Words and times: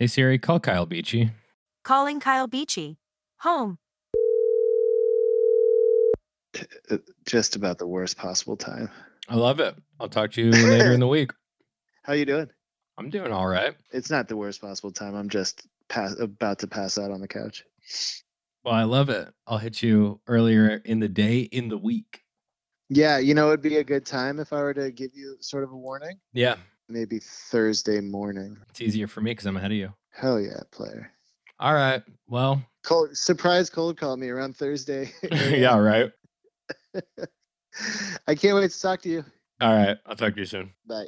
Hey 0.00 0.06
Siri, 0.06 0.38
call 0.38 0.60
Kyle 0.60 0.86
Beachy. 0.86 1.30
Calling 1.84 2.20
Kyle 2.20 2.46
Beachy. 2.46 2.96
Home. 3.40 3.76
Uh, 6.90 6.96
Just 7.26 7.54
about 7.54 7.76
the 7.76 7.86
worst 7.86 8.16
possible 8.16 8.56
time. 8.56 8.88
I 9.28 9.34
love 9.34 9.60
it. 9.60 9.76
I'll 10.00 10.08
talk 10.08 10.32
to 10.32 10.42
you 10.42 10.50
later 10.70 10.92
in 10.92 11.00
the 11.00 11.06
week. 11.06 11.32
How 12.02 12.14
you 12.14 12.24
doing? 12.24 12.48
I'm 12.96 13.10
doing 13.10 13.30
all 13.30 13.46
right. 13.46 13.74
It's 13.90 14.08
not 14.08 14.26
the 14.26 14.38
worst 14.38 14.62
possible 14.62 14.90
time. 14.90 15.14
I'm 15.14 15.28
just 15.28 15.68
pass, 15.90 16.18
about 16.18 16.60
to 16.60 16.66
pass 16.66 16.96
out 16.96 17.10
on 17.10 17.20
the 17.20 17.28
couch. 17.28 17.62
Well, 18.64 18.72
I 18.72 18.84
love 18.84 19.10
it. 19.10 19.28
I'll 19.46 19.58
hit 19.58 19.82
you 19.82 20.18
earlier 20.26 20.80
in 20.82 21.00
the 21.00 21.08
day, 21.08 21.40
in 21.40 21.68
the 21.68 21.76
week. 21.76 22.22
Yeah, 22.88 23.18
you 23.18 23.34
know, 23.34 23.48
it'd 23.48 23.60
be 23.60 23.76
a 23.76 23.84
good 23.84 24.06
time 24.06 24.40
if 24.40 24.54
I 24.54 24.62
were 24.62 24.72
to 24.72 24.90
give 24.90 25.10
you 25.12 25.36
sort 25.40 25.62
of 25.62 25.72
a 25.72 25.76
warning. 25.76 26.18
Yeah, 26.32 26.56
Maybe 26.90 27.20
Thursday 27.20 28.00
morning. 28.00 28.58
it's 28.68 28.80
easier 28.80 29.06
for 29.06 29.20
me 29.20 29.30
because 29.30 29.46
I'm 29.46 29.56
ahead 29.56 29.70
of 29.70 29.76
you. 29.76 29.94
Hell 30.10 30.40
yeah, 30.40 30.60
player. 30.72 31.12
All 31.60 31.72
right. 31.74 32.02
Well, 32.28 32.62
Cold, 32.82 33.16
surprise 33.16 33.70
cold 33.70 33.96
call 33.96 34.16
me 34.16 34.28
around 34.28 34.56
Thursday. 34.56 35.12
yeah, 35.30 35.76
right. 35.78 36.10
I 38.26 38.34
can't 38.34 38.56
wait 38.56 38.70
to 38.72 38.80
talk 38.80 39.02
to 39.02 39.08
you. 39.08 39.24
All 39.60 39.72
right. 39.74 39.98
I'll 40.06 40.16
talk 40.16 40.34
to 40.34 40.40
you 40.40 40.46
soon. 40.46 40.72
Bye. 40.86 41.06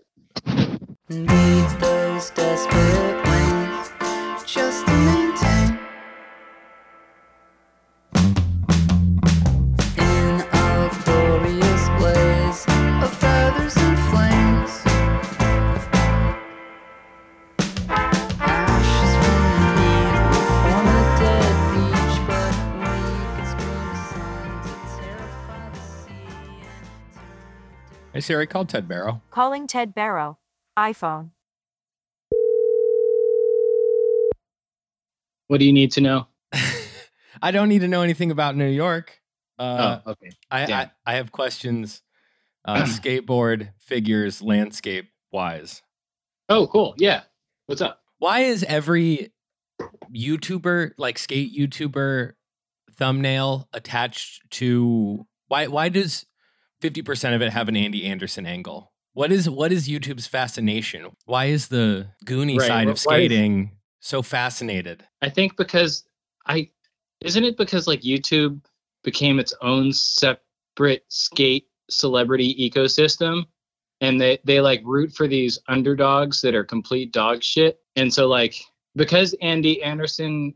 Need 1.09 1.69
those 1.81 2.31
desperate 2.31 3.25
wings 3.25 3.93
just 4.47 4.87
to 4.87 4.93
maintain. 4.93 5.22
Siri, 28.23 28.47
call 28.47 28.65
Ted 28.65 28.89
Barrow. 28.89 29.21
Calling 29.31 29.67
Ted 29.67 29.95
Barrow. 29.95 30.39
iPhone. 30.79 31.31
What 35.49 35.59
do 35.59 35.67
you 35.67 35.73
need 35.73 35.93
to 35.93 36.01
know? 36.01 36.29
I 37.43 37.51
don't 37.51 37.69
need 37.69 37.81
to 37.81 37.89
know 37.89 38.03
anything 38.03 38.31
about 38.31 38.57
New 38.57 38.69
York. 38.69 39.21
Uh, 39.59 39.99
oh, 40.07 40.11
okay. 40.13 40.31
I, 40.51 40.65
I. 40.73 40.91
I 41.05 41.15
have 41.17 41.31
questions. 41.33 42.03
Uh, 42.65 42.83
skateboard 42.85 43.71
figures 43.79 44.41
landscape 44.41 45.11
wise. 45.31 45.83
Oh, 46.49 46.67
cool. 46.69 46.95
Yeah. 46.97 47.23
What's 47.67 47.81
up? 47.81 48.01
Why 48.19 48.41
is 48.41 48.65
every 48.65 49.33
YouTuber 50.15 50.93
like 50.97 51.19
skate 51.19 51.57
YouTuber 51.57 52.33
thumbnail 52.97 53.69
attached 53.73 54.43
to 54.51 55.27
why 55.49 55.67
why 55.67 55.89
does 55.89 56.27
50% 56.83 57.35
of 57.35 57.43
it 57.43 57.53
have 57.53 57.69
an 57.69 57.77
Andy 57.77 58.05
Anderson 58.05 58.47
angle? 58.47 58.93
What 59.15 59.31
is 59.31 59.49
what 59.49 59.73
is 59.73 59.89
YouTube's 59.89 60.27
fascination? 60.27 61.07
Why 61.27 61.47
is 61.47 61.69
the 61.69 62.09
Goonie 62.25 62.59
Right, 62.59 62.67
side 62.67 62.89
of 62.89 62.99
why 63.05 63.19
is- 63.19 63.27
skating 63.29 63.73
so 64.01 64.23
fascinated? 64.23 65.05
I 65.21 65.29
think 65.29 65.57
because 65.57 66.05
I 66.47 66.71
isn't 67.21 67.45
it 67.45 67.57
because 67.57 67.87
like 67.87 68.01
YouTube 68.01 68.65
became 69.05 69.39
its 69.39 69.55
own 69.63 69.93
separate 69.93 71.05
skate 71.09 71.67
celebrity 71.91 72.55
ecosystem 72.71 73.45
and 74.01 74.21
they 74.21 74.39
they 74.45 74.61
like 74.61 74.81
root 74.85 75.13
for 75.15 75.29
these 75.29 75.59
underdogs 75.69 76.41
that 76.41 76.55
are 76.55 76.65
complete 76.65 77.13
dog 77.13 77.43
shit. 77.43 77.79
And 77.97 78.13
so 78.13 78.27
like 78.29 78.57
because 78.97 79.35
Andy 79.43 79.83
Anderson 79.83 80.55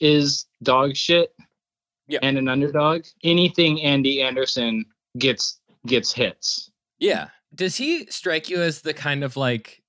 is 0.00 0.46
dog 0.62 0.94
shit 0.94 1.34
Yeah. 2.06 2.20
and 2.22 2.38
an 2.38 2.48
underdog, 2.48 3.02
anything 3.24 3.82
Andy 3.82 4.22
Anderson 4.22 4.84
gets 5.18 5.55
gets 5.86 6.12
hits. 6.12 6.70
Yeah. 6.98 7.28
Does 7.54 7.76
he 7.76 8.06
strike 8.06 8.48
you 8.48 8.60
as 8.60 8.82
the 8.82 8.94
kind 8.94 9.24
of 9.24 9.36
like 9.36 9.82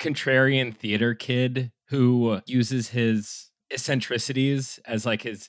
contrarian 0.00 0.74
theater 0.76 1.14
kid 1.14 1.70
who 1.88 2.40
uses 2.46 2.88
his 2.88 3.50
eccentricities 3.70 4.80
as 4.86 5.06
like 5.06 5.22
his 5.22 5.48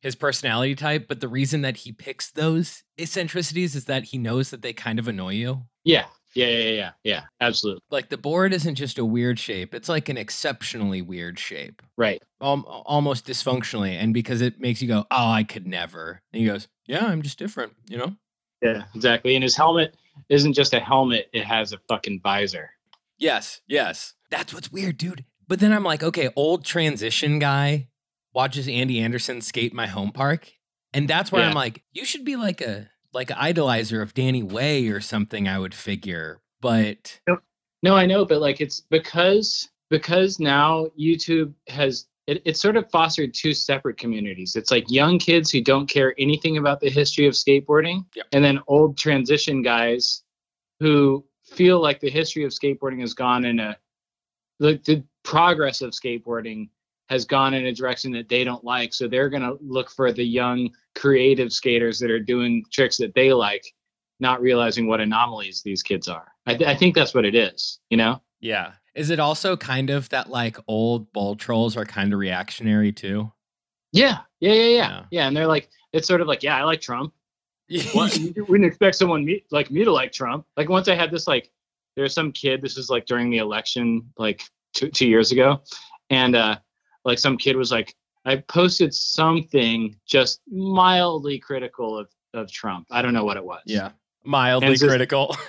his 0.00 0.14
personality 0.14 0.74
type, 0.74 1.06
but 1.08 1.20
the 1.20 1.28
reason 1.28 1.60
that 1.60 1.78
he 1.78 1.92
picks 1.92 2.30
those 2.30 2.82
eccentricities 2.98 3.74
is 3.74 3.84
that 3.84 4.04
he 4.04 4.16
knows 4.18 4.48
that 4.50 4.62
they 4.62 4.72
kind 4.72 4.98
of 4.98 5.06
annoy 5.08 5.34
you? 5.34 5.64
Yeah. 5.84 6.06
Yeah, 6.34 6.46
yeah, 6.46 6.70
yeah, 6.70 6.90
yeah. 7.02 7.22
Absolutely. 7.40 7.82
Like 7.90 8.08
the 8.08 8.16
board 8.16 8.54
isn't 8.54 8.76
just 8.76 8.98
a 8.98 9.04
weird 9.04 9.38
shape, 9.38 9.74
it's 9.74 9.88
like 9.88 10.08
an 10.08 10.16
exceptionally 10.16 11.02
weird 11.02 11.38
shape. 11.38 11.82
Right. 11.98 12.22
Al- 12.40 12.64
almost 12.86 13.26
dysfunctionally 13.26 13.90
and 13.90 14.14
because 14.14 14.40
it 14.40 14.60
makes 14.60 14.80
you 14.80 14.88
go, 14.88 15.06
"Oh, 15.10 15.30
I 15.30 15.42
could 15.42 15.66
never." 15.66 16.22
And 16.32 16.40
he 16.40 16.46
goes, 16.46 16.68
"Yeah, 16.86 17.04
I'm 17.06 17.22
just 17.22 17.38
different, 17.38 17.72
you 17.88 17.98
know?" 17.98 18.14
Yeah, 18.62 18.84
exactly. 18.94 19.34
And 19.34 19.42
his 19.42 19.56
helmet 19.56 19.96
isn't 20.28 20.52
just 20.52 20.74
a 20.74 20.80
helmet, 20.80 21.28
it 21.32 21.44
has 21.44 21.72
a 21.72 21.78
fucking 21.88 22.20
visor. 22.22 22.70
Yes, 23.18 23.60
yes. 23.66 24.14
That's 24.30 24.54
what's 24.54 24.70
weird, 24.72 24.96
dude. 24.98 25.24
But 25.48 25.60
then 25.60 25.72
I'm 25.72 25.84
like, 25.84 26.02
okay, 26.02 26.30
old 26.36 26.64
transition 26.64 27.38
guy 27.38 27.88
watches 28.32 28.68
Andy 28.68 29.00
Anderson 29.00 29.40
skate 29.40 29.74
my 29.74 29.86
home 29.86 30.12
park. 30.12 30.52
And 30.92 31.08
that's 31.08 31.30
where 31.32 31.42
Yeah. 31.42 31.48
I'm 31.48 31.54
like, 31.54 31.82
you 31.92 32.04
should 32.04 32.24
be 32.24 32.36
like 32.36 32.60
a 32.60 32.88
like 33.12 33.30
an 33.30 33.36
idolizer 33.36 34.02
of 34.02 34.14
Danny 34.14 34.42
Way 34.42 34.88
or 34.88 35.00
something, 35.00 35.48
I 35.48 35.58
would 35.58 35.74
figure. 35.74 36.40
But 36.60 37.20
No, 37.82 37.96
I 37.96 38.06
know, 38.06 38.24
but 38.24 38.40
like 38.40 38.60
it's 38.60 38.80
because 38.80 39.68
because 39.88 40.38
now 40.38 40.86
YouTube 40.98 41.52
has 41.68 42.06
it, 42.26 42.42
it's 42.44 42.60
sort 42.60 42.76
of 42.76 42.90
fostered 42.90 43.32
two 43.34 43.54
separate 43.54 43.96
communities. 43.96 44.56
It's 44.56 44.70
like 44.70 44.90
young 44.90 45.18
kids 45.18 45.50
who 45.50 45.60
don't 45.62 45.88
care 45.88 46.14
anything 46.18 46.58
about 46.58 46.80
the 46.80 46.90
history 46.90 47.26
of 47.26 47.34
skateboarding, 47.34 48.04
Yep. 48.14 48.26
and 48.32 48.44
then 48.44 48.60
old 48.68 48.96
transition 48.98 49.62
guys 49.62 50.22
who 50.78 51.24
feel 51.44 51.80
like 51.80 52.00
the 52.00 52.10
history 52.10 52.44
of 52.44 52.52
skateboarding 52.52 53.00
has 53.00 53.14
gone 53.14 53.44
in 53.44 53.58
a 53.60 53.76
the, 54.60 54.78
the 54.84 55.02
progress 55.22 55.80
of 55.82 55.90
skateboarding 55.92 56.68
has 57.08 57.24
gone 57.24 57.54
in 57.54 57.66
a 57.66 57.72
direction 57.72 58.12
that 58.12 58.28
they 58.28 58.44
don't 58.44 58.62
like. 58.62 58.92
So 58.94 59.08
they're 59.08 59.28
gonna 59.30 59.54
look 59.60 59.90
for 59.90 60.12
the 60.12 60.22
young 60.24 60.70
creative 60.94 61.52
skaters 61.52 61.98
that 62.00 62.10
are 62.10 62.20
doing 62.20 62.64
tricks 62.70 62.96
that 62.98 63.14
they 63.14 63.32
like, 63.32 63.64
not 64.20 64.40
realizing 64.40 64.86
what 64.86 65.00
anomalies 65.00 65.62
these 65.62 65.82
kids 65.82 66.06
are. 66.08 66.28
I, 66.46 66.54
th- 66.54 66.68
I 66.68 66.74
think 66.76 66.94
that's 66.94 67.14
what 67.14 67.24
it 67.24 67.34
is. 67.34 67.80
You 67.90 67.96
know. 67.96 68.20
yeah. 68.40 68.72
Is 68.94 69.10
it 69.10 69.20
also 69.20 69.56
kind 69.56 69.90
of 69.90 70.08
that 70.10 70.28
like 70.30 70.56
old 70.66 71.12
bull 71.12 71.36
trolls 71.36 71.76
are 71.76 71.84
kind 71.84 72.12
of 72.12 72.18
reactionary 72.18 72.92
too? 72.92 73.32
Yeah, 73.92 74.18
yeah, 74.40 74.52
yeah, 74.52 74.62
yeah, 74.62 74.68
Yeah. 74.76 75.02
yeah. 75.10 75.26
And 75.28 75.36
they're 75.36 75.46
like, 75.46 75.68
it's 75.92 76.06
sort 76.08 76.20
of 76.20 76.26
like, 76.26 76.42
yeah, 76.42 76.56
I 76.56 76.64
like 76.64 76.80
Trump. 76.80 77.12
What? 77.92 78.16
you 78.36 78.44
wouldn't 78.46 78.66
expect 78.66 78.96
someone 78.96 79.24
me, 79.24 79.44
like 79.50 79.70
me 79.70 79.84
to 79.84 79.92
like 79.92 80.12
Trump. 80.12 80.46
Like 80.56 80.68
once 80.68 80.88
I 80.88 80.94
had 80.94 81.10
this, 81.10 81.26
like, 81.28 81.50
there's 81.96 82.14
some 82.14 82.32
kid. 82.32 82.62
This 82.62 82.76
is 82.76 82.88
like 82.90 83.06
during 83.06 83.30
the 83.30 83.38
election, 83.38 84.08
like 84.16 84.42
two 84.74 84.88
two 84.90 85.08
years 85.08 85.32
ago, 85.32 85.60
and 86.08 86.36
uh, 86.36 86.56
like 87.04 87.18
some 87.18 87.36
kid 87.36 87.56
was 87.56 87.72
like, 87.72 87.94
I 88.24 88.36
posted 88.36 88.94
something 88.94 89.96
just 90.06 90.40
mildly 90.48 91.38
critical 91.38 91.98
of 91.98 92.08
of 92.32 92.50
Trump. 92.50 92.86
I 92.90 93.02
don't 93.02 93.12
know 93.12 93.24
what 93.24 93.36
it 93.36 93.44
was. 93.44 93.62
yeah. 93.66 93.90
Mildly 94.24 94.70
just- 94.74 94.84
critical. 94.86 95.36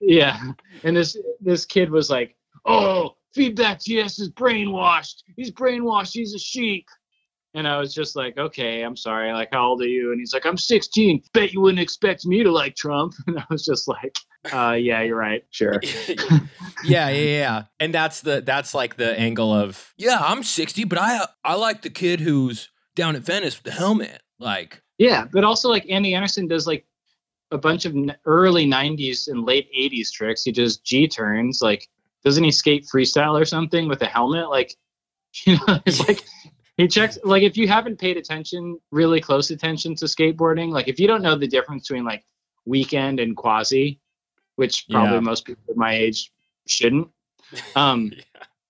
Yeah. 0.00 0.52
And 0.82 0.94
this 0.96 1.16
this 1.40 1.64
kid 1.64 1.88
was 1.90 2.10
like, 2.10 2.36
"Oh, 2.64 3.16
feedback 3.34 3.80
GS 3.80 4.18
is 4.18 4.30
brainwashed. 4.30 5.22
He's 5.36 5.50
brainwashed. 5.50 6.12
He's 6.12 6.34
a 6.34 6.38
sheep." 6.38 6.86
And 7.56 7.68
I 7.68 7.78
was 7.78 7.94
just 7.94 8.16
like, 8.16 8.36
"Okay, 8.36 8.82
I'm 8.82 8.96
sorry. 8.96 9.32
Like, 9.32 9.50
how 9.52 9.68
old 9.68 9.82
are 9.82 9.86
you?" 9.86 10.10
And 10.10 10.20
he's 10.20 10.34
like, 10.34 10.44
"I'm 10.46 10.56
16. 10.58 11.22
Bet 11.32 11.52
you 11.52 11.60
wouldn't 11.60 11.80
expect 11.80 12.26
me 12.26 12.42
to 12.42 12.50
like 12.50 12.74
Trump." 12.76 13.14
And 13.26 13.38
I 13.38 13.44
was 13.48 13.64
just 13.64 13.86
like, 13.86 14.16
"Uh, 14.52 14.72
yeah, 14.72 15.02
you're 15.02 15.16
right. 15.16 15.44
Sure." 15.50 15.80
yeah, 16.84 17.08
yeah, 17.08 17.10
yeah. 17.10 17.62
And 17.78 17.94
that's 17.94 18.20
the 18.22 18.40
that's 18.40 18.74
like 18.74 18.96
the 18.96 19.18
angle 19.18 19.52
of 19.52 19.94
yeah, 19.96 20.18
I'm 20.20 20.42
60, 20.42 20.84
but 20.84 20.98
I 20.98 21.26
I 21.44 21.54
like 21.54 21.82
the 21.82 21.90
kid 21.90 22.20
who's 22.20 22.70
down 22.94 23.16
at 23.16 23.22
Venice 23.22 23.56
with 23.56 23.72
the 23.72 23.78
helmet. 23.78 24.22
Like, 24.38 24.82
Yeah, 24.98 25.26
but 25.32 25.44
also 25.44 25.68
like 25.68 25.88
Andy 25.88 26.14
Anderson 26.14 26.48
does 26.48 26.66
like 26.66 26.86
a 27.50 27.58
bunch 27.58 27.84
of 27.84 27.94
early 28.26 28.66
90s 28.66 29.28
and 29.28 29.44
late 29.44 29.68
80s 29.76 30.10
tricks. 30.10 30.42
He 30.42 30.52
does 30.52 30.78
G 30.78 31.06
turns. 31.06 31.60
Like, 31.62 31.88
doesn't 32.24 32.44
he 32.44 32.50
skate 32.50 32.86
freestyle 32.92 33.40
or 33.40 33.44
something 33.44 33.88
with 33.88 34.02
a 34.02 34.06
helmet? 34.06 34.48
Like, 34.48 34.74
you 35.44 35.56
know, 35.66 35.80
it's 35.86 36.06
like 36.06 36.24
he 36.76 36.88
checks. 36.88 37.18
Like, 37.24 37.42
if 37.42 37.56
you 37.56 37.68
haven't 37.68 37.98
paid 37.98 38.16
attention, 38.16 38.78
really 38.90 39.20
close 39.20 39.50
attention 39.50 39.94
to 39.96 40.06
skateboarding, 40.06 40.70
like 40.70 40.88
if 40.88 40.98
you 40.98 41.06
don't 41.06 41.22
know 41.22 41.36
the 41.36 41.48
difference 41.48 41.88
between 41.88 42.04
like 42.04 42.24
weekend 42.66 43.20
and 43.20 43.36
quasi, 43.36 44.00
which 44.56 44.86
probably 44.88 45.14
Yeah. 45.14 45.20
most 45.20 45.44
people 45.44 45.74
my 45.76 45.94
age 45.94 46.30
shouldn't. 46.66 47.08
Um, 47.76 48.10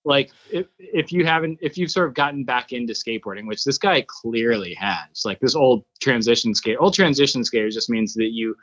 like 0.05 0.31
if 0.51 0.67
if 0.77 1.11
you 1.11 1.25
haven't 1.25 1.57
if 1.61 1.77
you've 1.77 1.91
sort 1.91 2.07
of 2.07 2.13
gotten 2.13 2.43
back 2.43 2.71
into 2.71 2.93
skateboarding 2.93 3.47
which 3.47 3.63
this 3.63 3.77
guy 3.77 4.05
clearly 4.07 4.73
has 4.75 5.25
like 5.25 5.39
this 5.39 5.55
old 5.55 5.83
transition 5.99 6.53
skate 6.53 6.77
old 6.79 6.93
transition 6.93 7.43
skater 7.43 7.69
just 7.69 7.89
means 7.89 8.13
that 8.13 8.31
you 8.31 8.55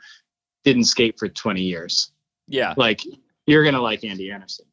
didn't 0.63 0.85
skate 0.85 1.19
for 1.19 1.27
20 1.27 1.61
years 1.61 2.13
yeah. 2.47 2.73
like 2.77 3.01
you're 3.45 3.63
gonna 3.65 3.81
like 3.81 4.03
andy 4.03 4.31
anderson 4.31 4.65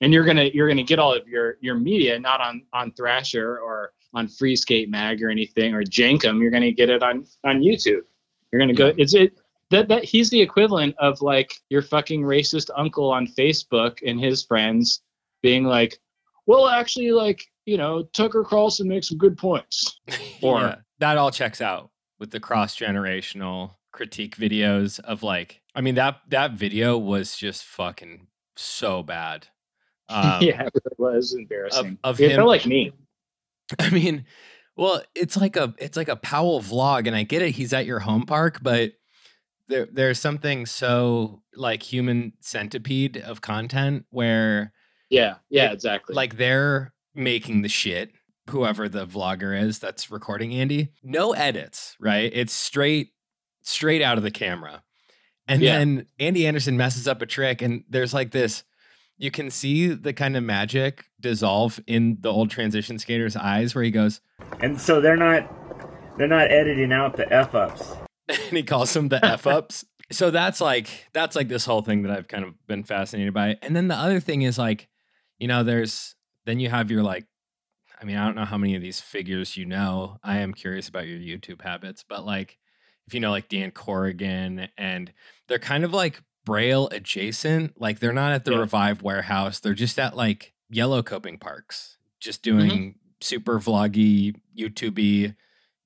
and 0.00 0.12
you're 0.12 0.24
gonna 0.24 0.50
you're 0.52 0.68
gonna 0.68 0.82
get 0.82 0.98
all 0.98 1.14
of 1.14 1.26
your 1.28 1.56
your 1.60 1.74
media 1.74 2.18
not 2.18 2.40
on 2.40 2.62
on 2.72 2.92
Thrasher 2.92 3.58
or 3.58 3.92
on 4.14 4.28
Free 4.28 4.56
Skate 4.56 4.90
Mag 4.90 5.22
or 5.22 5.30
anything 5.30 5.74
or 5.74 5.82
Jenkem. 5.82 6.40
You're 6.40 6.50
gonna 6.50 6.72
get 6.72 6.90
it 6.90 7.02
on 7.02 7.26
on 7.44 7.60
YouTube. 7.60 8.02
You're 8.52 8.60
gonna 8.60 8.74
go. 8.74 8.92
It's 8.96 9.14
it 9.14 9.38
that 9.70 9.88
that 9.88 10.04
he's 10.04 10.30
the 10.30 10.40
equivalent 10.40 10.94
of 10.98 11.20
like 11.22 11.52
your 11.70 11.82
fucking 11.82 12.22
racist 12.22 12.70
uncle 12.76 13.10
on 13.10 13.26
Facebook 13.26 13.98
and 14.06 14.20
his 14.20 14.44
friends 14.44 15.02
being 15.42 15.64
like, 15.64 15.98
well, 16.46 16.68
actually, 16.68 17.10
like 17.10 17.44
you 17.64 17.76
know, 17.76 18.04
Tucker 18.12 18.44
Carlson 18.44 18.88
makes 18.88 19.08
some 19.08 19.18
good 19.18 19.36
points. 19.36 20.00
Or- 20.42 20.60
yeah, 20.60 20.76
that 20.98 21.16
all 21.16 21.30
checks 21.30 21.62
out 21.62 21.90
with 22.18 22.30
the 22.30 22.40
cross 22.40 22.76
generational 22.76 23.72
critique 23.90 24.36
videos 24.36 25.00
of 25.00 25.22
like, 25.22 25.62
I 25.74 25.80
mean 25.80 25.94
that 25.94 26.20
that 26.28 26.52
video 26.52 26.98
was 26.98 27.36
just 27.36 27.64
fucking 27.64 28.26
so 28.54 29.02
bad. 29.02 29.48
Um, 30.08 30.38
yeah, 30.42 30.62
it 30.66 30.72
was 30.98 31.34
embarrassing. 31.34 31.98
of 32.04 32.20
it 32.20 32.30
him- 32.30 32.36
felt 32.36 32.48
like 32.48 32.66
me. 32.66 32.92
I 33.78 33.90
mean, 33.90 34.24
well, 34.76 35.02
it's 35.14 35.36
like 35.36 35.56
a 35.56 35.74
it's 35.78 35.96
like 35.96 36.08
a 36.08 36.16
Powell 36.16 36.60
vlog, 36.60 37.06
and 37.06 37.16
I 37.16 37.22
get 37.24 37.42
it. 37.42 37.52
He's 37.52 37.72
at 37.72 37.86
your 37.86 38.00
home 38.00 38.24
park, 38.26 38.60
but 38.62 38.92
there 39.68 39.86
there's 39.90 40.18
something 40.20 40.66
so 40.66 41.42
like 41.54 41.82
human 41.82 42.34
centipede 42.40 43.16
of 43.16 43.40
content 43.40 44.04
where 44.10 44.72
Yeah, 45.10 45.36
yeah, 45.50 45.70
It- 45.70 45.72
exactly. 45.74 46.14
like 46.14 46.36
they're 46.36 46.92
making 47.14 47.62
the 47.62 47.68
shit. 47.68 48.12
Whoever 48.50 48.88
the 48.88 49.06
vlogger 49.08 49.60
is 49.60 49.80
that's 49.80 50.08
recording 50.08 50.54
Andy, 50.54 50.90
no 51.02 51.32
edits, 51.32 51.96
right? 51.98 52.30
It's 52.32 52.52
straight 52.52 53.08
straight 53.62 54.02
out 54.02 54.18
of 54.18 54.22
the 54.22 54.30
camera. 54.30 54.84
And 55.48 55.60
Yeah. 55.62 55.78
then 55.78 56.06
Andy 56.20 56.46
Anderson 56.46 56.76
messes 56.76 57.08
up 57.08 57.20
a 57.22 57.26
trick, 57.26 57.60
and 57.62 57.82
there's 57.88 58.14
like 58.14 58.30
this. 58.30 58.62
You 59.18 59.30
can 59.30 59.50
see 59.50 59.88
the 59.88 60.12
kind 60.12 60.36
of 60.36 60.44
magic 60.44 61.06
dissolve 61.20 61.80
in 61.86 62.18
the 62.20 62.30
old 62.30 62.50
transition 62.50 62.98
skater's 62.98 63.36
eyes, 63.36 63.74
where 63.74 63.84
he 63.84 63.90
goes, 63.90 64.20
And 64.60 64.80
so 64.80 65.00
they're 65.00 65.16
not 65.16 65.50
they're 66.18 66.28
not 66.28 66.50
editing 66.50 66.92
out 66.92 67.16
the 67.16 67.30
f 67.32 67.54
ups. 67.54 67.94
and 68.28 68.56
he 68.56 68.62
calls 68.62 68.92
them 68.92 69.08
the 69.08 69.24
f 69.24 69.46
ups. 69.46 69.84
so 70.10 70.30
that's 70.30 70.60
like 70.60 71.08
that's 71.12 71.36
like 71.36 71.48
this 71.48 71.64
whole 71.64 71.82
thing 71.82 72.02
that 72.02 72.16
I've 72.16 72.28
kind 72.28 72.44
of 72.44 72.54
been 72.66 72.84
fascinated 72.84 73.34
by. 73.34 73.56
And 73.62 73.74
then 73.74 73.88
the 73.88 73.94
other 73.94 74.20
thing 74.20 74.42
is 74.42 74.58
like, 74.58 74.88
you 75.38 75.48
know, 75.48 75.62
there's 75.62 76.14
then 76.44 76.60
you 76.60 76.68
have 76.70 76.90
your 76.90 77.02
like, 77.02 77.26
I 78.00 78.04
mean, 78.04 78.16
I 78.16 78.24
don't 78.24 78.36
know 78.36 78.44
how 78.44 78.58
many 78.58 78.74
of 78.74 78.82
these 78.82 79.00
figures 79.00 79.56
you 79.56 79.66
know. 79.66 80.18
I 80.22 80.38
am 80.38 80.54
curious 80.54 80.88
about 80.88 81.06
your 81.06 81.18
YouTube 81.18 81.62
habits, 81.62 82.04
but 82.08 82.24
like, 82.24 82.58
if 83.06 83.14
you 83.14 83.20
know 83.20 83.30
like 83.30 83.48
Dan 83.48 83.70
Corrigan, 83.70 84.68
and 84.76 85.12
they're 85.48 85.58
kind 85.58 85.84
of 85.84 85.92
like 85.92 86.22
Braille 86.46 86.88
adjacent. 86.92 87.78
Like 87.78 87.98
they're 87.98 88.14
not 88.14 88.32
at 88.32 88.46
the 88.46 88.52
Yeah. 88.52 88.60
Revive 88.60 89.02
warehouse. 89.02 89.60
They're 89.60 89.74
just 89.74 89.98
at 89.98 90.16
like 90.16 90.54
yellow 90.70 91.02
coping 91.02 91.36
parks, 91.38 91.98
just 92.20 92.42
Mm-hmm. 92.42 92.58
doing 92.68 92.94
super 93.20 93.58
vloggy, 93.60 94.34
YouTubey 94.58 95.34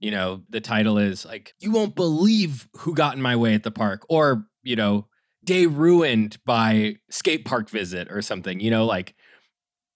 you 0.02 0.10
know, 0.10 0.42
the 0.48 0.62
title 0.62 0.96
is 0.96 1.26
like, 1.26 1.52
You 1.60 1.72
Won't 1.72 1.94
Believe 1.94 2.70
Who 2.78 2.94
Got 2.94 3.16
in 3.16 3.20
My 3.20 3.36
Way 3.36 3.52
at 3.52 3.64
the 3.64 3.70
Park, 3.70 4.06
or, 4.08 4.46
you 4.62 4.74
know, 4.74 5.06
Day 5.44 5.66
Ruined 5.66 6.38
by 6.46 6.96
Skate 7.10 7.44
Park 7.44 7.68
Visit 7.68 8.10
or 8.10 8.22
something, 8.22 8.60
you 8.60 8.70
know, 8.70 8.86
like 8.86 9.14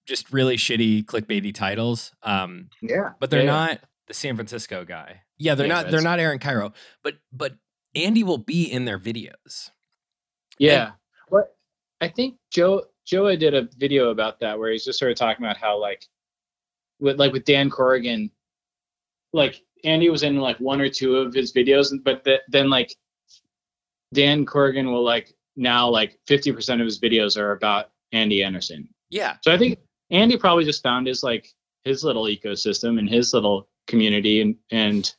just 0.06 0.31
really 0.31 0.58
shitty 0.58 1.06
clickbaity 1.06 1.55
titles. 1.55 2.12
Um, 2.22 2.69
yeah, 2.82 3.12
but 3.19 3.31
they're 3.31 3.40
yeah, 3.44 3.46
not 3.46 3.81
the 4.06 4.12
San 4.12 4.34
Francisco 4.37 4.84
guy. 4.84 5.22
Yeah, 5.38 5.55
they're 5.55 5.67
Yeah, 5.67 5.72
not 5.82 5.90
they're 5.90 6.02
not 6.02 6.19
Aaron 6.19 6.38
Kyro, 6.38 6.75
but 7.02 7.14
but 7.32 7.55
Andy 7.94 8.22
will 8.22 8.37
be 8.37 8.64
in 8.64 8.84
their 8.84 8.99
videos. 8.99 9.70
Yeah. 10.59 10.93
What 11.29 11.56
I 12.01 12.09
think 12.09 12.37
Joe 12.51 12.85
Joe 13.06 13.35
did 13.37 13.55
a 13.55 13.69
video 13.77 14.11
about 14.11 14.41
that 14.41 14.59
where 14.59 14.73
he's 14.73 14.85
just 14.85 14.99
sort 14.99 15.11
of 15.11 15.19
talking 15.19 15.45
about 15.45 15.56
how 15.56 15.81
like 15.81 16.05
with 17.01 17.19
like 17.19 17.33
with 17.33 17.45
Dan 17.45 17.71
Corrigan, 17.71 18.31
like 19.33 19.62
Andy 19.85 20.09
was 20.09 20.23
in 20.23 20.37
like 20.37 20.59
one 20.59 20.81
or 20.81 20.89
two 20.89 21.17
of 21.17 21.35
his 21.35 21.53
videos, 21.53 21.93
but 22.03 22.25
th- 22.25 22.41
then 22.49 22.71
like 22.71 22.95
Dan 24.12 24.47
Corrigan 24.47 24.91
will 24.91 25.05
like 25.05 25.35
now 25.56 25.89
like 25.89 26.19
fifty 26.27 26.53
percent 26.53 26.81
of 26.81 26.87
his 26.87 27.01
videos 27.01 27.37
are 27.37 27.53
about 27.53 27.91
Andy 28.12 28.43
Anderson. 28.43 28.89
Yeah. 29.11 29.37
So 29.43 29.53
I 29.53 29.59
think 29.59 29.79
Andy 30.11 30.37
probably 30.37 30.65
just 30.65 30.83
found 30.83 31.06
his 31.06 31.23
like 31.23 31.49
his 31.85 32.03
little 32.03 32.25
ecosystem 32.25 32.99
and 32.99 33.09
his 33.09 33.35
little 33.35 33.69
community 33.87 34.41
and 34.41 34.56
and 34.71 35.15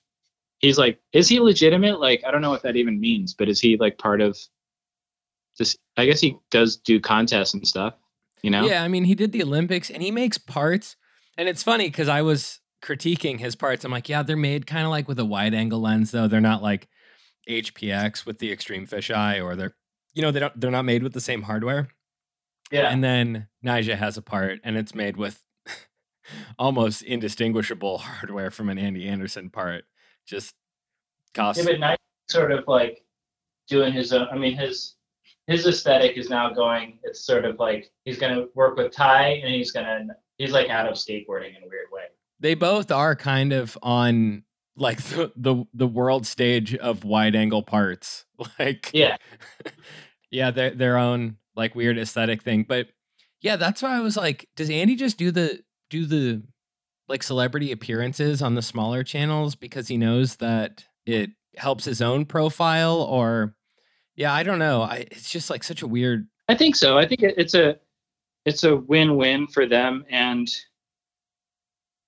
he's 0.59 0.77
like 0.77 0.99
is 1.13 1.29
he 1.29 1.39
legitimate 1.39 1.99
like 1.99 2.23
I 2.25 2.31
don't 2.31 2.41
know 2.41 2.49
what 2.49 2.63
that 2.63 2.75
even 2.75 2.99
means 2.99 3.35
but 3.35 3.47
is 3.47 3.59
he 3.59 3.77
like 3.77 3.97
part 3.99 4.21
of 4.21 4.37
just 5.57 5.77
I 5.97 6.05
guess 6.05 6.19
he 6.19 6.37
does 6.51 6.77
do 6.77 6.99
contests 6.99 7.53
and 7.53 7.67
stuff 7.67 7.95
you 8.45 8.51
know 8.51 8.65
Yeah, 8.65 8.83
I 8.83 8.87
mean, 8.87 9.05
he 9.05 9.15
did 9.15 9.31
the 9.31 9.41
Olympics 9.43 9.89
and 9.89 10.03
he 10.03 10.11
makes 10.11 10.37
parts. 10.37 10.95
And 11.37 11.49
it's 11.49 11.63
funny 11.63 11.87
because 11.87 12.07
I 12.07 12.21
was 12.21 12.61
critiquing 12.81 13.39
his 13.39 13.55
parts. 13.55 13.83
I'm 13.83 13.91
like, 13.91 14.07
yeah, 14.07 14.21
they're 14.23 14.37
made 14.37 14.67
kind 14.67 14.85
of 14.85 14.91
like 14.91 15.07
with 15.07 15.19
a 15.19 15.25
wide 15.25 15.53
angle 15.53 15.81
lens, 15.81 16.11
though. 16.11 16.27
They're 16.27 16.39
not 16.39 16.61
like 16.61 16.87
HPX 17.49 18.25
with 18.25 18.37
the 18.39 18.51
extreme 18.51 18.85
fisheye, 18.85 19.43
or 19.43 19.55
they're, 19.55 19.75
you 20.13 20.21
know, 20.21 20.31
they 20.31 20.39
don't, 20.39 20.59
they're 20.59 20.71
not 20.71 20.85
made 20.85 21.01
with 21.01 21.13
the 21.13 21.19
same 21.21 21.41
hardware. 21.41 21.89
yeah 22.71 22.89
And 22.89 23.03
then 23.03 23.47
Nyjah 23.65 23.97
has 23.97 24.15
a 24.15 24.21
part 24.21 24.59
and 24.63 24.77
it's 24.77 24.93
made 24.93 25.17
with 25.17 25.41
almost 26.59 27.01
indistinguishable 27.01 27.97
hardware 27.97 28.51
from 28.51 28.69
an 28.69 28.77
Andy 28.77 29.07
Anderson 29.07 29.49
part. 29.49 29.85
Just 30.27 30.53
costs. 31.33 31.63
Yeah, 31.63 31.71
but 31.71 31.79
Nike 31.79 32.01
sort 32.29 32.51
of 32.51 32.63
like 32.67 33.03
doing 33.67 33.91
his 33.91 34.13
own. 34.13 34.27
I 34.31 34.37
mean, 34.37 34.55
his 34.55 34.95
his 35.47 35.65
aesthetic 35.67 36.17
is 36.17 36.29
now 36.29 36.51
going. 36.51 36.99
It's 37.03 37.25
sort 37.25 37.45
of 37.45 37.59
like 37.59 37.91
he's 38.03 38.17
gonna 38.17 38.45
work 38.55 38.77
with 38.77 38.91
Ty, 38.91 39.27
and 39.43 39.53
he's 39.53 39.71
gonna 39.71 40.07
he's 40.37 40.51
like 40.51 40.69
out 40.69 40.87
of 40.87 40.95
skateboarding 40.95 41.55
in 41.55 41.63
a 41.63 41.67
weird 41.69 41.87
way. 41.91 42.03
they 42.39 42.55
both 42.55 42.91
are 42.91 43.15
kind 43.15 43.53
of 43.53 43.77
on 43.83 44.43
like 44.75 45.01
the, 45.03 45.31
the 45.35 45.63
the 45.73 45.87
world 45.87 46.25
stage 46.25 46.75
of 46.75 47.03
wide 47.03 47.35
angle 47.35 47.63
parts. 47.63 48.25
Like 48.59 48.91
Yeah, 48.93 49.15
yeah, 50.31 50.51
their 50.51 50.71
their 50.71 50.97
own 50.97 51.37
like 51.55 51.73
weird 51.73 51.97
aesthetic 51.97 52.43
thing. 52.43 52.65
But 52.67 52.87
yeah, 53.39 53.55
that's 53.55 53.81
why 53.81 53.95
I 53.95 54.01
was 54.01 54.17
like, 54.17 54.49
does 54.57 54.69
Andy 54.69 54.95
just 54.95 55.17
do 55.17 55.31
the 55.31 55.63
do 55.89 56.05
the 56.05 56.43
like 57.07 57.23
celebrity 57.23 57.71
appearances 57.71 58.41
on 58.41 58.55
the 58.55 58.61
smaller 58.61 59.03
channels 59.03 59.55
because 59.55 59.87
he 59.87 59.95
knows 59.95 60.37
that 60.37 60.83
it 61.05 61.29
helps 61.55 61.85
his 61.85 62.01
own 62.01 62.25
profile 62.25 63.01
or 63.01 63.55
yeah, 64.15 64.33
I 64.33 64.43
don't 64.43 64.59
know. 64.59 64.81
I 64.81 65.07
it's 65.11 65.29
just 65.29 65.49
like 65.49 65.63
such 65.63 65.81
a 65.81 65.87
weird 65.87 66.27
I 66.47 66.55
think 66.55 66.75
so. 66.75 66.97
I 66.97 67.07
think 67.07 67.23
it, 67.23 67.35
it's 67.37 67.55
a 67.55 67.77
it's 68.45 68.63
a 68.63 68.75
win 68.75 69.15
win 69.17 69.47
for 69.47 69.65
them 69.65 70.05
and 70.09 70.47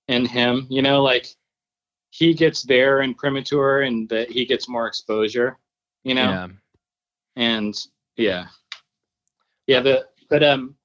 and 0.07 0.27
him. 0.27 0.67
You 0.69 0.81
know, 0.81 1.01
like 1.03 1.27
he 2.09 2.33
gets 2.33 2.63
there 2.63 3.01
in 3.01 3.13
premature, 3.13 3.81
and 3.81 4.07
that 4.09 4.31
he 4.31 4.45
gets 4.45 4.69
more 4.69 4.87
exposure. 4.87 5.57
You 6.03 6.15
know. 6.15 6.29
yeah. 6.29 6.47
and 7.35 7.75
yeah 8.17 8.47
yeah 9.67 9.79
the 9.79 10.05
but 10.29 10.43
um 10.43 10.75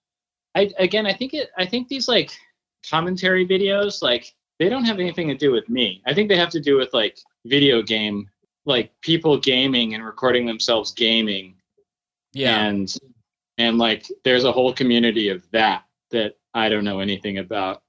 i 0.55 0.71
again 0.79 1.07
i 1.07 1.13
think 1.13 1.33
it 1.33 1.51
i 1.57 1.65
think 1.65 1.89
these 1.89 2.09
like 2.09 2.31
commentary 2.89 3.47
videos 3.47 4.03
like 4.03 4.35
they 4.59 4.69
don't 4.69 4.85
have 4.85 4.99
anything 4.99 5.29
to 5.29 5.35
do 5.35 5.51
with 5.51 5.69
me 5.69 6.03
i 6.07 6.13
think 6.13 6.29
they 6.29 6.37
have 6.37 6.51
to 6.51 6.61
do 6.61 6.77
with 6.77 6.93
like 6.93 7.19
video 7.47 7.83
game 7.83 8.29
like 8.65 8.93
people 9.01 9.37
gaming 9.39 9.95
and 9.95 10.05
recording 10.05 10.47
themselves 10.47 10.93
gaming 10.93 11.55
Yeah. 12.33 12.65
and 12.67 12.95
and 13.59 13.79
like 13.79 14.07
there's 14.25 14.45
a 14.45 14.53
whole 14.53 14.73
community 14.73 15.29
of 15.29 15.49
that 15.51 15.85
that 16.11 16.35
i 16.55 16.69
don't 16.69 16.85
know 16.85 17.01
anything 17.01 17.39
about 17.39 17.83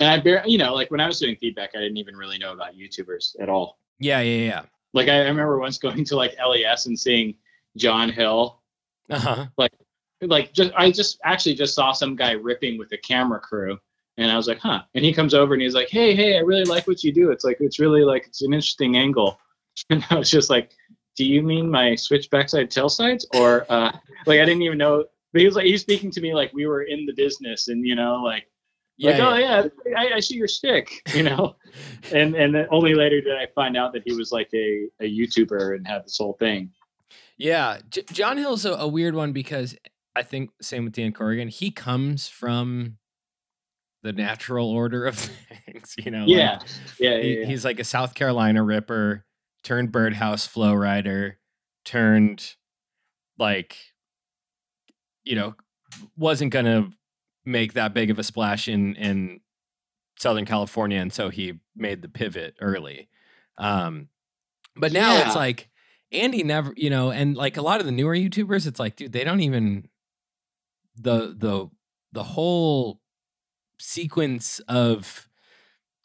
and 0.00 0.08
i 0.10 0.18
bear 0.18 0.42
you 0.46 0.58
know 0.58 0.74
like 0.74 0.90
when 0.90 1.00
i 1.00 1.06
was 1.06 1.18
doing 1.18 1.36
feedback 1.36 1.70
i 1.74 1.78
didn't 1.80 1.96
even 1.96 2.16
really 2.16 2.38
know 2.38 2.52
about 2.52 2.74
youtubers 2.76 3.34
at 3.40 3.48
all 3.48 3.78
yeah, 3.98 4.20
yeah, 4.20 4.44
yeah. 4.46 4.62
like 4.94 5.08
I, 5.08 5.16
I 5.22 5.28
remember 5.28 5.58
once 5.58 5.78
going 5.78 6.04
to 6.04 6.16
like 6.16 6.34
les 6.46 6.86
and 6.86 6.98
seeing 6.98 7.34
john 7.76 8.08
hill 8.10 8.60
Uh-huh. 9.10 9.46
like 9.58 9.72
like 10.22 10.52
just 10.52 10.70
I 10.76 10.90
just 10.92 11.18
actually 11.24 11.54
just 11.56 11.74
saw 11.74 11.90
some 11.92 12.14
guy 12.14 12.32
ripping 12.32 12.78
with 12.78 12.92
a 12.92 12.96
camera 12.98 13.40
crew 13.40 13.76
and 14.18 14.30
I 14.30 14.36
was 14.36 14.46
like, 14.46 14.58
huh. 14.60 14.82
And 14.94 15.04
he 15.04 15.12
comes 15.12 15.34
over 15.34 15.52
and 15.54 15.60
he's 15.62 15.74
like, 15.74 15.88
Hey, 15.88 16.14
hey, 16.14 16.36
I 16.36 16.40
really 16.40 16.62
like 16.64 16.86
what 16.86 17.02
you 17.02 17.12
do. 17.12 17.32
It's 17.32 17.42
like 17.44 17.56
it's 17.60 17.80
really 17.80 18.02
like 18.04 18.26
it's 18.28 18.42
an 18.42 18.52
interesting 18.52 18.96
angle. 18.96 19.40
And 19.90 20.04
I 20.10 20.16
was 20.16 20.30
just 20.30 20.50
like, 20.50 20.70
Do 21.16 21.24
you 21.24 21.42
mean 21.42 21.70
my 21.70 21.94
switch 21.94 22.30
backside 22.30 22.70
tail 22.70 22.88
sides? 22.88 23.26
Or 23.34 23.66
uh 23.70 23.92
like 24.26 24.40
I 24.40 24.44
didn't 24.44 24.62
even 24.62 24.78
know 24.78 25.04
but 25.32 25.40
he 25.40 25.46
was 25.46 25.56
like 25.56 25.64
he's 25.66 25.80
speaking 25.80 26.10
to 26.10 26.20
me 26.20 26.34
like 26.34 26.52
we 26.52 26.66
were 26.66 26.82
in 26.82 27.06
the 27.06 27.12
business 27.14 27.68
and 27.68 27.86
you 27.86 27.94
know, 27.94 28.16
like 28.22 28.46
Yeah, 28.98 29.10
like, 29.10 29.18
yeah. 29.18 29.62
oh 29.64 29.68
yeah, 29.88 29.98
I, 29.98 30.12
I 30.16 30.20
see 30.20 30.36
your 30.36 30.46
stick, 30.48 30.88
you 31.14 31.22
know. 31.22 31.56
and 32.12 32.34
and 32.34 32.54
then 32.54 32.66
only 32.70 32.94
later 32.94 33.20
did 33.22 33.34
I 33.36 33.46
find 33.54 33.76
out 33.76 33.92
that 33.94 34.02
he 34.04 34.12
was 34.14 34.30
like 34.30 34.50
a, 34.54 34.88
a 35.00 35.04
YouTuber 35.04 35.74
and 35.76 35.86
had 35.86 36.04
this 36.04 36.18
whole 36.18 36.34
thing. 36.38 36.70
Yeah, 37.38 37.78
J- 37.90 38.04
John 38.12 38.36
Hill's 38.36 38.64
a, 38.66 38.72
a 38.72 38.86
weird 38.86 39.14
one 39.14 39.32
because 39.32 39.74
I 40.14 40.22
think 40.22 40.50
same 40.60 40.84
with 40.84 40.92
Dan 40.92 41.12
Corrigan. 41.14 41.48
He 41.48 41.70
comes 41.70 42.28
from 42.28 42.98
the 44.02 44.12
natural 44.12 44.68
order 44.70 45.06
of 45.06 45.16
things, 45.66 45.94
you 45.98 46.10
know. 46.10 46.20
like, 46.20 46.28
Yeah. 46.28 46.58
Yeah, 46.98 47.10
yeah, 47.16 47.22
he- 47.22 47.40
yeah. 47.40 47.46
he's 47.46 47.64
like 47.64 47.80
a 47.80 47.84
South 47.84 48.14
Carolina 48.14 48.62
ripper, 48.62 49.24
turned 49.62 49.92
birdhouse 49.92 50.46
flow 50.46 50.74
rider, 50.74 51.38
turned 51.84 52.56
like, 53.38 53.76
you 55.24 55.34
know, 55.36 55.54
wasn't 56.16 56.52
gonna 56.52 56.90
make 57.44 57.72
that 57.74 57.94
big 57.94 58.10
of 58.10 58.18
a 58.18 58.22
splash 58.22 58.68
in 58.68 58.94
in 58.96 59.40
Southern 60.18 60.44
California, 60.44 60.98
and 61.00 61.12
so 61.12 61.28
he 61.28 61.60
made 61.74 62.02
the 62.02 62.08
pivot 62.08 62.54
early. 62.60 63.08
Um, 63.58 64.08
but 64.76 64.92
now 64.92 65.14
Yeah. 65.14 65.26
it's 65.26 65.36
like 65.36 65.68
Andy 66.12 66.42
never, 66.42 66.72
you 66.76 66.90
know, 66.90 67.10
and 67.10 67.36
like 67.36 67.56
a 67.56 67.62
lot 67.62 67.80
of 67.80 67.86
the 67.86 67.92
newer 67.92 68.14
YouTubers, 68.14 68.66
it's 68.66 68.78
like, 68.80 68.96
dude, 68.96 69.12
they 69.12 69.24
don't 69.24 69.40
even 69.40 69.88
the 70.96 71.34
the 71.36 71.68
the 72.12 72.22
whole 72.22 73.00
sequence 73.78 74.60
of 74.68 75.28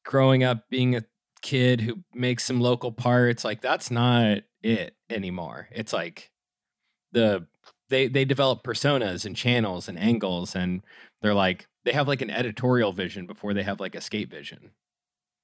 growing 0.04 0.44
up 0.44 0.70
being 0.70 0.96
a 0.96 1.04
kid 1.42 1.82
who 1.82 1.98
makes 2.14 2.44
some 2.44 2.60
local 2.60 2.92
parts 2.92 3.44
like 3.46 3.62
that's 3.62 3.92
not 3.92 4.40
it 4.64 4.96
anymore 5.10 5.68
it's 5.72 5.94
like 5.94 6.32
the 7.12 7.46
they 7.90 8.08
they 8.08 8.26
develop 8.26 8.64
personas 8.64 9.26
and 9.26 9.36
channels 9.36 9.88
and 9.88 9.98
angles 10.00 10.56
and 10.56 10.82
they're 11.22 11.34
like 11.34 11.68
they 11.86 11.92
have 11.94 12.08
like 12.08 12.22
an 12.22 12.30
editorial 12.30 12.92
vision 12.92 13.26
before 13.26 13.54
they 13.54 13.64
have 13.64 13.80
like 13.80 13.96
a 13.96 14.02
skate 14.02 14.30
vision 14.30 14.72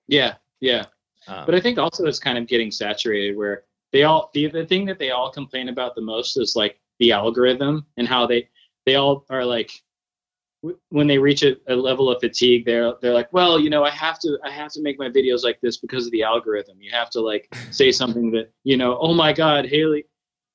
Yeah, 0.08 0.36
yeah. 0.60 0.86
um, 1.28 1.46
But 1.46 1.56
I 1.56 1.62
think 1.62 1.78
also 1.78 2.06
it's 2.06 2.20
kind 2.20 2.38
of 2.38 2.48
getting 2.48 2.72
saturated 2.72 3.38
where 3.38 3.64
they 3.92 4.04
all 4.04 4.30
the, 4.34 4.48
the 4.48 4.66
thing 4.66 4.86
that 4.86 5.00
they 5.00 5.12
all 5.12 5.32
complain 5.32 5.70
about 5.70 5.96
the 5.96 6.02
most 6.02 6.36
is 6.38 6.56
like 6.56 6.80
the 7.00 7.12
algorithm 7.12 7.86
and 7.98 8.08
how 8.08 8.28
they 8.28 8.50
they 8.86 8.96
all 8.96 9.26
are 9.30 9.46
like 9.46 9.72
when 10.90 11.08
they 11.08 11.18
reach 11.18 11.44
a, 11.44 11.56
a 11.68 11.76
level 11.76 12.10
of 12.10 12.20
fatigue 12.22 12.66
they're 12.66 12.94
they're 13.02 13.14
like 13.14 13.32
well 13.34 13.60
you 13.60 13.70
know 13.70 13.84
i 13.84 13.90
have 13.90 14.18
to 14.20 14.38
i 14.46 14.50
have 14.50 14.72
to 14.72 14.82
make 14.82 14.98
my 14.98 15.10
videos 15.10 15.44
like 15.44 15.60
this 15.62 15.78
because 15.78 16.06
of 16.06 16.12
the 16.12 16.24
algorithm. 16.24 16.78
You 16.80 16.90
have 16.92 17.10
to 17.12 17.20
like 17.22 17.54
say 17.72 17.92
something 18.02 18.32
that 18.32 18.52
you 18.64 18.78
know 18.78 18.98
oh 19.00 19.14
my 19.14 19.34
god 19.34 19.66
haley 19.66 20.06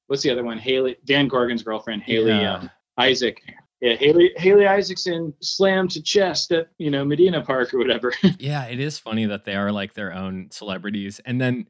what's 0.07 0.23
the 0.23 0.31
other 0.31 0.43
one? 0.45 0.57
Haley 0.59 0.97
dan 1.05 1.29
corrigan's 1.29 1.63
girlfriend 1.63 2.03
haley 2.03 2.31
Yeah. 2.31 2.55
um, 2.55 2.71
isaac. 2.97 3.43
Yeah 3.83 3.95
haley 3.97 4.33
haley 4.37 4.67
isaacson 4.67 5.35
slammed 5.43 5.91
to 5.93 6.03
chest 6.03 6.51
at 6.53 6.69
you 6.79 6.91
know 6.91 7.05
medina 7.05 7.43
park 7.43 7.75
or 7.75 7.79
whatever. 7.79 8.13
Yeah 8.39 8.65
it 8.65 8.81
is 8.81 8.99
funny 8.99 9.27
that 9.27 9.45
they 9.45 9.55
are 9.57 9.71
like 9.71 9.93
their 9.95 10.13
own 10.15 10.49
celebrities. 10.51 11.21
And 11.27 11.39
then 11.41 11.67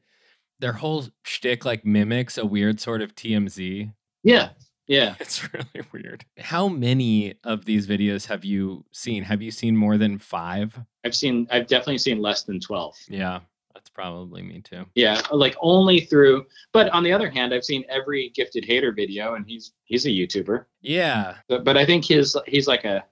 their 0.61 0.73
whole 0.73 1.05
shtick 1.23 1.65
like 1.65 1.85
mimics 1.85 2.37
a 2.37 2.45
weird 2.45 2.79
sort 2.79 3.01
of 3.01 3.15
tmz 3.15 3.91
yeah 4.23 4.49
yeah 4.89 5.15
It's 5.21 5.53
really 5.53 5.85
weird. 5.93 6.25
How 6.37 6.67
many 6.67 7.35
of 7.45 7.63
these 7.63 7.87
videos 7.87 8.25
have 8.25 8.43
you 8.43 8.83
seen? 8.91 9.23
Have 9.23 9.41
you 9.41 9.51
seen 9.51 9.77
more 9.77 9.97
than 9.97 10.17
five? 10.17 10.77
I've 11.05 11.15
seen 11.15 11.47
I've 11.51 11.67
definitely 11.67 11.99
seen 11.99 12.19
less 12.21 12.43
than 12.43 12.59
12. 12.59 12.95
Yeah, 13.07 13.39
that's 13.73 13.89
probably 13.89 14.41
me 14.41 14.61
too. 14.61 14.85
Yeah, 14.95 15.21
uh, 15.31 15.37
like 15.37 15.55
only 15.61 16.01
through 16.01 16.45
but 16.73 16.89
on 16.89 17.03
the 17.03 17.13
other 17.13 17.29
hand, 17.29 17.53
I've 17.53 17.63
seen 17.63 17.85
every 17.87 18.31
gifted 18.35 18.65
hater 18.65 18.91
video 18.91 19.35
and 19.35 19.45
he's 19.47 19.71
he's 19.85 20.05
a 20.05 20.09
YouTuber. 20.09 20.65
Yeah, 20.81 21.35
But, 21.47 21.63
but 21.63 21.77
I 21.77 21.85
think 21.85 22.03
his 22.05 22.35
he's 22.47 22.67
like 22.67 22.83
a 22.83 23.05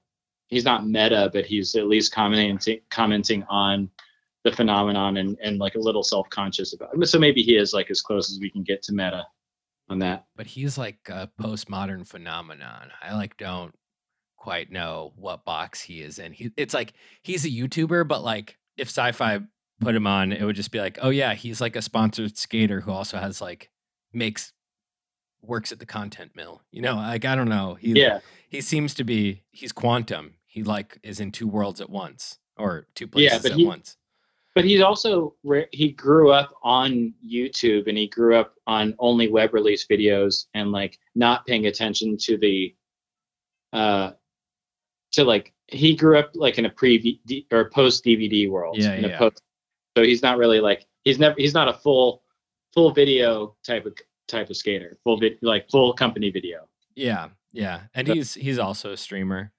he's 0.48 0.66
not 0.66 0.88
meta, 0.88 1.30
but 1.32 1.46
he's 1.46 1.76
at 1.76 1.88
least 1.88 2.12
commenting 2.12 2.80
commenting 2.90 3.44
on 3.50 3.90
the 4.44 4.52
phenomenon 4.52 5.18
and 5.18 5.38
and 5.44 5.60
like 5.60 5.76
a 5.76 5.80
little 5.80 6.04
self-conscious 6.04 6.74
about 6.74 6.90
it. 6.94 7.08
So 7.08 7.20
maybe 7.20 7.44
he 7.44 7.56
is 7.56 7.74
like 7.74 7.92
as 7.92 8.02
close 8.02 8.32
as 8.32 8.40
we 8.40 8.50
can 8.50 8.64
get 8.64 8.82
to 8.84 8.94
meta 8.94 9.26
on 9.90 10.00
that. 10.00 10.26
but 10.36 10.48
he's 10.48 10.78
like 10.78 11.00
a 11.10 11.30
postmodern 11.42 12.06
phenomenon. 12.08 12.90
I 13.02 13.14
like 13.16 13.38
don't 13.38 13.74
quite 14.36 14.72
know 14.72 15.14
what 15.16 15.46
box 15.46 15.82
he 15.82 16.02
is 16.02 16.20
in. 16.20 16.34
He, 16.34 16.52
it's 16.58 16.74
like 16.74 16.94
he's 17.24 17.46
a 17.46 17.50
YouTuber, 17.50 18.08
but 18.08 18.24
like 18.24 18.58
if 18.78 18.88
sci-fi 18.90 19.40
put 19.80 19.96
him 19.96 20.08
on, 20.08 20.32
it 20.32 20.44
would 20.44 20.56
just 20.56 20.72
be 20.72 20.80
like, 20.80 20.98
oh 21.02 21.10
yeah, 21.10 21.34
he's 21.34 21.62
like 21.62 21.76
a 21.76 21.82
sponsored 21.82 22.38
skater 22.38 22.82
who 22.82 22.92
also 22.92 23.18
has 23.18 23.42
like 23.42 23.70
makes 24.14 24.54
works 25.42 25.72
at 25.72 25.80
the 25.80 25.86
content 25.86 26.32
mill. 26.36 26.62
You 26.72 26.82
know, 26.82 26.96
like 26.96 27.26
I 27.26 27.36
don't 27.36 27.50
know. 27.50 27.76
He 27.76 27.92
Yeah. 27.94 28.20
he 28.50 28.62
seems 28.62 28.94
to 28.96 29.04
be 29.04 29.44
he's 29.52 29.72
quantum. 29.72 30.36
He 30.46 30.64
like 30.64 30.98
is 31.04 31.20
in 31.20 31.32
two 31.32 31.48
worlds 31.48 31.80
at 31.82 31.90
once 31.90 32.40
or 32.58 32.88
two 32.96 33.06
Yeah, 33.14 33.30
places 33.32 33.44
but 33.44 33.52
at 33.52 33.58
he- 33.58 33.66
once. 33.66 33.98
But 34.58 34.66
he's 34.66 34.82
also 34.82 35.36
he 35.72 35.92
grew 35.92 36.32
up 36.32 36.54
on 36.64 37.14
YouTube 37.26 37.88
and 37.88 37.98
he 37.98 38.08
grew 38.08 38.36
up 38.36 38.56
on 38.66 38.96
only 39.00 39.30
web 39.30 39.54
release 39.54 39.86
videos 39.86 40.46
and 40.54 40.72
like 40.72 40.98
not 41.16 41.46
paying 41.46 41.68
attention 41.68 42.18
to 42.22 42.38
the 42.38 42.76
uh 43.74 44.12
to 45.12 45.24
like 45.24 45.54
he 45.68 45.96
grew 45.96 46.18
up 46.18 46.32
like 46.34 46.58
in 46.58 46.66
a 46.66 46.70
pre 46.70 47.20
or 47.52 47.70
post 47.70 48.04
DVD 48.04 48.50
world. 48.50 48.78
Yeah, 48.78 48.94
in 48.94 49.06
a 49.06 49.10
yeah. 49.10 49.18
post- 49.18 49.42
so 49.96 50.04
he's 50.04 50.22
not 50.22 50.38
really 50.38 50.60
like 50.60 50.86
he's 51.04 51.20
never 51.20 51.36
he's 51.38 51.54
not 51.54 51.68
a 51.68 51.74
full 51.74 52.24
full 52.74 52.92
video 52.92 53.56
type 53.66 53.86
of 53.86 53.94
type 54.28 54.50
of 54.50 54.58
skater. 54.58 54.98
Full 55.04 55.18
vid, 55.20 55.38
like 55.42 55.70
full 55.70 55.94
company 55.94 56.30
video. 56.32 56.68
Yeah, 56.96 57.30
yeah, 57.52 57.82
and 57.94 58.08
So- 58.08 58.14
he's 58.14 58.34
he's 58.34 58.60
also 58.60 58.92
a 58.92 58.98
streamer. 58.98 59.52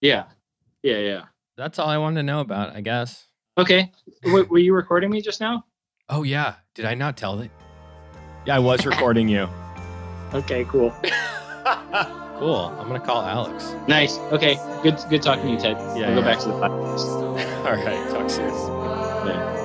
Yeah. 0.00 0.24
Yeah, 0.82 0.98
yeah. 0.98 1.24
That's 1.56 1.78
all 1.78 1.88
I 1.88 1.98
wanted 1.98 2.20
to 2.20 2.22
know 2.22 2.40
about, 2.40 2.74
I 2.74 2.80
guess. 2.80 3.26
Okay. 3.58 3.90
W- 4.22 4.46
were 4.46 4.58
you 4.58 4.72
recording 4.72 5.10
me 5.10 5.20
just 5.20 5.40
now? 5.40 5.64
Oh 6.08 6.22
yeah, 6.22 6.54
did 6.74 6.84
I 6.84 6.94
not 6.94 7.16
tell 7.16 7.40
it? 7.40 7.50
Yeah, 8.46 8.56
I 8.56 8.58
was 8.60 8.86
recording 8.86 9.28
you. 9.28 9.48
Okay, 10.32 10.64
cool. 10.64 10.90
cool. 12.38 12.72
I'm 12.78 12.86
gonna 12.86 13.00
call 13.00 13.22
Alex. 13.22 13.74
Nice. 13.88 14.18
Okay. 14.32 14.56
Good 14.82 14.98
good 15.10 15.22
talking 15.22 15.44
to 15.44 15.50
you, 15.50 15.58
Ted. 15.58 15.76
Yeah, 15.76 15.94
we'll 15.94 16.00
yeah. 16.00 16.14
go 16.14 16.22
back 16.22 16.38
to 16.38 16.48
the 16.48 16.54
podcast. 16.54 17.06
All 17.66 17.84
right, 17.84 18.10
talk 18.10 18.30
soon. 18.30 18.48
Yeah. 19.26 19.57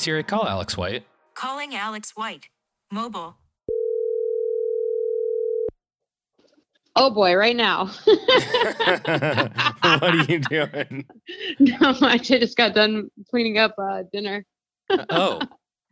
Siri, 0.00 0.22
call 0.24 0.48
Alex 0.48 0.76
White. 0.78 1.04
Calling 1.34 1.74
Alex 1.74 2.12
White. 2.16 2.48
Mobile. 2.90 3.36
Oh 6.96 7.10
boy, 7.10 7.34
right 7.34 7.54
now. 7.54 7.86
what 8.04 10.02
are 10.02 10.24
you 10.28 10.38
doing? 10.40 11.06
no, 11.60 11.94
I 12.00 12.18
just 12.18 12.56
got 12.56 12.74
done 12.74 13.10
cleaning 13.30 13.58
up 13.58 13.74
uh, 13.78 14.02
dinner. 14.12 14.44
Oh, 15.10 15.40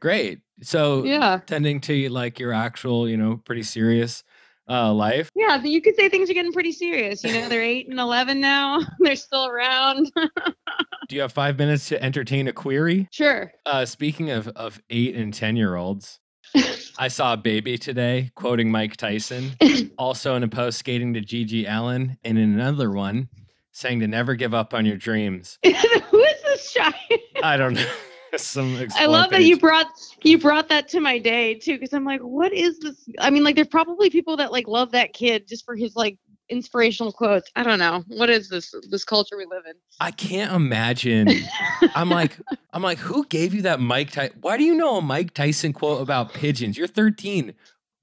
great. 0.00 0.40
So 0.62 1.04
Yeah. 1.06 1.40
tending 1.46 1.80
to 1.82 2.08
like 2.08 2.38
your 2.38 2.52
actual, 2.52 3.08
you 3.08 3.16
know, 3.16 3.40
pretty 3.44 3.62
serious 3.62 4.24
uh 4.68 4.92
life. 4.92 5.30
Yeah, 5.34 5.62
you 5.62 5.80
could 5.80 5.96
say 5.96 6.08
things 6.08 6.28
are 6.30 6.34
getting 6.34 6.52
pretty 6.52 6.72
serious. 6.72 7.24
You 7.24 7.32
know, 7.32 7.48
they're 7.48 7.62
eight 7.62 7.88
and 7.88 7.98
eleven 7.98 8.40
now. 8.40 8.80
They're 9.00 9.16
still 9.16 9.46
around. 9.46 10.12
Do 11.08 11.16
you 11.16 11.22
have 11.22 11.32
five 11.32 11.58
minutes 11.58 11.88
to 11.88 12.02
entertain 12.02 12.48
a 12.48 12.52
query? 12.52 13.08
sure. 13.10 13.52
Uh 13.64 13.84
speaking 13.84 14.30
of 14.30 14.48
of 14.48 14.80
eight 14.90 15.16
and 15.16 15.32
ten 15.32 15.56
year 15.56 15.76
olds, 15.76 16.20
I 16.98 17.08
saw 17.08 17.32
a 17.34 17.36
baby 17.36 17.78
today 17.78 18.30
quoting 18.34 18.70
Mike 18.70 18.96
Tyson, 18.96 19.52
also 19.96 20.34
in 20.34 20.42
a 20.42 20.48
post 20.48 20.78
skating 20.78 21.14
to 21.14 21.20
GG 21.20 21.66
Allin, 21.68 22.18
and 22.24 22.38
in 22.38 22.52
another 22.54 22.90
one 22.90 23.28
saying 23.72 24.00
to 24.00 24.08
never 24.08 24.34
give 24.34 24.52
up 24.54 24.74
on 24.74 24.84
your 24.84 24.96
dreams. 24.96 25.58
Who 25.62 25.70
is 25.70 26.42
this 26.42 26.72
child? 26.72 26.94
I 27.42 27.56
don't 27.56 27.74
know. 27.74 27.86
Some 28.36 28.76
I 28.76 28.82
Explore 28.82 29.08
love 29.08 29.30
that 29.30 29.44
you 29.44 29.58
brought 29.58 29.86
you 30.22 30.38
brought 30.38 30.68
that 30.68 30.88
to 30.88 31.00
my 31.00 31.18
day 31.18 31.54
too, 31.54 31.74
because 31.74 31.92
I'm 31.92 32.04
like, 32.04 32.20
what 32.20 32.52
is 32.52 32.78
this? 32.80 33.08
I 33.18 33.30
mean, 33.30 33.44
like, 33.44 33.54
there's 33.54 33.68
probably 33.68 34.10
people 34.10 34.36
that 34.36 34.52
like 34.52 34.68
love 34.68 34.92
that 34.92 35.12
kid 35.12 35.48
just 35.48 35.64
for 35.64 35.76
his 35.76 35.96
like 35.96 36.18
inspirational 36.48 37.12
quotes. 37.12 37.50
I 37.56 37.62
don't 37.62 37.78
know. 37.78 38.04
What 38.08 38.30
is 38.30 38.48
this 38.48 38.74
this 38.90 39.04
culture 39.04 39.36
we 39.36 39.46
live 39.46 39.64
in? 39.66 39.74
I 40.00 40.10
can't 40.10 40.52
imagine. 40.52 41.28
I'm 41.94 42.10
like, 42.10 42.38
I'm 42.72 42.82
like, 42.82 42.98
who 42.98 43.26
gave 43.26 43.54
you 43.54 43.62
that 43.62 43.80
Mike 43.80 44.10
Tyson? 44.10 44.36
Why 44.40 44.56
do 44.56 44.64
you 44.64 44.74
know 44.74 44.96
a 44.98 45.02
Mike 45.02 45.34
Tyson 45.34 45.72
quote 45.72 46.00
about 46.00 46.34
pigeons? 46.34 46.76
You're 46.76 46.86
13. 46.86 47.54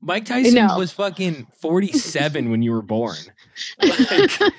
Mike 0.02 0.26
Tyson 0.26 0.54
know. 0.54 0.78
was 0.78 0.92
fucking 0.92 1.48
47 1.60 2.52
when 2.52 2.62
you 2.62 2.72
were 2.72 2.82
born. 2.82 3.16
Like, 3.82 4.54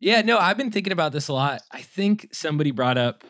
yeah, 0.00 0.22
no, 0.22 0.38
I've 0.38 0.56
been 0.56 0.70
thinking 0.70 0.92
about 0.92 1.12
this 1.12 1.28
a 1.28 1.32
lot. 1.32 1.60
I 1.70 1.82
think 1.82 2.28
somebody 2.32 2.70
brought 2.70 2.98
up, 2.98 3.24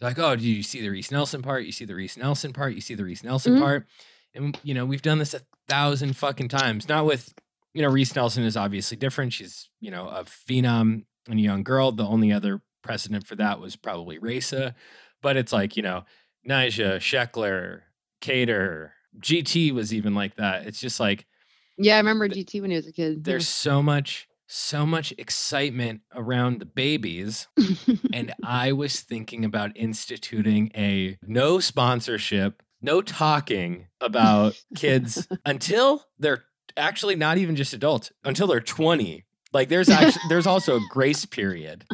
like, 0.00 0.18
oh, 0.18 0.36
do 0.36 0.44
you 0.44 0.62
see 0.62 0.80
the 0.80 0.88
Reese 0.88 1.10
Nelson 1.10 1.42
part? 1.42 1.64
You 1.64 1.72
see 1.72 1.84
the 1.84 1.94
Reese 1.94 2.16
Nelson 2.16 2.52
part? 2.52 2.74
You 2.74 2.80
see 2.80 2.94
the 2.94 3.04
Reese 3.04 3.22
Nelson 3.24 3.54
Mhm. 3.56 3.60
part? 3.60 3.86
And, 4.34 4.58
you 4.62 4.74
know, 4.74 4.86
we've 4.86 5.02
done 5.02 5.18
this 5.18 5.34
a 5.34 5.40
thousand 5.68 6.16
fucking 6.16 6.48
times. 6.48 6.88
Not 6.88 7.04
with, 7.06 7.34
you 7.74 7.82
know, 7.82 7.88
Reese 7.88 8.14
Nelson 8.14 8.44
is 8.44 8.56
obviously 8.56 8.96
different. 8.96 9.32
She's, 9.32 9.68
you 9.80 9.90
know, 9.90 10.08
a 10.08 10.24
phenom 10.24 11.04
and 11.28 11.38
a 11.38 11.42
young 11.42 11.62
girl. 11.62 11.92
The 11.92 12.06
only 12.06 12.32
other 12.32 12.60
precedent 12.82 13.26
for 13.26 13.36
that 13.36 13.60
was 13.60 13.76
probably 13.76 14.18
Rayssa. 14.18 14.74
But 15.22 15.36
it's 15.36 15.52
like, 15.52 15.76
you 15.76 15.82
know, 15.82 16.04
Nyjah, 16.48 16.96
Sheckler, 16.96 17.80
Cater, 18.20 18.94
GT 19.18 19.72
was 19.72 19.92
even 19.92 20.14
like 20.14 20.36
that. 20.36 20.66
It's 20.66 20.80
just 20.80 21.00
like, 21.00 21.26
yeah, 21.76 21.94
I 21.94 21.98
remember 21.98 22.28
GT 22.28 22.60
when 22.60 22.70
he 22.70 22.76
was 22.76 22.86
a 22.86 22.92
kid. 22.92 23.24
there's 23.24 23.48
so 23.48 23.82
much 23.82 24.28
so 24.52 24.84
much 24.84 25.14
excitement 25.16 26.00
around 26.12 26.58
the 26.58 26.66
babies 26.66 27.46
and 28.12 28.34
i 28.44 28.72
was 28.72 29.00
thinking 29.00 29.44
about 29.44 29.70
instituting 29.76 30.70
a 30.76 31.16
no 31.24 31.60
sponsorship 31.60 32.62
no 32.82 33.00
talking 33.00 33.86
about 34.00 34.60
kids 34.74 35.28
until 35.44 36.04
they're 36.18 36.44
actually 36.76 37.14
not 37.14 37.38
even 37.38 37.54
just 37.54 37.72
adults 37.72 38.10
until 38.24 38.48
they're 38.48 38.60
20 38.60 39.24
like 39.52 39.68
there's 39.68 39.88
actually 39.88 40.22
there's 40.28 40.46
also 40.46 40.76
a 40.76 40.80
grace 40.90 41.24
period 41.24 41.84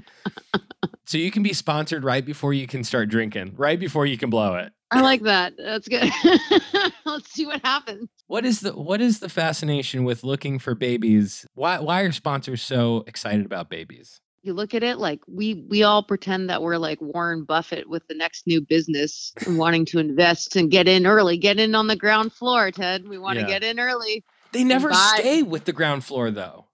So 1.06 1.18
you 1.18 1.30
can 1.30 1.44
be 1.44 1.52
sponsored 1.52 2.02
right 2.02 2.25
before 2.25 2.52
you 2.52 2.66
can 2.66 2.82
start 2.82 3.08
drinking, 3.08 3.54
right 3.56 3.78
before 3.78 4.06
you 4.06 4.18
can 4.18 4.28
blow 4.28 4.56
it. 4.56 4.72
I 4.90 5.02
like 5.02 5.22
that. 5.22 5.54
That's 5.56 5.86
good. 5.86 6.10
Let's 7.06 7.30
see 7.32 7.46
what 7.46 7.64
happens. 7.64 8.08
What 8.26 8.44
is 8.44 8.60
the 8.60 8.72
what 8.72 9.00
is 9.00 9.20
the 9.20 9.28
fascination 9.28 10.02
with 10.02 10.25
looking 10.25 10.58
for 10.58 10.75
babies? 10.75 11.46
Why 11.54 11.78
why 11.78 12.02
are 12.02 12.10
sponsors 12.10 12.60
so 12.60 13.04
excited 13.06 13.46
about 13.46 13.70
babies? 13.70 14.20
You 14.42 14.52
look 14.52 14.75
at 14.75 14.82
it 14.82 14.98
like 14.98 15.20
we 15.28 15.64
we 15.68 15.84
all 15.84 16.02
pretend 16.02 16.50
that 16.50 16.60
we're 16.60 16.76
like 16.76 17.00
Warren 17.00 17.44
Buffett 17.44 17.88
with 17.88 18.06
the 18.08 18.14
next 18.14 18.48
new 18.48 18.60
business 18.60 19.32
and 19.46 19.58
wanting 19.58 19.84
to 19.86 20.00
invest 20.00 20.56
and 20.56 20.72
get 20.72 20.88
in 20.88 21.06
early, 21.06 21.36
get 21.36 21.60
in 21.60 21.76
on 21.76 21.86
the 21.86 21.96
ground 21.96 22.32
floor, 22.32 22.72
Ted. 22.72 23.08
We 23.08 23.18
want 23.18 23.38
to 23.38 23.46
get 23.46 23.62
in 23.62 23.78
early. 23.78 24.25
They 24.50 24.64
never 24.64 24.92
stay 24.92 25.42
with 25.42 25.66
the 25.66 25.72
ground 25.72 26.04
floor 26.04 26.32
though. 26.32 26.65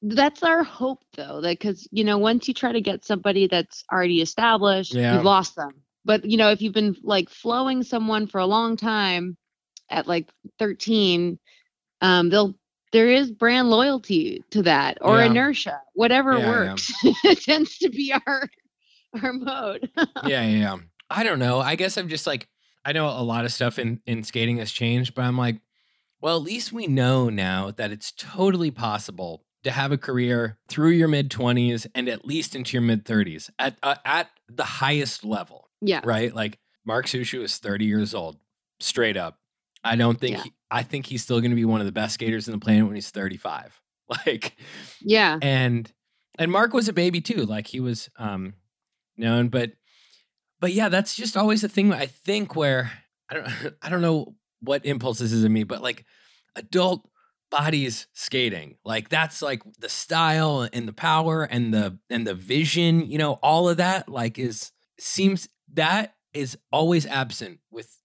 That's 0.00 0.42
our 0.44 0.62
hope 0.62 1.02
though, 1.16 1.40
that 1.40 1.58
because 1.58 1.88
you 1.90 2.04
know, 2.04 2.18
once 2.18 2.46
you 2.46 2.54
try 2.54 2.72
to 2.72 2.80
get 2.80 3.04
somebody 3.04 3.46
that's 3.48 3.84
already 3.92 4.20
established, 4.20 4.94
Yeah. 4.94 5.14
you've 5.14 5.24
lost 5.24 5.56
them. 5.56 5.82
But 6.04 6.24
you 6.24 6.36
know, 6.36 6.50
if 6.50 6.62
you've 6.62 6.74
been 6.74 6.96
like 7.02 7.28
flowing 7.28 7.82
someone 7.82 8.26
for 8.28 8.38
a 8.38 8.46
long 8.46 8.76
time 8.76 9.36
at 9.90 10.06
like 10.06 10.30
13, 10.58 11.38
um, 12.00 12.28
they'll 12.30 12.54
there 12.92 13.08
is 13.08 13.30
brand 13.30 13.70
loyalty 13.70 14.42
to 14.50 14.62
that 14.62 14.98
or 15.02 15.18
Yeah. 15.18 15.26
inertia, 15.26 15.80
whatever 15.94 16.38
Yeah, 16.38 16.46
works. 16.48 16.92
it 17.24 17.40
tends 17.42 17.78
to 17.78 17.88
be 17.90 18.12
our 18.12 18.48
our 19.22 19.32
mode. 19.32 19.90
yeah, 19.96 20.06
yeah, 20.22 20.46
yeah. 20.46 20.76
I 21.10 21.24
don't 21.24 21.38
know. 21.40 21.58
I 21.58 21.74
guess 21.74 21.96
I'm 21.96 22.08
just 22.08 22.26
like 22.26 22.48
I 22.84 22.92
know 22.92 23.08
a 23.08 23.22
lot 23.22 23.44
of 23.44 23.52
stuff 23.52 23.78
in 23.80 24.00
in 24.06 24.22
skating 24.22 24.58
has 24.58 24.70
changed, 24.70 25.14
but 25.14 25.24
I'm 25.24 25.36
like, 25.36 25.60
well, 26.20 26.36
at 26.36 26.42
least 26.42 26.72
we 26.72 26.86
know 26.86 27.28
now 27.30 27.70
that 27.72 27.90
it's 27.90 28.12
totally 28.12 28.70
possible 28.70 29.44
to 29.68 29.72
have 29.74 29.92
a 29.92 29.98
career 29.98 30.58
through 30.68 30.90
your 30.90 31.08
mid 31.08 31.30
20s 31.30 31.86
and 31.94 32.08
at 32.08 32.24
least 32.24 32.54
into 32.56 32.72
your 32.74 32.82
mid 32.82 33.04
30s 33.04 33.50
at 33.58 33.76
uh, 33.82 33.96
at 34.04 34.28
the 34.48 34.64
highest 34.64 35.24
level, 35.24 35.68
yeah. 35.80 36.00
right? 36.04 36.34
Like 36.34 36.58
Mark 36.84 37.06
Suciu 37.06 37.42
is 37.42 37.58
30 37.58 37.84
years 37.84 38.14
old, 38.14 38.36
straight 38.80 39.16
up. 39.16 39.38
I 39.84 39.96
don't 39.96 40.18
think 40.18 40.36
Yeah. 40.38 40.42
he, 40.44 40.52
I 40.70 40.82
think 40.82 41.06
he's 41.06 41.22
still 41.22 41.40
going 41.40 41.50
to 41.50 41.56
be 41.56 41.64
one 41.64 41.80
of 41.80 41.86
the 41.86 41.92
best 41.92 42.14
skaters 42.14 42.48
in 42.48 42.52
the 42.52 42.58
planet 42.58 42.84
when 42.86 42.94
he's 42.94 43.10
35. 43.10 43.80
Like 44.26 44.56
Yeah. 45.02 45.38
and 45.42 45.90
and 46.38 46.50
Mark 46.50 46.72
was 46.72 46.88
a 46.88 46.94
baby 46.94 47.20
too. 47.20 47.44
Like 47.44 47.66
he 47.66 47.78
was 47.80 48.08
um 48.16 48.54
known, 49.18 49.48
but 49.48 49.72
but 50.60 50.72
yeah, 50.72 50.88
that's 50.88 51.14
just 51.14 51.36
always 51.36 51.60
the 51.60 51.68
thing 51.68 51.92
I 51.92 52.06
think 52.06 52.56
where 52.56 52.90
I 53.28 53.34
don't 53.34 53.46
I 53.82 53.88
don't 53.90 54.00
know 54.02 54.34
what 54.60 54.86
impulses 54.86 55.32
is 55.34 55.44
in 55.44 55.52
me, 55.52 55.64
but 55.64 55.82
like 55.82 56.06
adult 56.56 57.06
bodies 57.50 58.06
skating, 58.12 58.76
like 58.84 59.08
that's 59.08 59.40
like 59.42 59.62
the 59.78 59.88
style 59.88 60.68
and 60.72 60.86
the 60.86 60.92
power 60.92 61.44
and 61.44 61.72
the 61.72 61.98
and 62.10 62.26
the 62.26 62.34
vision, 62.34 63.10
you 63.10 63.18
know, 63.18 63.34
all 63.42 63.68
of 63.68 63.76
that 63.78 64.08
like 64.08 64.38
is 64.38 64.72
seems 64.98 65.48
that 65.74 66.14
is 66.34 66.58
always 66.72 67.06
absent 67.06 67.60
with 67.70 68.00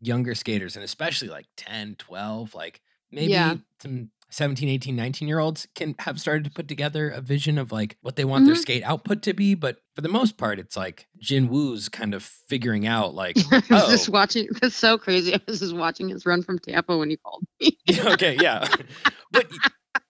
younger 0.00 0.34
skaters 0.34 0.74
and 0.76 0.84
especially 0.84 1.28
like 1.28 1.46
10, 1.56 1.94
12, 1.96 2.54
like 2.54 2.80
maybe 3.10 3.32
Yeah. 3.32 3.56
some 3.80 4.10
17, 4.32 4.68
18, 4.68 4.96
19 4.96 5.28
year 5.28 5.38
olds 5.38 5.68
can 5.74 5.94
have 6.00 6.18
started 6.20 6.44
to 6.44 6.50
put 6.50 6.66
together 6.66 7.10
a 7.10 7.20
vision 7.20 7.58
of 7.58 7.70
like 7.70 7.96
what 8.00 8.16
they 8.16 8.24
want 8.24 8.46
their 8.46 8.54
Mhm. 8.54 8.62
skate 8.62 8.82
output 8.82 9.22
to 9.22 9.34
be. 9.34 9.54
But 9.54 9.76
for 9.94 10.00
the 10.00 10.08
most 10.08 10.36
part, 10.38 10.58
it's 10.58 10.76
like 10.76 11.06
Jin 11.20 11.48
Woo's 11.48 11.88
kind 11.88 12.14
of 12.14 12.22
figuring 12.22 12.86
out 12.86 13.14
like, 13.14 13.36
I 13.52 13.56
was 13.56 13.64
oh, 13.70 13.90
just 13.90 14.08
watching. 14.08 14.48
That's 14.60 14.74
so 14.74 14.98
crazy. 14.98 15.34
I 15.34 15.40
was 15.46 15.60
just 15.60 15.76
watching 15.76 16.08
his 16.08 16.24
run 16.26 16.42
from 16.42 16.58
Tampa 16.58 16.96
when 16.96 17.10
he 17.10 17.18
called 17.18 17.44
me. 17.60 17.78
okay, 18.12 18.36
yeah. 18.40 18.66
but 19.30 19.46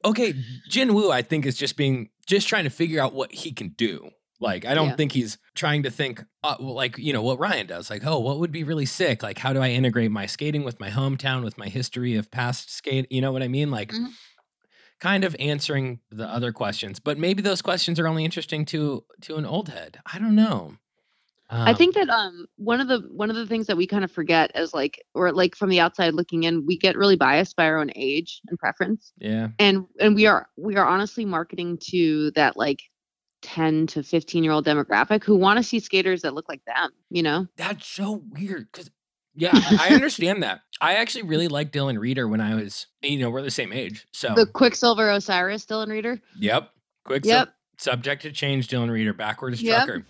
okay, 0.05 0.35
Jin 0.69 0.95
Woo, 0.95 1.11
I 1.11 1.23
think, 1.23 1.45
is 1.45 1.57
just 1.57 1.77
being 1.77 2.11
just 2.27 2.49
trying 2.49 2.65
to 2.65 2.71
figure 2.71 3.01
out 3.03 3.15
what 3.15 3.33
he 3.33 3.53
can 3.53 3.71
do. 3.71 4.11
Like, 4.43 4.65
I 4.67 4.75
don't 4.75 4.89
Yeah. 4.89 4.97
think 4.97 5.13
he's 5.13 5.39
trying 5.55 5.85
to 5.85 5.91
think, 5.91 6.25
uh, 6.43 6.57
like, 6.61 6.99
you 6.99 7.13
know, 7.13 7.23
what 7.23 7.39
Ryan 7.39 7.67
does. 7.67 7.89
Like, 7.91 8.05
oh, 8.05 8.19
what 8.19 8.39
would 8.41 8.53
be 8.53 8.65
really 8.65 8.87
sick? 8.87 9.23
Like, 9.23 9.39
how 9.39 9.53
do 9.53 9.61
I 9.63 9.71
integrate 9.71 10.11
my 10.11 10.27
skating 10.27 10.65
with 10.65 10.81
my 10.81 10.91
hometown, 10.91 11.45
with 11.45 11.57
my 11.59 11.69
history 11.69 12.17
of 12.17 12.31
past 12.31 12.71
skate? 12.71 13.07
You 13.11 13.21
know 13.21 13.33
what 13.33 13.43
I 13.43 13.49
mean? 13.49 13.71
Like, 13.71 13.93
Mhm. 13.93 14.13
kind 15.01 15.25
of 15.25 15.35
answering 15.39 16.01
the 16.11 16.27
other 16.27 16.53
questions. 16.53 17.01
But 17.01 17.19
maybe 17.19 17.43
those 17.43 17.63
questions 17.63 17.99
are 17.99 18.07
only 18.07 18.25
interesting 18.25 18.65
to 18.67 19.05
to 19.23 19.37
an 19.37 19.47
old 19.47 19.69
head. 19.69 19.99
I 20.13 20.19
don't 20.19 20.35
know. 20.37 20.77
I 21.51 21.75
Um, 21.75 21.77
think 21.77 21.95
that 21.95 22.09
um 22.09 22.47
one 22.57 22.81
of 22.81 22.89
the 22.89 23.01
one 23.11 23.31
of 23.31 23.37
the 23.37 23.47
things 23.47 23.67
that 23.67 23.77
we 23.77 23.87
kind 23.87 24.05
of 24.05 24.11
forget 24.11 24.51
as 24.55 24.73
like 24.75 25.01
or 25.15 25.33
like 25.33 25.55
from 25.55 25.71
the 25.71 25.81
outside 25.81 26.15
looking 26.15 26.45
in, 26.45 26.67
we 26.67 26.77
get 26.79 26.97
really 26.97 27.17
biased 27.17 27.57
by 27.57 27.67
our 27.67 27.79
own 27.79 27.91
age 27.95 28.41
and 28.49 28.59
preference. 28.59 29.13
yeah. 29.19 29.49
And 29.59 29.87
and 30.01 30.15
we 30.15 30.27
are 30.27 30.49
we 30.57 30.77
are 30.77 30.87
honestly 30.87 31.25
marketing 31.25 31.79
to 31.91 32.31
that 32.33 32.57
like 32.57 32.81
10 33.43 33.87
to 33.89 34.03
15 34.03 34.43
year 34.45 34.53
old 34.53 34.65
demographic 34.67 35.23
who 35.25 35.37
want 35.37 35.59
to 35.59 35.63
see 35.63 35.81
skaters 35.81 36.23
that 36.23 36.35
look 36.35 36.49
like 36.49 36.65
them, 36.65 36.91
you 37.11 37.23
know? 37.23 37.47
That's 37.57 37.87
so 37.87 38.23
weird 38.31 38.69
because, 38.73 38.91
yeah, 39.35 39.51
I 39.55 39.91
understand 39.95 40.43
that. 40.43 40.61
I 40.81 40.95
actually 40.95 41.23
really 41.25 41.49
liked 41.49 41.75
Dylan 41.75 41.99
Rieder 41.99 42.29
when 42.29 42.41
I 42.41 42.55
was, 42.55 42.87
you 43.03 43.19
know, 43.19 43.31
we're 43.31 43.43
the 43.43 43.51
same 43.51 43.73
age. 43.73 44.07
So, 44.13 44.35
The 44.35 44.47
Quiksilver 44.47 45.11
Osiris 45.11 45.67
Dylan 45.67 45.89
Rieder. 45.89 46.21
yep. 46.37 46.71
Quick 47.05 47.25
Yep. 47.25 47.49
subject 47.79 48.23
to 48.23 48.33
change, 48.33 48.69
Dylan 48.69 48.89
Rieder, 48.91 49.17
backwards 49.17 49.61
Yep. 49.63 49.85
trucker. 49.87 50.07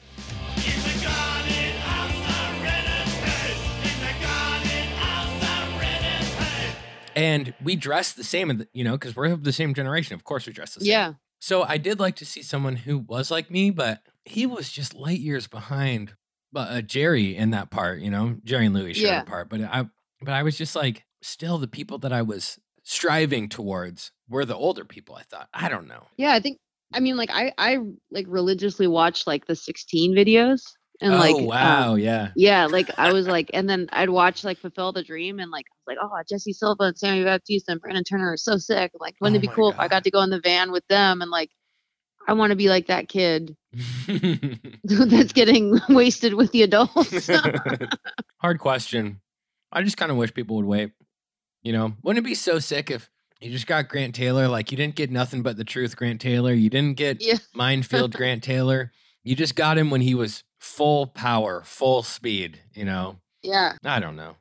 And 7.15 7.53
we 7.63 7.77
dress 7.77 8.13
the 8.13 8.25
same, 8.25 8.67
you 8.73 8.85
know, 8.85 8.93
because 8.93 9.15
we're 9.15 9.27
of 9.27 9.45
the 9.45 9.53
same 9.53 9.75
generation. 9.75 10.15
Of 10.15 10.25
course, 10.25 10.47
we 10.47 10.53
dress 10.55 10.75
the 10.75 10.81
same. 10.81 10.91
Yeah. 10.91 11.13
So 11.43 11.65
I 11.65 11.77
did 11.77 11.99
like 11.99 12.15
to 12.17 12.25
see 12.25 12.41
someone 12.41 12.77
who 12.77 12.99
was 12.99 13.29
like 13.29 13.51
me, 13.51 13.71
but 13.71 14.03
he 14.25 14.47
was 14.47 14.71
just 14.71 14.95
light 14.95 15.19
years 15.19 15.49
behind 15.49 16.15
but, 16.53 16.71
uh, 16.71 16.83
Jerry 16.83 17.35
in 17.35 17.51
that 17.51 17.69
part. 17.69 17.99
You 18.01 18.11
know, 18.11 18.37
Jerry 18.45 18.67
and 18.67 18.75
Louis 18.77 18.93
shared 18.93 19.09
Yeah. 19.09 19.23
a 19.23 19.25
part, 19.25 19.49
but 19.49 19.61
I, 19.61 19.87
but 20.21 20.35
I 20.35 20.45
was 20.45 20.57
just 20.57 20.77
like, 20.77 21.05
still 21.21 21.59
the 21.59 21.67
people 21.67 21.99
that 21.99 22.13
I 22.13 22.23
was 22.23 22.61
striving 22.85 23.49
towards 23.49 24.13
were 24.29 24.45
the 24.45 24.55
older 24.55 24.85
people. 24.85 25.17
I 25.17 25.25
thought, 25.25 25.49
I 25.53 25.69
don't 25.69 25.89
know. 25.89 26.05
Yeah, 26.17 26.33
I 26.33 26.39
think 26.39 26.59
I 26.95 27.01
mean 27.01 27.17
like 27.17 27.31
I 27.33 27.53
I 27.59 27.79
like 28.13 28.27
religiously 28.29 28.87
watch 28.87 29.27
like 29.27 29.47
the 29.47 29.57
16 29.57 30.15
videos 30.15 30.63
and 31.03 31.15
oh 31.15 31.19
like 31.19 31.35
um, 31.35 31.47
wow, 31.47 31.95
yeah, 31.97 32.31
yeah, 32.37 32.67
like 32.67 32.91
I 32.97 33.13
was 33.13 33.27
like, 33.27 33.51
and 33.53 33.69
then 33.69 33.89
I'd 33.93 34.09
watch 34.09 34.45
like 34.45 34.59
Fulfill 34.59 34.93
the 34.93 35.03
Dream, 35.03 35.41
and 35.41 35.51
like, 35.51 35.67
I 35.69 35.75
was 35.77 35.97
like, 35.97 35.99
oh, 36.01 36.23
Jesse 36.29 36.53
Silva 36.53 36.85
and 36.85 36.99
Sammy 36.99 37.25
Baptista 37.25 37.73
and 37.73 37.81
Brandon 37.81 38.05
Turner 38.05 38.33
are 38.33 38.37
so 38.37 38.57
sick. 38.57 38.93
Like, 38.99 39.17
wouldn't 39.21 39.37
Oh 39.37 39.39
it 39.39 39.47
be 39.47 39.53
cool 39.53 39.71
if 39.71 39.79
I 39.81 39.89
got 39.89 40.05
to 40.05 40.13
go 40.13 40.23
in 40.23 40.31
the 40.31 40.41
van 40.41 40.71
with 40.71 40.87
them? 40.87 41.21
And 41.21 41.31
like, 41.31 41.51
I 42.29 42.35
want 42.35 42.51
to 42.51 42.57
be 42.57 42.69
like 42.69 42.87
that 42.87 43.09
kid 43.09 43.57
that's 44.85 45.33
getting 45.33 45.81
wasted 45.89 46.35
with 46.35 46.53
the 46.53 46.63
adults. 46.63 47.29
Hard 48.39 48.61
question. 48.61 49.21
I 49.73 49.83
just 49.83 49.97
kind 49.97 50.13
of 50.13 50.17
wish 50.17 50.33
people 50.33 50.57
would 50.57 50.67
wait. 50.67 50.93
You 51.63 51.73
know, 51.73 51.95
wouldn't 52.03 52.25
it 52.25 52.29
be 52.29 52.37
so 52.37 52.61
sick 52.61 52.91
if 52.93 53.11
you 53.41 53.51
just 53.51 53.67
got 53.67 53.89
Grant 53.89 54.15
Taylor? 54.15 54.47
Like 54.47 54.71
you 54.71 54.77
didn't 54.77 54.95
get 54.95 55.11
nothing 55.11 55.43
but 55.43 55.57
the 55.57 55.65
truth, 55.65 55.97
Grant 55.97 56.21
Taylor. 56.21 56.53
You 56.53 56.71
didn't 56.71 56.97
get 56.97 57.21
yeah, 57.21 57.39
Minefield 57.55 58.13
Grant 58.15 58.45
Taylor. 58.45 58.93
You 59.25 59.35
just 59.35 59.57
got 59.57 59.79
him 59.79 59.91
when 59.91 60.01
he 60.01 60.15
was 60.15 60.45
full 60.63 61.09
power, 61.09 61.63
full 61.65 62.03
speed. 62.03 62.61
You 62.73 62.85
know, 62.85 63.17
yeah. 63.43 63.75
I 63.85 64.01
don't 64.01 64.17
know. 64.17 64.37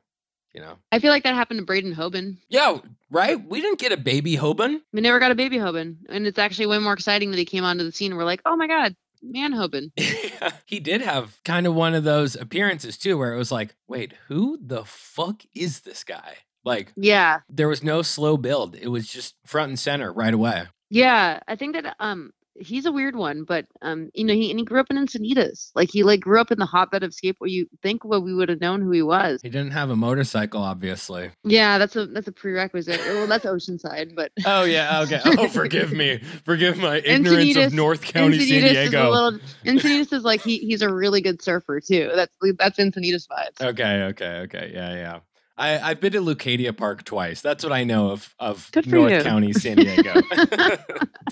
You 0.54 0.60
know, 0.60 0.76
I 0.92 0.98
feel 0.98 1.10
like 1.10 1.22
that 1.24 1.34
happened 1.34 1.60
to 1.60 1.64
Braden 1.66 1.94
Hoban. 1.94 2.36
yeah, 2.50 2.76
right. 3.10 3.42
We 3.42 3.62
didn't 3.62 3.78
get 3.78 3.90
a 3.90 3.96
baby 3.96 4.36
Hoban. 4.36 4.82
We 4.92 5.00
never 5.00 5.18
got 5.18 5.30
a 5.30 5.34
baby 5.34 5.56
Hoban, 5.56 5.96
and 6.10 6.26
it's 6.26 6.38
actually 6.38 6.66
way 6.66 6.78
more 6.78 6.92
exciting 6.92 7.30
that 7.30 7.38
he 7.38 7.46
came 7.46 7.64
onto 7.64 7.84
the 7.84 7.92
scene. 7.92 8.14
We're 8.14 8.24
like, 8.24 8.42
oh 8.44 8.54
my 8.54 8.66
god, 8.66 8.94
man 9.22 9.52
Hoban. 9.54 9.92
he 10.66 10.78
did 10.78 11.00
have 11.00 11.38
kind 11.44 11.66
of 11.66 11.74
one 11.74 11.94
of 11.94 12.04
those 12.04 12.36
appearances 12.36 12.98
too, 12.98 13.16
where 13.16 13.32
it 13.32 13.38
was 13.38 13.50
like, 13.50 13.74
wait, 13.88 14.12
who 14.28 14.58
the 14.62 14.84
fuck 14.84 15.42
is 15.54 15.80
this 15.80 16.04
guy? 16.04 16.36
Like, 16.64 16.92
Yeah, 16.96 17.40
there 17.48 17.66
was 17.68 17.82
no 17.82 18.02
slow 18.02 18.36
build. 18.36 18.76
It 18.76 18.88
was 18.88 19.08
just 19.08 19.34
front 19.46 19.70
and 19.70 19.78
center 19.78 20.12
right 20.12 20.34
away. 20.34 20.64
Yeah, 20.90 21.40
I 21.48 21.56
think 21.56 21.74
that 21.74 21.96
um 21.98 22.32
he's 22.56 22.86
a 22.86 22.92
weird 22.92 23.16
one, 23.16 23.44
but 23.44 23.66
um 23.82 24.10
you 24.14 24.24
know 24.24 24.34
he 24.34 24.50
and 24.50 24.58
he 24.58 24.64
grew 24.64 24.80
up 24.80 24.86
in 24.90 24.96
Encinitas. 24.96 25.70
Like 25.74 25.90
he 25.90 26.02
like 26.02 26.20
grew 26.20 26.40
up 26.40 26.50
in 26.50 26.58
the 26.58 26.66
hotbed 26.66 27.02
of 27.02 27.12
skateboard. 27.12 27.50
You 27.50 27.66
think 27.82 28.04
what 28.04 28.22
we 28.22 28.34
would 28.34 28.48
have 28.48 28.60
known 28.60 28.80
who 28.80 28.90
he 28.90 29.02
was? 29.02 29.40
He 29.42 29.48
didn't 29.48 29.72
have 29.72 29.90
a 29.90 29.96
motorcycle, 29.96 30.62
obviously. 30.62 31.30
Yeah, 31.44 31.78
that's 31.78 31.96
a 31.96 32.06
that's 32.06 32.28
a 32.28 32.32
prerequisite. 32.32 32.98
well, 33.00 33.26
that's 33.26 33.44
Oceanside, 33.44 34.14
but 34.14 34.32
Oh 34.46 34.64
yeah, 34.64 35.00
okay. 35.02 35.20
Oh, 35.38 35.48
forgive 35.48 35.92
me, 35.92 36.18
forgive 36.44 36.78
my 36.78 36.98
ignorance 37.04 37.56
of 37.56 37.72
North 37.72 38.02
County, 38.02 38.38
San 38.40 38.62
Encinitas 38.62 38.64
is 38.84 38.90
Diego. 38.90 39.10
little 39.10 39.38
Encinitas 39.64 40.12
is 40.12 40.24
like 40.24 40.42
he 40.42 40.58
he's 40.58 40.82
a 40.82 40.92
really 40.92 41.20
good 41.20 41.40
surfer 41.42 41.80
too. 41.80 42.10
That's 42.14 42.34
that's 42.58 42.78
Encinitas 42.78 43.26
vibes. 43.28 43.60
Okay, 43.60 44.02
okay, 44.04 44.38
okay. 44.44 44.70
Yeah, 44.74 44.94
yeah. 44.94 45.20
I, 45.58 45.78
I've 45.90 46.00
been 46.00 46.12
to 46.12 46.20
Leucadia 46.20 46.74
Park 46.76 47.04
twice. 47.04 47.42
That's 47.42 47.62
what 47.62 47.72
I 47.72 47.84
know 47.84 48.10
of 48.10 48.34
of 48.38 48.70
North 48.86 49.12
you. 49.12 49.20
County, 49.22 49.52
San 49.52 49.76
Diego. 49.78 50.14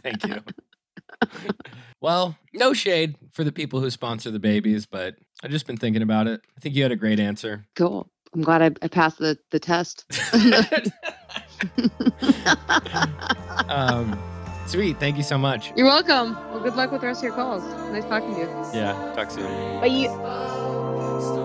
Thank 0.03 0.27
you. 0.27 0.41
well, 2.01 2.37
no 2.55 2.73
shade 2.73 3.17
for 3.31 3.45
the 3.45 3.53
people 3.53 3.81
who 3.81 3.91
sponsor 3.91 4.31
the 4.31 4.39
babies, 4.39 4.87
but 4.87 5.17
I've 5.43 5.51
just 5.51 5.67
been 5.67 5.77
thinking 5.77 6.03
about 6.03 6.27
it. 6.27 6.41
I 6.57 6.61
think 6.61 6.75
you 6.75 6.83
had 6.83 6.93
a 6.93 6.97
great 6.97 7.21
answer. 7.21 7.67
Cool. 7.77 8.09
I'm 8.35 8.43
glad 8.43 8.63
I, 8.63 8.71
I 8.83 8.89
passed 8.89 9.19
the 9.19 9.39
the 9.51 9.59
test. 9.59 10.05
um, 13.69 14.19
Sweet. 14.71 15.01
Thank 15.01 15.17
you 15.17 15.25
so 15.25 15.37
much. 15.37 15.73
You're 15.75 15.87
welcome. 15.87 16.37
Well, 16.53 16.61
good 16.61 16.77
luck 16.77 16.93
with 16.93 17.01
the 17.01 17.09
rest 17.09 17.21
of 17.21 17.25
your 17.25 17.35
calls. 17.35 17.65
Nice 17.93 18.05
talking 18.05 18.33
to 18.35 18.41
you. 18.43 18.49
Yeah. 18.73 18.93
Talk 19.17 19.33
soon. 19.33 19.81
Bye. 19.81 21.40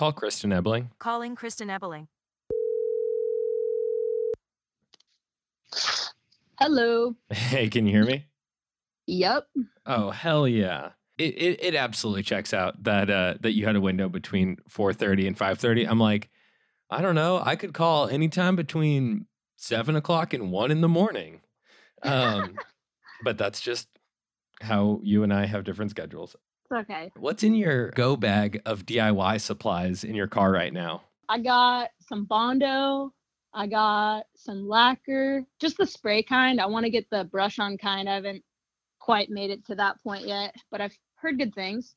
Call 0.00 0.12
Kristen 0.14 0.48
Ebeling. 0.48 0.88
Calling 0.98 1.36
Kristen 1.36 1.68
Ebeling. 1.68 2.06
Hello. 6.58 7.16
Hey, 7.28 7.68
can 7.68 7.84
you 7.84 7.92
hear 7.92 8.06
me? 8.06 8.24
Yep. 9.06 9.48
Oh 9.84 10.08
hell 10.08 10.48
yeah! 10.48 10.92
It 11.18 11.36
it, 11.36 11.62
it 11.62 11.74
absolutely 11.74 12.22
checks 12.22 12.54
out 12.54 12.82
that 12.84 13.10
uh, 13.10 13.34
that 13.40 13.52
you 13.52 13.66
had 13.66 13.76
a 13.76 13.80
window 13.82 14.08
between 14.08 14.56
four 14.70 14.94
thirty 14.94 15.26
and 15.26 15.36
five 15.36 15.58
thirty. 15.58 15.84
I'm 15.84 16.00
like, 16.00 16.30
I 16.88 17.02
don't 17.02 17.14
know. 17.14 17.42
I 17.44 17.54
could 17.56 17.74
call 17.74 18.08
anytime 18.08 18.56
between 18.56 19.26
seven 19.58 19.96
o'clock 19.96 20.32
and 20.32 20.50
one 20.50 20.70
in 20.70 20.80
the 20.80 20.88
morning. 20.88 21.42
Um, 22.02 22.56
but 23.22 23.36
that's 23.36 23.60
just 23.60 23.86
how 24.62 25.00
you 25.02 25.22
and 25.22 25.34
I 25.34 25.44
have 25.44 25.64
different 25.64 25.90
schedules. 25.90 26.34
Okay. 26.72 27.10
What's 27.16 27.42
in 27.42 27.54
your 27.54 27.90
go 27.90 28.16
bag 28.16 28.62
of 28.64 28.86
DIY 28.86 29.40
supplies 29.40 30.04
in 30.04 30.14
your 30.14 30.28
car 30.28 30.52
right 30.52 30.72
now? 30.72 31.02
I 31.28 31.38
got 31.38 31.90
some 32.00 32.24
Bondo. 32.24 33.12
I 33.52 33.66
got 33.66 34.26
some 34.36 34.68
lacquer, 34.68 35.44
just 35.58 35.76
the 35.76 35.86
spray 35.86 36.22
kind. 36.22 36.60
I 36.60 36.66
want 36.66 36.84
to 36.84 36.90
get 36.90 37.10
the 37.10 37.24
brush 37.24 37.58
on 37.58 37.76
kind. 37.78 38.08
I 38.08 38.14
haven't 38.14 38.44
quite 39.00 39.28
made 39.30 39.50
it 39.50 39.66
to 39.66 39.74
that 39.74 40.00
point 40.02 40.26
yet, 40.26 40.54
but 40.70 40.80
I've 40.80 40.96
heard 41.16 41.38
good 41.38 41.54
things. 41.54 41.96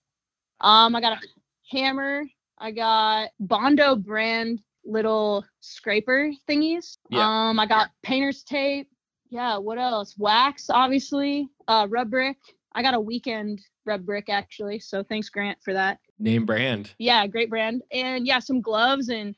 Um, 0.62 0.96
I 0.96 1.02
got 1.02 1.14
a 1.14 1.28
hammer. 1.70 2.24
I 2.58 2.72
got 2.72 3.30
Bondo 3.40 3.96
brand 3.96 4.62
little 4.86 5.46
scraper 5.60 6.32
thingies. 6.50 6.98
Yeah. 7.10 7.50
Um, 7.50 7.60
I 7.60 7.68
got 7.68 7.92
painter's 8.02 8.44
tape. 8.44 8.90
Yeah, 9.30 9.58
what 9.58 9.78
else? 9.78 10.16
Wax, 10.18 10.70
obviously. 10.70 11.50
Uh, 11.68 11.88
rub 11.90 12.10
brick. 12.10 12.38
I 12.76 12.82
got 12.82 12.94
a 12.94 13.00
weekend 13.00 13.62
rub 13.86 14.06
brick 14.06 14.30
actually, 14.30 14.80
so 14.80 15.04
thanks 15.04 15.30
Grant 15.30 15.58
for 15.64 15.74
that. 15.74 16.00
Name 16.20 16.46
brand. 16.46 16.94
yeah, 16.98 17.26
great 17.28 17.50
brand. 17.50 17.82
And 17.92 18.26
yeah, 18.26 18.40
some 18.40 18.62
gloves 18.62 19.10
and 19.10 19.36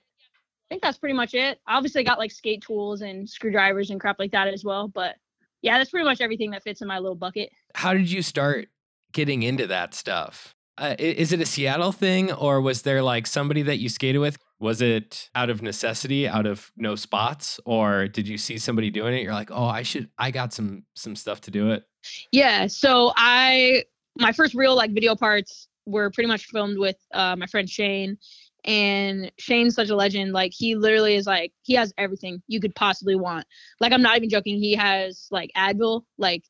I 0.66 0.74
think 0.74 0.82
that's 0.82 0.98
pretty 0.98 1.14
much 1.14 1.36
it. 1.36 1.60
Obviously, 1.68 2.02
I 2.02 2.04
got 2.04 2.18
like 2.18 2.32
skate 2.32 2.64
tools 2.64 3.02
and 3.02 3.30
screwdrivers 3.30 3.92
and 3.92 4.00
crap 4.00 4.18
like 4.18 4.32
that 4.32 4.48
as 4.48 4.64
well. 4.64 4.88
But 4.88 5.16
yeah, 5.62 5.78
that's 5.78 5.92
pretty 5.92 6.06
much 6.06 6.22
everything 6.22 6.52
that 6.52 6.64
fits 6.64 6.82
in 6.82 6.88
my 6.88 6.98
little 6.98 7.16
bucket. 7.16 7.52
How 7.76 7.94
did 7.94 8.12
you 8.12 8.24
start 8.24 8.70
getting 9.14 9.44
into 9.44 9.68
that 9.68 9.94
stuff? 9.94 10.56
Uh, 10.78 10.96
is 11.00 11.32
it 11.32 11.40
a 11.40 11.46
Seattle 11.46 11.94
thing, 11.94 12.34
or 12.34 12.60
was 12.60 12.82
there 12.82 13.02
like 13.02 13.28
somebody 13.28 13.62
that 13.62 13.78
you 13.78 13.88
skated 13.88 14.20
with? 14.20 14.38
Was 14.60 14.82
it 14.82 15.30
out 15.34 15.50
of 15.50 15.62
necessity, 15.62 16.28
out 16.28 16.46
of 16.46 16.72
no 16.76 16.96
spots, 16.96 17.60
or 17.66 18.08
did 18.08 18.28
you 18.28 18.38
see 18.38 18.58
somebody 18.58 18.90
doing 18.90 19.14
it? 19.14 19.22
You're 19.22 19.34
like, 19.34 19.52
oh, 19.52 19.66
I 19.66 19.84
should. 19.84 20.10
I 20.18 20.32
got 20.32 20.52
some 20.52 20.84
some 20.96 21.16
stuff 21.16 21.42
to 21.42 21.52
do 21.52 21.72
it. 21.72 21.84
Yeah, 22.32 22.68
so 22.68 23.14
I 23.16 23.84
my 24.18 24.32
first 24.32 24.54
real 24.54 24.76
like 24.76 24.92
video 24.92 25.16
parts 25.16 25.68
were 25.86 26.10
pretty 26.10 26.28
much 26.28 26.46
filmed 26.46 26.78
with 26.78 26.98
uh, 27.14 27.36
my 27.36 27.46
friend 27.48 27.70
Shane. 27.70 28.18
And 28.64 29.32
Shane's 29.38 29.76
such 29.76 29.90
a 29.90 29.96
legend. 29.96 30.34
Like 30.34 30.52
he 30.52 30.76
literally 30.76 31.16
is 31.16 31.28
like 31.28 31.54
he 31.62 31.76
has 31.76 31.94
everything 32.00 32.42
you 32.48 32.60
could 32.60 32.74
possibly 32.74 33.16
want. 33.16 33.46
Like 33.80 33.92
I'm 33.92 34.02
not 34.02 34.18
even 34.18 34.30
joking. 34.30 34.58
He 34.58 34.74
has 34.74 35.28
like 35.30 35.52
Advil, 35.56 36.04
like 36.18 36.44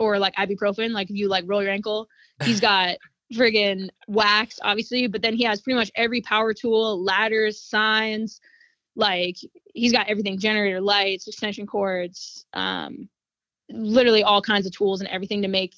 or 0.00 0.18
like 0.18 0.34
ibuprofen. 0.34 0.90
Like 0.90 1.08
if 1.08 1.16
you 1.16 1.28
like 1.28 1.44
roll 1.46 1.62
your 1.62 1.70
ankle, 1.70 2.08
he's 2.44 2.58
got 2.60 2.96
friggin' 3.32 3.90
wax, 4.08 4.58
obviously. 4.62 5.06
But 5.06 5.22
then 5.22 5.36
he 5.36 5.44
has 5.44 5.60
pretty 5.60 5.78
much 5.78 5.92
every 5.94 6.20
power 6.20 6.52
tool, 6.52 7.02
ladders, 7.02 7.60
signs. 7.62 8.40
Like 8.96 9.36
he's 9.72 9.92
got 9.92 10.08
everything: 10.08 10.38
generator, 10.38 10.80
lights, 10.80 11.28
extension 11.28 11.66
cords, 11.66 12.44
um, 12.54 13.08
literally 13.72 14.22
all 14.22 14.42
kinds 14.42 14.66
of 14.66 14.72
tools 14.72 15.00
and 15.00 15.08
everything 15.10 15.42
to 15.42 15.48
make 15.48 15.74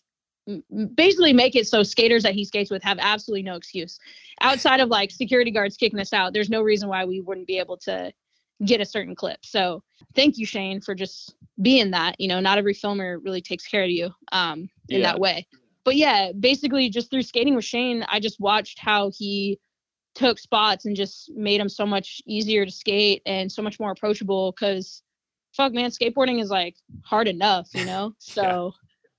basically 0.94 1.32
make 1.32 1.56
it 1.56 1.66
so 1.66 1.82
skaters 1.82 2.22
that 2.22 2.34
he 2.34 2.44
skates 2.44 2.70
with 2.70 2.82
have 2.82 2.98
absolutely 3.00 3.42
no 3.42 3.54
excuse. 3.56 3.98
Outside 4.42 4.80
of 4.80 4.90
like 4.90 5.10
security 5.10 5.50
guards 5.50 5.76
kicking 5.76 5.98
us 6.00 6.12
out 6.12 6.32
there's 6.32 6.50
no 6.50 6.60
reason 6.62 6.88
why 6.88 7.04
we 7.04 7.20
wouldn't 7.20 7.46
be 7.46 7.58
able 7.58 7.78
to 7.78 8.12
get 8.64 8.80
a 8.80 8.84
certain 8.84 9.14
clip. 9.14 9.38
So 9.44 9.82
thank 10.14 10.36
you 10.38 10.46
shane 10.46 10.80
for 10.80 10.94
just 10.94 11.34
being 11.62 11.90
that 11.92 12.20
you 12.20 12.28
know 12.28 12.40
not 12.40 12.58
every 12.58 12.74
filmer 12.74 13.18
really 13.20 13.40
takes 13.40 13.66
care 13.66 13.84
of 13.84 13.90
you 13.90 14.10
um 14.32 14.68
in 14.88 15.00
Yeah. 15.00 15.12
that 15.12 15.20
way. 15.20 15.46
But 15.84 15.96
yeah 15.96 16.32
basically 16.38 16.88
just 16.90 17.10
through 17.10 17.22
skating 17.22 17.54
with 17.54 17.64
shane 17.64 18.04
i 18.08 18.18
just 18.18 18.40
watched 18.40 18.78
how 18.78 19.10
he 19.16 19.58
took 20.14 20.38
spots 20.38 20.86
and 20.86 20.96
just 20.96 21.30
made 21.34 21.60
them 21.60 21.68
so 21.68 21.84
much 21.84 22.22
easier 22.26 22.64
to 22.64 22.70
skate 22.70 23.20
and 23.26 23.50
so 23.50 23.60
much 23.62 23.78
more 23.80 23.90
approachable 23.90 24.52
because 24.52 25.02
fuck 25.56 25.72
man 25.72 25.90
skateboarding 25.90 26.40
is 26.40 26.50
like 26.50 26.76
hard 27.04 27.28
enough 27.28 27.68
you 27.74 27.84
know? 27.84 28.12
So 28.20 28.74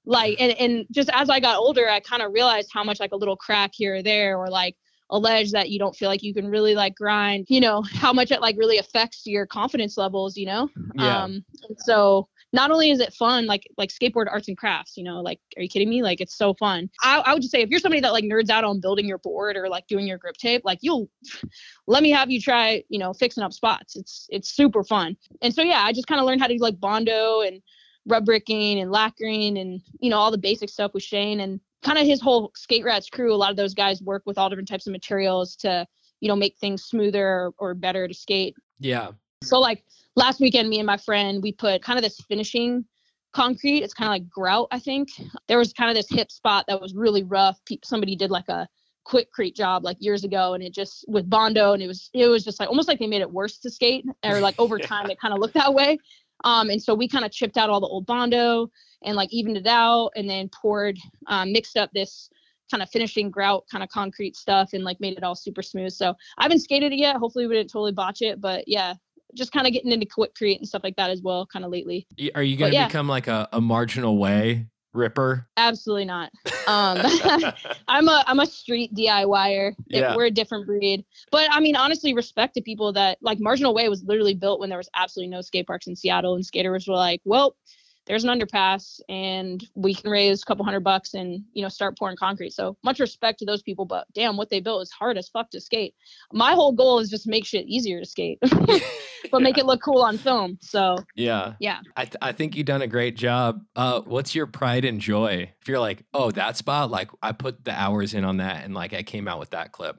like 0.06 0.40
and, 0.40 0.52
and 0.60 0.86
just 0.92 1.10
as 1.14 1.30
i 1.30 1.40
got 1.40 1.58
older 1.58 1.90
i 1.90 2.00
kind 2.00 2.22
of 2.22 2.32
realized 2.32 2.70
how 2.72 2.84
much 2.84 3.00
like 3.00 3.12
a 3.12 3.16
little 3.16 3.36
crack 3.36 3.72
here 3.74 3.96
or 3.96 4.04
there 4.04 4.38
or 4.38 4.50
like 4.50 4.76
a 5.12 5.18
ledge 5.18 5.52
that 5.52 5.70
you 5.70 5.80
don't 5.80 5.96
feel 5.96 6.10
like 6.10 6.24
you 6.24 6.34
can 6.34 6.48
really 6.48 6.76
like 6.76 6.96
grind 6.96 7.46
you 7.50 7.60
know 7.60 7.82
how 7.82 8.14
much 8.14 8.32
it 8.32 8.42
like 8.42 8.56
really 8.58 8.78
affects 8.78 9.26
your 9.26 9.46
confidence 9.46 9.98
levels 9.98 10.36
you 10.38 10.46
know? 10.46 10.70
Yeah. 10.96 11.24
um 11.24 11.44
and 11.68 11.78
so 11.80 12.28
not 12.56 12.72
only 12.72 12.90
is 12.90 13.00
it 13.00 13.14
fun 13.14 13.46
like 13.46 13.68
like 13.78 13.90
skateboard 13.90 14.26
arts 14.32 14.48
and 14.48 14.58
crafts 14.58 14.98
you 14.98 15.04
know 15.04 15.22
like 15.22 15.40
are 15.58 15.62
you 15.62 15.70
kidding 15.70 15.90
me? 15.90 16.02
Like 16.02 16.22
it's 16.22 16.36
so 16.36 16.54
fun. 16.54 16.90
I, 17.04 17.20
I 17.20 17.34
would 17.34 17.42
just 17.42 17.52
say 17.52 17.62
if 17.62 17.70
you're 17.70 17.80
somebody 17.80 18.02
that 18.02 18.14
like 18.14 18.24
nerds 18.24 18.50
out 18.50 18.64
on 18.64 18.80
building 18.80 19.06
your 19.06 19.20
board 19.20 19.58
or 19.58 19.70
like 19.70 19.88
doing 19.88 20.08
your 20.08 20.18
grip 20.18 20.38
tape 20.38 20.62
like 20.66 20.80
you'll 20.82 21.10
let 21.88 22.02
me 22.02 22.12
have 22.12 22.32
you 22.32 22.42
try 22.42 22.84
you 22.90 22.98
know 22.98 23.14
fixing 23.14 23.44
up 23.44 23.54
spots. 23.54 23.96
It's 23.96 24.28
it's 24.30 24.50
super 24.50 24.84
fun. 24.84 25.18
And 25.42 25.54
so 25.54 25.62
yeah 25.62 25.84
i 25.84 25.94
just 25.94 26.08
kind 26.08 26.20
of 26.20 26.26
learned 26.26 26.42
how 26.42 26.48
to 26.48 26.58
do 26.58 26.62
like 26.62 26.80
bondo 26.80 27.42
and 27.42 27.62
rub 28.08 28.26
bricking 28.26 28.80
and 28.80 28.92
lacquering 28.92 29.58
and 29.58 29.82
you 30.00 30.10
know 30.10 30.18
all 30.18 30.32
the 30.32 30.38
basic 30.38 30.70
stuff 30.70 30.94
with 30.94 31.04
shane 31.04 31.40
and 31.40 31.60
kind 31.84 31.98
of 31.98 32.06
his 32.06 32.22
whole 32.22 32.52
skate 32.56 32.84
rats 32.84 33.10
crew. 33.10 33.34
A 33.34 33.36
lot 33.36 33.52
of 33.52 33.58
those 33.58 33.74
guys 33.74 34.02
work 34.02 34.24
with 34.26 34.38
all 34.38 34.50
different 34.50 34.68
types 34.68 34.88
of 34.88 34.92
materials 34.92 35.56
to 35.58 35.86
you 36.20 36.28
know 36.28 36.36
make 36.36 36.58
things 36.58 36.84
smoother 36.84 37.28
or, 37.28 37.54
or 37.58 37.74
better 37.74 38.08
to 38.08 38.14
skate. 38.14 38.56
Yeah. 38.80 39.12
So 39.44 39.60
like 39.60 39.84
last 40.16 40.40
weekend, 40.40 40.70
me 40.70 40.80
and 40.80 40.88
my 40.88 40.98
friend, 40.98 41.42
we 41.42 41.52
put 41.52 41.84
kind 41.84 41.98
of 41.98 42.04
this 42.04 42.20
finishing 42.28 42.86
concrete. 43.34 43.84
It's 43.84 43.94
kind 43.94 44.08
of 44.08 44.12
like 44.12 44.30
grout, 44.30 44.68
I 44.72 44.80
think. 44.80 45.10
There 45.48 45.58
was 45.58 45.74
kind 45.74 45.90
of 45.90 45.96
this 45.96 46.10
hip 46.10 46.32
spot 46.32 46.66
that 46.68 46.82
was 46.82 46.94
really 46.96 47.24
rough. 47.24 47.60
Pe- 47.66 47.78
Somebody 47.84 48.16
did 48.16 48.32
like 48.32 48.48
a 48.50 48.68
quick 49.04 49.28
quikrete 49.38 49.56
job 49.56 49.84
like 49.84 49.98
years 50.00 50.24
ago, 50.24 50.54
and 50.54 50.64
it 50.64 50.74
just 50.74 51.06
with 51.08 51.30
bondo, 51.30 51.74
and 51.74 51.84
it 51.84 51.88
was 51.88 52.10
it 52.14 52.28
was 52.28 52.44
just 52.44 52.60
like 52.60 52.70
almost 52.70 52.88
like 52.88 53.00
they 53.00 53.08
made 53.08 53.22
it 53.22 53.32
worse 53.32 53.58
to 53.60 53.70
skate, 53.70 54.06
or 54.24 54.40
like 54.40 54.56
over 54.58 54.78
Yeah. 54.80 54.88
time 54.88 55.10
it 55.10 55.20
kind 55.20 55.34
of 55.34 55.40
looked 55.40 55.54
that 55.56 55.74
way. 55.74 55.98
Um, 56.44 56.70
and 56.70 56.82
so 56.82 56.94
we 56.94 57.08
kind 57.08 57.26
of 57.26 57.32
chipped 57.32 57.58
out 57.58 57.70
all 57.70 57.80
the 57.80 57.88
old 57.88 58.06
bondo 58.06 58.70
and 59.04 59.16
like 59.16 59.32
evened 59.32 59.58
it 59.58 59.68
out, 59.68 60.12
and 60.16 60.30
then 60.30 60.50
poured, 60.50 60.98
um, 61.28 61.52
mixed 61.52 61.78
up 61.78 61.92
this 61.94 62.30
kind 62.72 62.82
of 62.82 62.90
finishing 62.90 63.30
grout 63.30 63.64
kind 63.72 63.84
of 63.84 63.90
concrete 63.90 64.36
stuff 64.36 64.72
and 64.74 64.84
like 64.84 65.00
made 65.00 65.16
it 65.18 65.24
all 65.24 65.36
super 65.36 65.62
smooth. 65.62 65.92
So 65.92 66.16
I 66.40 66.44
haven't 66.44 66.62
skated 66.62 66.92
it 66.94 66.98
yet. 66.98 67.18
Hopefully 67.18 67.46
we 67.46 67.54
didn't 67.54 67.70
totally 67.70 67.92
botch 67.92 68.24
it, 68.24 68.42
but 68.42 68.68
yeah, 68.68 68.96
just 69.36 69.52
kind 69.52 69.68
of 69.68 69.74
getting 69.74 69.92
into 69.92 70.06
quikrete 70.06 70.58
and 70.58 70.68
stuff 70.68 70.84
like 70.84 70.96
that 70.96 71.10
as 71.10 71.22
well, 71.22 71.46
kind 71.46 71.66
of 71.66 71.72
lately. 71.72 72.08
Are 72.34 72.44
you 72.44 72.58
going 72.58 72.72
to 72.72 72.78
yeah. 72.78 72.88
become 72.88 73.08
like 73.08 73.28
a, 73.28 73.48
a 73.52 73.62
marginal 73.62 74.18
way 74.18 74.68
ripper? 74.94 75.48
Absolutely 75.58 76.06
not. 76.06 76.32
Um, 76.68 77.02
I'm 77.88 78.08
a 78.08 78.24
I'm 78.28 78.40
a 78.40 78.46
street 78.46 78.94
DIYer. 78.96 79.74
Yeah. 79.88 80.16
We're 80.16 80.26
a 80.26 80.32
different 80.32 80.66
breed. 80.66 81.06
But 81.32 81.50
I 81.52 81.60
mean, 81.60 81.76
honestly, 81.76 82.14
respect 82.14 82.56
to 82.56 82.62
people 82.62 82.94
that 82.94 83.18
like 83.22 83.40
Marginal 83.40 83.74
Way 83.74 83.90
was 83.90 84.04
literally 84.04 84.34
built 84.34 84.60
when 84.60 84.70
there 84.70 84.78
was 84.78 84.90
absolutely 84.96 85.30
no 85.30 85.42
skate 85.42 85.68
parks 85.68 85.88
in 85.88 85.96
Seattle, 85.96 86.36
and 86.36 86.46
skaters 86.46 86.88
were 86.88 86.96
like, 86.96 87.22
well. 87.26 87.56
There's 88.06 88.24
an 88.24 88.30
underpass, 88.40 89.00
and 89.10 89.64
we 89.74 89.96
can 89.96 90.12
raise 90.12 90.44
a 90.44 90.46
couple 90.46 90.64
hundred 90.64 90.82
bucks, 90.82 91.14
and 91.14 91.44
you 91.54 91.64
know, 91.64 91.70
start 91.70 91.98
pouring 91.98 92.18
concrete. 92.18 92.54
So 92.54 92.78
much 92.84 93.00
respect 93.00 93.40
to 93.40 93.46
those 93.46 93.62
people, 93.62 93.86
but 93.86 94.06
damn, 94.14 94.38
what 94.38 94.50
they 94.50 94.60
built 94.60 94.84
is 94.84 94.92
hard 94.92 95.18
as 95.18 95.28
fuck 95.28 95.50
to 95.52 95.60
skate. 95.60 95.96
My 96.32 96.54
whole 96.54 96.72
goal 96.72 97.00
is 97.00 97.10
just 97.10 97.28
make 97.28 97.46
shit 97.46 97.66
easier 97.66 98.00
to 98.00 98.06
skate, 98.06 98.40
but 99.32 99.42
make 99.42 99.58
it 99.58 99.66
look 99.66 99.82
cool 99.82 100.02
on 100.02 100.18
film. 100.18 100.58
So 100.62 100.98
Yeah. 101.16 101.54
Yeah. 101.60 101.80
I, 101.96 102.06
th- 102.06 102.18
I 102.22 102.32
think 102.32 102.56
you've 102.56 102.66
done 102.68 102.82
a 102.82 102.88
great 102.88 103.16
job. 103.16 103.62
Uh, 103.76 104.02
what's 104.02 104.36
your 104.36 104.48
pride 104.48 104.86
and 104.86 105.00
joy? 105.02 105.52
If 105.62 105.68
you're 105.68 105.80
like, 105.80 106.04
oh, 106.14 106.32
that 106.32 106.58
spot, 106.58 106.92
like 106.92 107.10
I 107.24 107.32
put 107.32 107.64
the 107.66 107.72
hours 107.72 108.14
in 108.14 108.24
on 108.24 108.38
that 108.38 108.64
and 108.66 108.74
like 108.74 108.94
I 108.94 109.04
came 109.04 109.28
out 109.28 109.40
with 109.40 109.52
that 109.52 109.72
clip. 109.72 109.98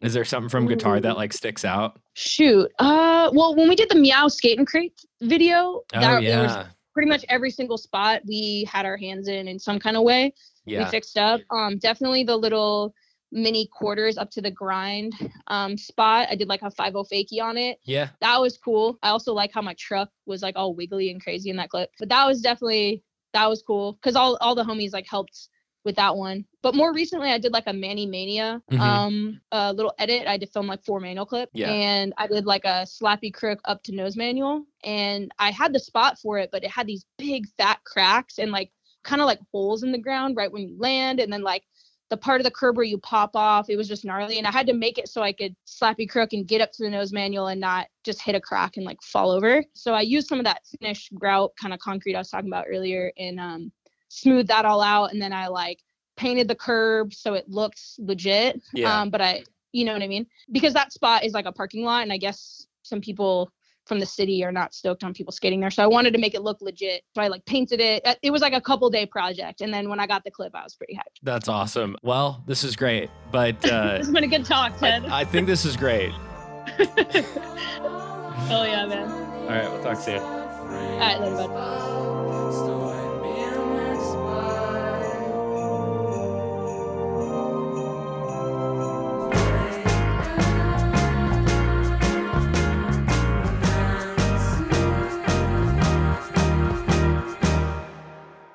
Is 0.00 0.14
there 0.14 0.24
something 0.24 0.48
from 0.48 0.66
guitar 0.66 0.98
that 1.00 1.16
like 1.16 1.32
sticks 1.32 1.64
out? 1.64 1.98
shoot, 2.14 2.70
uh, 2.78 3.30
well, 3.32 3.54
when 3.54 3.68
we 3.68 3.74
did 3.76 3.88
the 3.88 3.94
Meow 3.94 4.28
Skate 4.28 4.58
and 4.58 4.66
Crate 4.66 4.98
video, 5.20 5.82
Oh, 5.94 6.00
that 6.00 6.20
there 6.22 6.42
was 6.42 6.52
yeah. 6.52 6.66
Pretty 7.00 7.10
much 7.10 7.24
every 7.28 7.50
single 7.50 7.78
spot 7.78 8.20
we 8.26 8.68
had 8.70 8.84
our 8.84 8.96
hands 8.96 9.26
in 9.28 9.48
in 9.48 9.58
some 9.58 9.78
kind 9.78 9.96
of 9.96 10.02
way 10.02 10.32
we 10.66 10.84
fixed 10.86 11.16
up 11.16 11.40
um 11.50 11.78
definitely 11.78 12.22
the 12.24 12.36
little 12.36 12.94
mini 13.32 13.68
quarters 13.72 14.18
up 14.18 14.30
to 14.30 14.42
the 14.42 14.50
grind 14.50 15.12
um, 15.46 15.76
spot. 15.76 16.28
I 16.30 16.34
did 16.34 16.48
like 16.48 16.62
a 16.62 16.70
5 16.70 16.92
fakie 16.92 17.40
on 17.40 17.56
it. 17.56 17.78
Yeah. 17.84 18.08
That 18.20 18.40
was 18.40 18.58
cool. 18.58 18.98
I 19.02 19.10
also 19.10 19.32
like 19.32 19.52
how 19.52 19.62
my 19.62 19.74
truck 19.78 20.10
was 20.26 20.42
like 20.42 20.56
all 20.56 20.74
wiggly 20.74 21.10
and 21.10 21.22
crazy 21.22 21.50
in 21.50 21.56
that 21.56 21.70
clip. 21.70 21.90
But 21.98 22.08
that 22.08 22.26
was 22.26 22.40
definitely 22.40 23.02
that 23.32 23.48
was 23.48 23.62
cool 23.62 23.92
because 23.94 24.16
all 24.16 24.36
all 24.40 24.54
the 24.54 24.64
homies 24.64 24.92
like 24.92 25.06
helped 25.08 25.48
with 25.84 25.96
that 25.96 26.16
one. 26.16 26.44
But 26.62 26.74
more 26.74 26.92
recently, 26.92 27.30
I 27.30 27.38
did 27.38 27.52
like 27.52 27.64
a 27.66 27.72
Manny 27.72 28.06
Mania 28.06 28.62
Mhm. 28.70 28.80
um 28.80 29.40
a 29.52 29.72
little 29.72 29.94
edit. 29.98 30.26
I 30.26 30.36
did 30.36 30.50
film 30.50 30.66
like 30.66 30.84
four 30.84 31.00
manual 31.00 31.26
clip, 31.26 31.50
Yeah. 31.52 31.70
and 31.72 32.12
I 32.18 32.26
did 32.26 32.46
like 32.46 32.64
a 32.64 32.84
slappy 32.84 33.32
crook 33.32 33.60
up 33.64 33.82
to 33.84 33.92
nose 33.92 34.16
manual, 34.16 34.64
and 34.84 35.32
I 35.38 35.50
had 35.50 35.72
the 35.72 35.80
spot 35.80 36.18
for 36.18 36.38
it, 36.38 36.50
but 36.52 36.64
it 36.64 36.70
had 36.70 36.86
these 36.86 37.04
big 37.18 37.46
fat 37.58 37.82
cracks 37.84 38.38
and 38.38 38.52
like 38.52 38.72
kind 39.02 39.22
of 39.22 39.26
like 39.26 39.40
holes 39.52 39.82
in 39.82 39.92
the 39.92 39.98
ground 39.98 40.36
right 40.36 40.52
when 40.52 40.68
you 40.68 40.76
land, 40.78 41.20
and 41.20 41.32
then 41.32 41.42
like 41.42 41.64
the 42.10 42.16
part 42.16 42.40
of 42.40 42.44
the 42.44 42.50
curb 42.50 42.76
where 42.76 42.84
you 42.84 42.98
pop 42.98 43.36
off, 43.36 43.70
it 43.70 43.76
was 43.76 43.86
just 43.86 44.04
gnarly, 44.04 44.36
and 44.36 44.46
I 44.46 44.50
had 44.50 44.66
to 44.66 44.72
make 44.74 44.98
it 44.98 45.08
so 45.08 45.22
I 45.22 45.32
could 45.32 45.54
slappy 45.64 46.08
crook 46.08 46.32
and 46.32 46.46
get 46.46 46.60
up 46.60 46.72
to 46.72 46.82
the 46.82 46.90
nose 46.90 47.12
manual 47.12 47.46
and 47.46 47.60
not 47.60 47.86
just 48.04 48.20
hit 48.20 48.34
a 48.34 48.40
crack 48.40 48.76
and 48.76 48.84
like 48.84 49.00
fall 49.00 49.30
over. 49.30 49.64
So 49.74 49.94
I 49.94 50.00
used 50.00 50.26
some 50.26 50.40
of 50.40 50.44
that 50.44 50.66
finished 50.80 51.14
grout 51.14 51.52
kind 51.60 51.72
of 51.72 51.78
concrete 51.78 52.16
I 52.16 52.18
was 52.18 52.28
talking 52.28 52.50
about 52.50 52.66
earlier 52.68 53.12
and 53.16 53.38
um 53.38 53.72
smoothed 54.10 54.48
that 54.48 54.66
all 54.66 54.82
out, 54.82 55.12
and 55.12 55.22
then 55.22 55.32
I 55.32 55.46
like 55.46 55.78
painted 56.16 56.48
the 56.48 56.54
curb 56.54 57.14
so 57.14 57.32
it 57.32 57.48
looks 57.48 57.96
legit. 57.98 58.60
Yeah. 58.74 59.00
Um, 59.00 59.08
but 59.08 59.22
I, 59.22 59.44
you 59.72 59.86
know 59.86 59.94
what 59.94 60.02
I 60.02 60.08
mean? 60.08 60.26
Because 60.52 60.74
that 60.74 60.92
spot 60.92 61.24
is 61.24 61.32
like 61.32 61.46
a 61.46 61.52
parking 61.52 61.84
lot, 61.84 62.02
and 62.02 62.12
I 62.12 62.18
guess 62.18 62.66
some 62.82 63.00
people 63.00 63.50
from 63.86 63.98
the 63.98 64.06
city 64.06 64.44
are 64.44 64.52
not 64.52 64.74
stoked 64.74 65.02
on 65.02 65.14
people 65.14 65.32
skating 65.32 65.58
there. 65.58 65.70
So 65.70 65.82
I 65.82 65.86
wanted 65.86 66.12
to 66.12 66.18
make 66.18 66.34
it 66.34 66.42
look 66.42 66.60
legit. 66.60 67.02
So 67.14 67.22
I 67.22 67.28
like 67.28 67.44
painted 67.46 67.80
it. 67.80 68.06
Uh, 68.06 68.14
It 68.22 68.30
was 68.30 68.42
like 68.42 68.52
a 68.52 68.60
couple 68.60 68.90
day 68.90 69.06
project, 69.06 69.62
and 69.62 69.72
then 69.72 69.88
when 69.88 69.98
I 69.98 70.06
got 70.06 70.22
the 70.22 70.30
clip, 70.30 70.54
I 70.54 70.62
was 70.62 70.74
pretty 70.74 70.94
hyped. 70.94 71.18
That's 71.22 71.48
awesome. 71.48 71.96
Well, 72.02 72.44
this 72.46 72.62
is 72.64 72.76
great, 72.76 73.10
but 73.32 73.54
uh, 73.70 73.98
this 73.98 74.06
has 74.06 74.10
been 74.10 74.24
a 74.24 74.28
good 74.28 74.44
talk, 74.44 74.78
Ted. 74.78 75.06
I, 75.06 75.20
I 75.20 75.24
think 75.24 75.46
this 75.46 75.64
is 75.64 75.76
great. 75.76 76.12
oh 76.78 78.64
yeah, 78.64 78.86
man. 78.86 79.10
All 79.10 79.48
right, 79.48 79.70
we'll 79.70 79.82
talk 79.82 79.98
soon. 79.98 80.18
All 80.20 80.98
right, 80.98 81.18
later, 81.20 81.48
bud. 81.48 82.79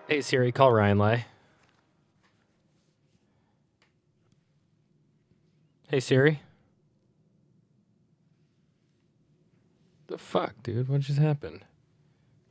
Hey 0.07 0.21
Siri, 0.21 0.51
call 0.51 0.71
Ryan 0.71 0.99
Lay. 0.99 1.25
Hey 5.87 5.99
Siri. 5.99 6.41
The 10.05 10.19
fuck, 10.19 10.53
dude? 10.61 10.87
What 10.89 11.01
just 11.01 11.17
happened? 11.17 11.65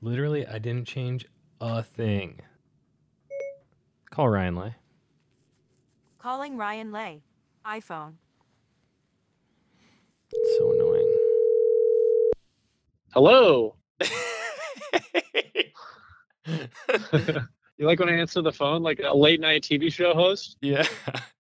Literally, 0.03 0.45
I 0.45 0.59
didn't 0.59 0.89
change 0.89 1.27
a 1.61 1.85
thing. 1.85 2.41
Call 4.11 4.29
Ryan 4.29 4.57
Lay. 4.57 4.75
Calling 6.19 6.57
Ryan 6.57 6.91
Lay. 6.91 7.23
iPhone. 7.65 8.15
It's 10.33 10.59
so 10.59 10.73
annoying. 10.73 11.17
Hello. 13.13 13.77
You 17.77 17.87
like 17.87 17.99
when 17.99 18.09
I 18.09 18.13
answer 18.19 18.41
the 18.41 18.53
phone 18.53 18.85
like 18.85 19.01
a 19.05 19.13
late 19.17 19.41
night 19.41 19.63
TV 19.63 19.93
show 19.93 20.15
host? 20.15 20.57
Yeah. 20.61 20.87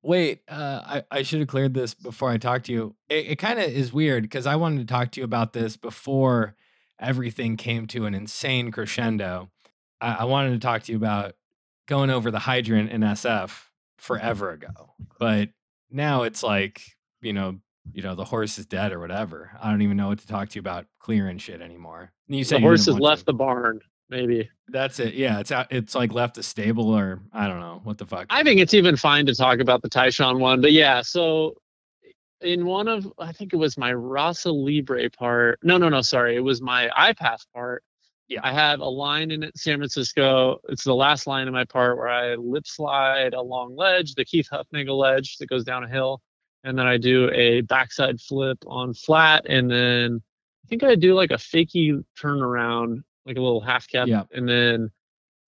Wait, 0.02 0.42
uh, 0.48 0.80
I, 0.84 1.18
I 1.18 1.22
should 1.22 1.38
have 1.38 1.46
cleared 1.48 1.74
this 1.74 1.94
before 1.94 2.28
I 2.28 2.38
talked 2.38 2.66
to 2.66 2.72
you. 2.72 2.96
It, 3.08 3.26
it 3.28 3.36
kind 3.36 3.60
of 3.60 3.66
is 3.66 3.92
weird 3.92 4.24
because 4.24 4.44
I 4.44 4.56
wanted 4.56 4.80
to 4.80 4.92
talk 4.92 5.12
to 5.12 5.20
you 5.20 5.24
about 5.24 5.52
this 5.52 5.76
before 5.76 6.56
everything 6.98 7.56
came 7.56 7.86
to 7.86 8.04
an 8.06 8.14
insane 8.14 8.72
crescendo. 8.72 9.48
I, 10.00 10.14
I 10.14 10.24
wanted 10.24 10.54
to 10.54 10.58
talk 10.58 10.82
to 10.84 10.92
you 10.92 10.98
about 10.98 11.36
going 11.86 12.10
over 12.10 12.32
the 12.32 12.40
hydrant 12.40 12.90
in 12.90 13.02
SF 13.02 13.66
forever 13.98 14.50
ago, 14.50 14.94
but 15.20 15.50
now 15.88 16.24
it's 16.24 16.42
like 16.42 16.82
you 17.22 17.32
know, 17.32 17.60
you 17.92 18.02
know, 18.02 18.16
the 18.16 18.24
horse 18.24 18.58
is 18.58 18.66
dead 18.66 18.92
or 18.92 18.98
whatever. 18.98 19.52
I 19.62 19.70
don't 19.70 19.82
even 19.82 19.96
know 19.96 20.08
what 20.08 20.18
to 20.18 20.26
talk 20.26 20.48
to 20.48 20.54
you 20.56 20.60
about 20.60 20.86
clearing 20.98 21.38
shit 21.38 21.62
anymore. 21.62 22.10
And 22.28 22.36
you 22.36 22.42
said 22.42 22.56
The 22.56 22.62
horse 22.62 22.86
has 22.86 22.94
want 22.94 22.98
to. 22.98 23.04
left 23.04 23.26
the 23.26 23.34
barn, 23.34 23.80
maybe. 24.14 24.48
That's 24.68 25.00
it. 25.00 25.14
Yeah, 25.14 25.40
it's 25.40 25.50
out. 25.50 25.66
It's 25.70 25.94
like 25.94 26.12
left 26.12 26.37
the 26.37 26.42
stable 26.42 26.90
or 26.90 27.20
I 27.33 27.48
don't 27.48 27.61
know 27.61 27.81
what 27.83 27.98
the 27.98 28.07
fuck. 28.07 28.27
I 28.31 28.42
think 28.44 28.61
it's 28.61 28.72
even 28.72 28.96
fine 28.96 29.27
to 29.27 29.35
talk 29.35 29.59
about 29.59 29.83
the 29.83 29.90
Tyshawn 29.90 30.38
one, 30.38 30.61
but 30.61 30.72
yeah, 30.72 31.03
so 31.03 31.57
in 32.40 32.64
one 32.64 32.87
of 32.88 33.12
I 33.18 33.33
think 33.33 33.53
it 33.53 33.57
was 33.57 33.77
my 33.77 33.92
Rasa 33.92 34.53
Libre 34.53 35.11
part. 35.11 35.59
No, 35.62 35.79
no, 35.79 35.88
no, 35.88 36.00
sorry. 36.00 36.37
It 36.37 36.40
was 36.40 36.62
my 36.62 36.88
iPath 36.96 37.44
part. 37.53 37.83
Yeah. 38.29 38.40
I 38.42 38.53
have 38.53 38.81
a 38.81 38.88
line 38.88 39.31
in 39.31 39.50
San 39.55 39.79
Francisco. 39.79 40.59
It's 40.68 40.85
the 40.85 40.94
last 40.94 41.27
line 41.27 41.46
in 41.46 41.53
my 41.53 41.64
part 41.64 41.98
where 41.98 42.09
I 42.09 42.37
lip 42.37 42.66
slide 42.66 43.35
a 43.35 43.42
long 43.42 43.77
ledge, 43.77 44.14
the 44.14 44.24
Keith 44.24 44.48
Hufnagel 44.50 44.96
ledge 44.96 45.37
that 45.38 45.48
goes 45.48 45.64
down 45.64 45.85
a 45.85 45.88
hill. 45.88 46.22
And 46.62 46.79
then 46.79 46.87
I 46.87 46.96
do 46.96 47.31
a 47.33 47.61
backside 47.62 48.20
flip 48.20 48.59
on 48.66 48.94
flat. 48.94 49.44
And 49.46 49.70
then 49.70 50.22
I 50.64 50.68
think 50.68 50.83
I 50.83 50.94
do 50.94 51.14
like 51.14 51.31
a 51.31 51.35
fakey 51.35 52.03
turnaround, 52.18 53.03
like 53.26 53.37
a 53.37 53.40
little 53.40 53.60
half 53.60 53.88
cap. 53.88 54.08
Yeah. 54.08 54.24
And 54.32 54.48
then 54.48 54.90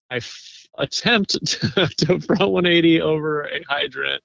I 0.09 0.17
f- 0.17 0.67
attempt 0.77 1.31
to, 1.45 1.87
to 1.87 2.19
front 2.19 2.51
180 2.51 3.01
over 3.01 3.43
a 3.43 3.61
hydrant. 3.67 4.23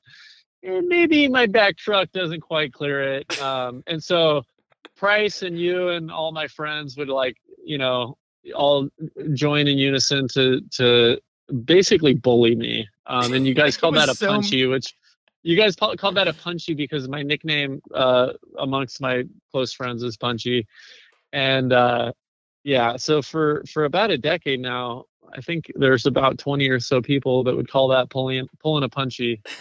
And 0.62 0.86
maybe 0.86 1.28
my 1.28 1.46
back 1.46 1.76
truck 1.76 2.12
doesn't 2.12 2.40
quite 2.40 2.72
clear 2.72 3.14
it. 3.14 3.40
Um, 3.42 3.82
and 3.86 4.02
so 4.02 4.42
Price 4.96 5.42
and 5.42 5.58
you 5.58 5.88
and 5.88 6.12
all 6.12 6.30
my 6.30 6.46
friends 6.46 6.96
would 6.96 7.08
like, 7.08 7.36
you 7.64 7.76
know, 7.76 8.16
all 8.54 8.88
join 9.34 9.66
in 9.66 9.76
unison 9.76 10.28
to 10.28 10.60
to 10.72 11.18
basically 11.64 12.14
bully 12.14 12.54
me. 12.54 12.86
Um, 13.06 13.32
and 13.32 13.44
you 13.44 13.54
guys 13.54 13.76
called 13.80 13.96
that 13.96 14.08
a 14.08 14.14
so- 14.14 14.28
punchy, 14.28 14.66
which 14.66 14.94
you 15.42 15.56
guys 15.56 15.74
call, 15.74 15.96
called 15.96 16.14
that 16.14 16.28
a 16.28 16.32
punchy 16.32 16.74
because 16.74 17.08
my 17.08 17.22
nickname 17.22 17.80
uh, 17.92 18.32
amongst 18.58 19.00
my 19.00 19.24
close 19.50 19.72
friends 19.72 20.02
is 20.04 20.16
punchy. 20.16 20.66
And 21.32 21.72
uh, 21.72 22.12
yeah, 22.64 22.96
so 22.96 23.22
for 23.22 23.64
for 23.70 23.84
about 23.84 24.10
a 24.10 24.18
decade 24.18 24.60
now, 24.60 25.04
I 25.36 25.40
think 25.40 25.70
there's 25.74 26.06
about 26.06 26.38
20 26.38 26.68
or 26.68 26.80
so 26.80 27.00
people 27.00 27.42
that 27.44 27.56
would 27.56 27.70
call 27.70 27.88
that 27.88 28.10
pulling 28.10 28.48
pulling 28.60 28.84
a 28.84 28.88
punchy. 28.88 29.42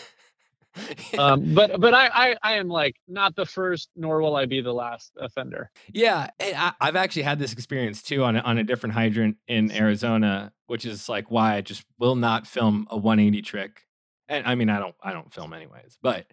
Um, 1.18 1.54
but 1.54 1.82
but 1.82 1.94
I, 1.94 2.10
I 2.14 2.36
I 2.44 2.54
am 2.54 2.70
like 2.70 2.96
not 3.06 3.36
the 3.36 3.46
first, 3.46 3.90
nor 3.98 4.22
will 4.22 4.38
I 4.38 4.46
be 4.46 4.62
the 4.62 4.74
last 4.74 5.12
offender. 5.20 5.70
Yeah, 5.92 6.30
and 6.40 6.56
I, 6.56 6.72
I've 6.80 6.96
actually 6.96 7.24
had 7.24 7.40
this 7.40 7.52
experience 7.52 8.02
too 8.02 8.24
on 8.24 8.38
a, 8.38 8.40
on 8.40 8.58
a 8.58 8.64
different 8.64 8.94
hydrant 8.94 9.36
in 9.50 9.70
Arizona, 9.70 10.54
which 10.68 10.86
is 10.86 11.10
like 11.10 11.30
why 11.30 11.56
I 11.56 11.62
just 11.62 11.84
will 12.00 12.16
not 12.16 12.48
film 12.48 12.88
a 12.90 12.96
180 12.96 13.42
trick. 13.42 13.86
And 14.30 14.48
I 14.48 14.56
mean, 14.56 14.70
I 14.70 14.80
don't 14.80 14.96
I 15.04 15.12
don't 15.12 15.34
film 15.34 15.52
anyways, 15.52 15.98
but 16.02 16.26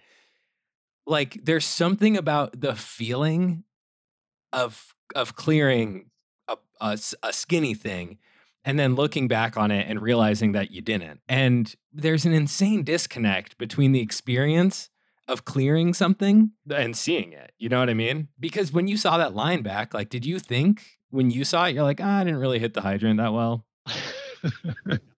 like 1.05 1.41
there's 1.43 1.65
something 1.65 2.17
about 2.17 2.61
the 2.61 2.77
feeling 2.77 3.65
of 4.53 4.95
of 5.17 5.35
clearing 5.35 6.11
a, 6.81 6.99
a 7.23 7.33
skinny 7.33 7.75
thing 7.75 8.19
and 8.65 8.79
then 8.79 8.95
looking 8.95 9.29
back 9.29 9.57
on 9.57 9.71
it 9.71 9.87
and 9.89 10.03
realizing 10.03 10.53
that 10.53 10.71
you 10.71 10.81
didn't. 10.81 11.21
And 11.29 11.75
there's 11.93 12.25
an 12.25 12.33
insane 12.33 12.83
disconnect 12.83 13.57
between 13.59 13.93
the 13.93 14.01
experience 14.01 14.91
of 15.27 15.45
clearing 15.45 15.95
something 15.95 16.53
and 16.71 16.97
seeing 16.97 17.33
it. 17.33 17.53
You 17.59 17.69
know 17.69 17.81
what 17.81 17.91
I 17.91 17.95
mean? 17.95 18.29
Because 18.39 18.73
when 18.73 18.89
you 18.89 18.97
saw 18.97 19.19
that 19.19 19.35
line 19.35 19.63
back, 19.63 19.95
like, 19.95 20.09
did 20.09 20.25
you 20.25 20.39
think 20.39 20.83
when 21.11 21.31
you 21.31 21.45
saw 21.45 21.67
it, 21.67 21.75
you're 21.75 21.83
like, 21.83 22.01
ah, 22.03 22.21
I 22.21 22.25
didn't 22.25 22.41
really 22.41 22.59
hit 22.59 22.75
the 22.75 22.81
hydrant 22.81 23.19
that 23.19 23.33
well? 23.33 23.65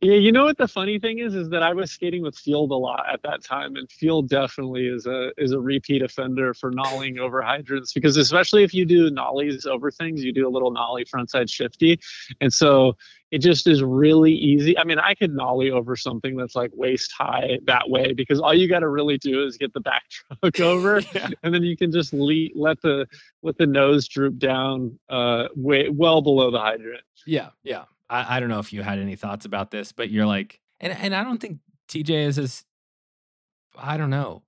yeah, 0.01 0.15
you 0.15 0.33
know 0.33 0.45
what 0.45 0.57
the 0.59 0.69
funny 0.69 0.99
thing 0.99 1.19
is 1.19 1.35
is 1.35 1.49
that 1.51 1.63
I 1.63 1.73
was 1.73 1.91
skating 1.91 2.23
with 2.23 2.37
Field 2.37 2.71
a 2.71 2.75
lot 2.77 3.05
at 3.13 3.23
that 3.23 3.43
time, 3.45 3.77
and 3.77 3.91
Field 3.91 4.29
definitely 4.29 4.87
is 4.87 5.07
a 5.07 5.31
is 5.39 5.53
a 5.53 5.61
repeat 5.61 6.03
offender 6.03 6.55
for 6.55 6.71
nollying 6.71 7.19
over 7.19 7.43
hydrants 7.43 7.93
because 7.93 8.17
especially 8.17 8.63
if 8.63 8.73
you 8.73 8.85
do 8.85 9.11
nollies 9.11 9.67
over 9.67 9.91
things, 9.91 10.23
you 10.23 10.33
do 10.33 10.47
a 10.47 10.51
little 10.51 10.71
nollie 10.71 11.05
frontside 11.05 11.51
shifty, 11.51 11.99
and 12.41 12.53
so 12.53 12.97
it 13.31 13.39
just 13.39 13.69
is 13.69 13.81
really 13.83 14.33
easy. 14.33 14.77
I 14.77 14.83
mean, 14.83 14.99
I 14.99 15.15
could 15.15 15.33
nollie 15.33 15.71
over 15.71 15.95
something 15.95 16.37
that's 16.37 16.57
like 16.57 16.71
waist 16.75 17.13
high 17.17 17.59
that 17.67 17.89
way 17.89 18.13
because 18.13 18.41
all 18.41 18.53
you 18.53 18.69
got 18.69 18.81
to 18.81 18.89
really 18.89 19.19
do 19.19 19.45
is 19.45 19.57
get 19.57 19.73
the 19.73 19.81
back 19.81 20.03
truck 20.43 20.61
over, 20.61 21.01
Yeah. 21.15 21.29
and 21.43 21.55
then 21.55 21.63
you 21.63 21.77
can 21.77 21.93
just 21.93 22.13
le- 22.13 22.49
let 22.55 22.81
the 22.83 23.07
let 23.43 23.57
the 23.59 23.67
nose 23.67 24.09
droop 24.09 24.39
down 24.39 24.99
uh 25.09 25.49
way 25.55 25.89
well 25.91 26.23
below 26.23 26.51
the 26.51 26.59
hydrant. 26.59 27.03
Yeah, 27.27 27.51
yeah. 27.63 27.85
I, 28.11 28.37
I 28.37 28.41
don't 28.41 28.51
know 28.51 28.59
if 28.59 28.73
you 28.73 28.83
had 28.83 28.99
any 28.99 29.17
thoughts 29.17 29.47
about 29.47 29.71
this, 29.71 29.93
but 29.93 30.11
you're 30.11 30.27
like, 30.27 30.61
and 30.81 30.93
and 30.93 31.15
I 31.15 31.25
don't 31.25 31.41
think 31.41 31.61
TJ 31.89 32.27
is 32.27 32.39
as, 32.39 32.65
I 33.79 33.97
don't 33.97 34.11
know, 34.11 34.43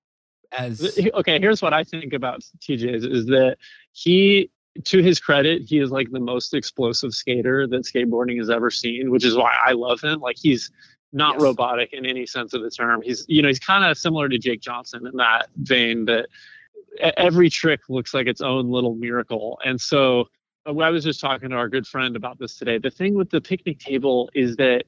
as 0.59 0.99
okay 1.15 1.41
here's 1.41 1.63
what 1.63 1.73
i 1.73 1.83
think 1.83 2.13
about 2.13 2.43
tj 2.61 2.95
is, 2.95 3.05
is 3.05 3.25
that 3.25 3.57
he 3.93 4.51
to 4.85 5.03
his 5.03 5.19
credit 5.19 5.63
he 5.63 5.79
is 5.79 5.91
like 5.91 6.11
the 6.11 6.21
most 6.21 6.53
explosive 6.53 7.15
skater 7.15 7.67
that 7.67 7.85
skateboarding 7.85 8.37
has 8.37 8.51
ever 8.51 8.71
seen 8.71 9.11
which 9.11 9.25
is 9.25 9.35
why 9.35 9.57
i 9.65 9.73
love 9.73 9.99
him 10.03 10.21
like 10.21 10.37
he's 10.39 10.71
not 11.15 11.35
Yes. 11.35 11.43
robotic 11.43 11.93
in 11.93 12.07
any 12.07 12.25
sense 12.27 12.55
of 12.55 12.63
the 12.63 12.71
term. 12.71 13.03
He's 13.03 13.27
you 13.29 13.43
know 13.43 13.49
he's 13.49 13.59
kind 13.59 13.85
of 13.85 13.99
similar 13.99 14.31
to 14.31 14.39
Jake 14.39 14.63
Johnson 14.63 15.07
in 15.07 15.17
that 15.19 15.49
vein 15.57 16.07
that 16.07 16.29
every 17.19 17.51
trick 17.51 17.81
looks 17.91 18.15
like 18.15 18.27
its 18.27 18.41
own 18.41 18.71
little 18.71 18.95
miracle. 18.95 19.59
And 19.63 19.79
so 19.79 20.29
Uh, 20.67 20.77
I 20.79 20.91
was 20.91 21.05
just 21.05 21.21
talking 21.21 21.51
to 21.51 21.57
our 21.57 21.69
good 21.69 21.87
friend 21.87 22.17
about 22.17 22.39
this 22.39 22.57
today. 22.57 22.79
The 22.79 22.91
thing 22.91 23.15
with 23.15 23.31
the 23.31 23.41
picnic 23.41 23.79
table 23.79 24.31
is 24.35 24.57
that 24.57 24.85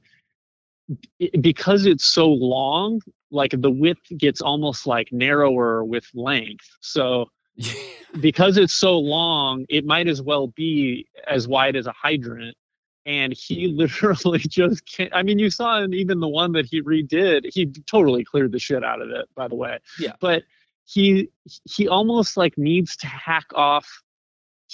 because 1.41 1.87
it's 1.87 2.05
so 2.05 2.29
long, 2.29 3.01
like 3.31 3.53
the 3.57 3.71
width 3.71 4.07
gets 4.17 4.41
almost 4.41 4.87
like 4.87 5.13
narrower 5.13 5.85
with 5.85 6.07
length. 6.15 6.69
So 6.81 7.31
because 8.21 8.57
it's 8.57 8.75
so 8.75 8.99
long, 8.99 9.65
it 9.69 9.85
might 9.85 10.09
as 10.09 10.21
well 10.21 10.49
be 10.49 11.07
as 11.27 11.49
wide 11.49 11.77
as 11.77 11.87
a 11.87 11.93
hydrant. 11.93 12.57
And 13.07 13.35
he 13.35 13.69
literally 13.77 14.39
just 14.41 14.87
can't. 14.87 15.15
I 15.15 15.23
mean, 15.23 15.39
you 15.39 15.51
saw 15.51 15.83
in 15.83 15.93
even 15.95 16.21
the 16.21 16.29
one 16.29 16.53
that 16.53 16.67
he 16.67 16.83
redid, 16.83 17.51
he 17.53 17.67
totally 17.87 18.25
cleared 18.25 18.53
the 18.53 18.59
shit 18.59 18.85
out 18.85 19.03
of 19.03 19.11
it, 19.11 19.27
by 19.35 19.49
the 19.49 19.55
way. 19.55 19.79
Yeah. 19.99 20.13
But 20.21 20.45
he 20.87 21.29
he 21.65 21.89
almost 21.89 22.37
like 22.37 22.59
needs 22.59 22.97
to 22.97 23.07
hack 23.07 23.47
off 23.55 24.03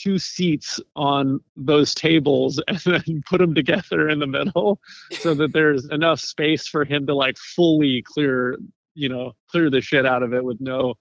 two 0.03 0.19
seats 0.19 0.81
on 0.97 1.41
those 1.57 1.95
tables 1.95 2.63
and 2.69 2.79
then 2.79 3.23
put 3.29 3.39
them 3.39 3.55
together 3.55 4.09
in 4.09 4.19
the 4.19 4.27
middle 4.27 4.81
so 5.21 5.35
that 5.35 5.53
there's 5.53 5.87
enough 5.91 6.21
space 6.21 6.67
for 6.67 6.85
him 6.85 7.07
to 7.07 7.15
like 7.15 7.37
fully 7.39 8.03
clear, 8.03 8.59
you 8.95 9.09
know, 9.09 9.33
clear 9.51 9.71
the 9.71 9.81
shit 9.81 10.07
out 10.07 10.23
of 10.23 10.33
it 10.33 10.45
with 10.45 10.61
no 10.61 10.95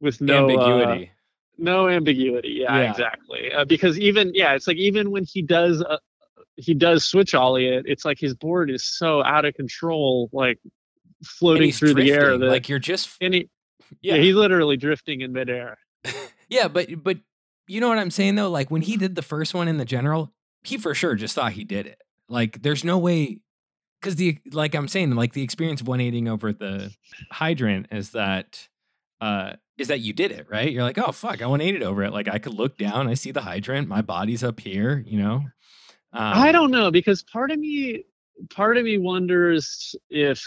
with 0.00 0.20
no 0.20 0.48
uh, 0.48 0.50
ambiguity. 0.50 1.10
no 1.58 1.88
ambiguity 1.88 2.58
yeah, 2.62 2.78
Yeah. 2.78 2.90
exactly 2.90 3.52
uh, 3.52 3.64
because 3.66 3.98
even 3.98 4.32
yeah 4.34 4.54
it's 4.54 4.66
like 4.66 4.78
even 4.78 5.10
when 5.10 5.24
he 5.24 5.42
does 5.42 5.82
uh, 5.82 5.98
he 6.56 6.72
does 6.72 7.04
switch 7.04 7.34
ollie 7.34 7.66
it 7.66 7.84
it's 7.86 8.06
like 8.06 8.18
his 8.18 8.34
board 8.34 8.70
is 8.70 8.82
so 8.82 9.22
out 9.22 9.44
of 9.44 9.52
control 9.54 10.30
like 10.32 10.58
floating 11.22 11.70
through 11.70 11.92
the 11.92 12.10
air 12.10 12.38
that 12.38 12.46
like 12.46 12.70
you're 12.70 12.78
just 12.78 13.10
he, 13.20 13.26
yeah. 14.00 14.14
yeah. 14.14 14.22
he's 14.22 14.34
literally 14.34 14.78
drifting 14.78 15.20
in 15.20 15.34
midair 15.34 15.76
Yeah, 16.50 16.66
but 16.66 16.88
but 17.02 17.18
you 17.70 17.80
know 17.80 17.88
what 17.88 17.98
I'm 17.98 18.10
saying 18.10 18.34
though? 18.34 18.50
Like 18.50 18.70
when 18.70 18.82
he 18.82 18.96
did 18.96 19.14
the 19.14 19.22
first 19.22 19.54
one 19.54 19.68
in 19.68 19.76
the 19.76 19.84
general, 19.84 20.32
he 20.64 20.76
for 20.76 20.92
sure 20.92 21.14
just 21.14 21.36
thought 21.36 21.52
he 21.52 21.64
did 21.64 21.86
it. 21.86 22.02
Like 22.28 22.62
there's 22.62 22.84
no 22.84 22.98
way 22.98 23.40
because 24.00 24.16
the 24.16 24.38
like 24.52 24.74
I'm 24.74 24.88
saying, 24.88 25.14
like 25.14 25.34
the 25.34 25.42
experience 25.42 25.80
of 25.80 25.86
180ing 25.86 26.28
over 26.28 26.52
the 26.52 26.92
hydrant 27.30 27.86
is 27.92 28.10
that 28.10 28.68
uh 29.20 29.52
is 29.78 29.88
that 29.88 30.00
you 30.00 30.12
did 30.12 30.32
it, 30.32 30.46
right? 30.50 30.70
You're 30.70 30.82
like, 30.82 30.98
oh 30.98 31.12
fuck, 31.12 31.40
I 31.40 31.46
180 31.46 31.84
over 31.84 32.02
it. 32.02 32.12
Like 32.12 32.28
I 32.28 32.38
could 32.38 32.54
look 32.54 32.76
down, 32.76 33.08
I 33.08 33.14
see 33.14 33.30
the 33.30 33.42
hydrant, 33.42 33.86
my 33.86 34.02
body's 34.02 34.42
up 34.42 34.58
here, 34.58 35.04
you 35.06 35.18
know. 35.18 35.44
Um, 36.12 36.34
i 36.34 36.50
don't 36.50 36.72
know 36.72 36.90
because 36.90 37.22
part 37.22 37.52
of 37.52 37.60
me 37.60 38.02
part 38.48 38.76
of 38.76 38.82
me 38.82 38.98
wonders 38.98 39.94
if 40.10 40.42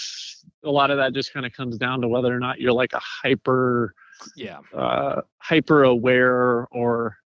a 0.66 0.70
lot 0.70 0.92
of 0.92 0.98
that 0.98 1.14
just 1.14 1.34
kind 1.34 1.46
of 1.46 1.54
comes 1.54 1.78
down 1.78 2.02
to 2.02 2.08
whether 2.10 2.36
or 2.36 2.40
not 2.40 2.60
you're 2.60 2.74
like 2.74 2.92
a 2.92 3.00
hyper 3.00 3.96
Yeah, 4.36 4.60
uh 4.76 5.22
hyper 5.40 5.84
aware 5.84 6.68
or 6.72 7.18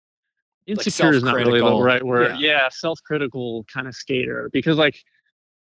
insecure 0.65 1.13
is 1.13 1.23
not 1.23 1.35
really 1.35 1.59
the 1.59 1.81
right 1.81 2.03
word. 2.03 2.39
Yeah. 2.39 2.63
yeah, 2.63 2.69
self-critical 2.69 3.65
kind 3.73 3.87
of 3.87 3.95
skater 3.95 4.49
because 4.51 4.77
like 4.77 4.97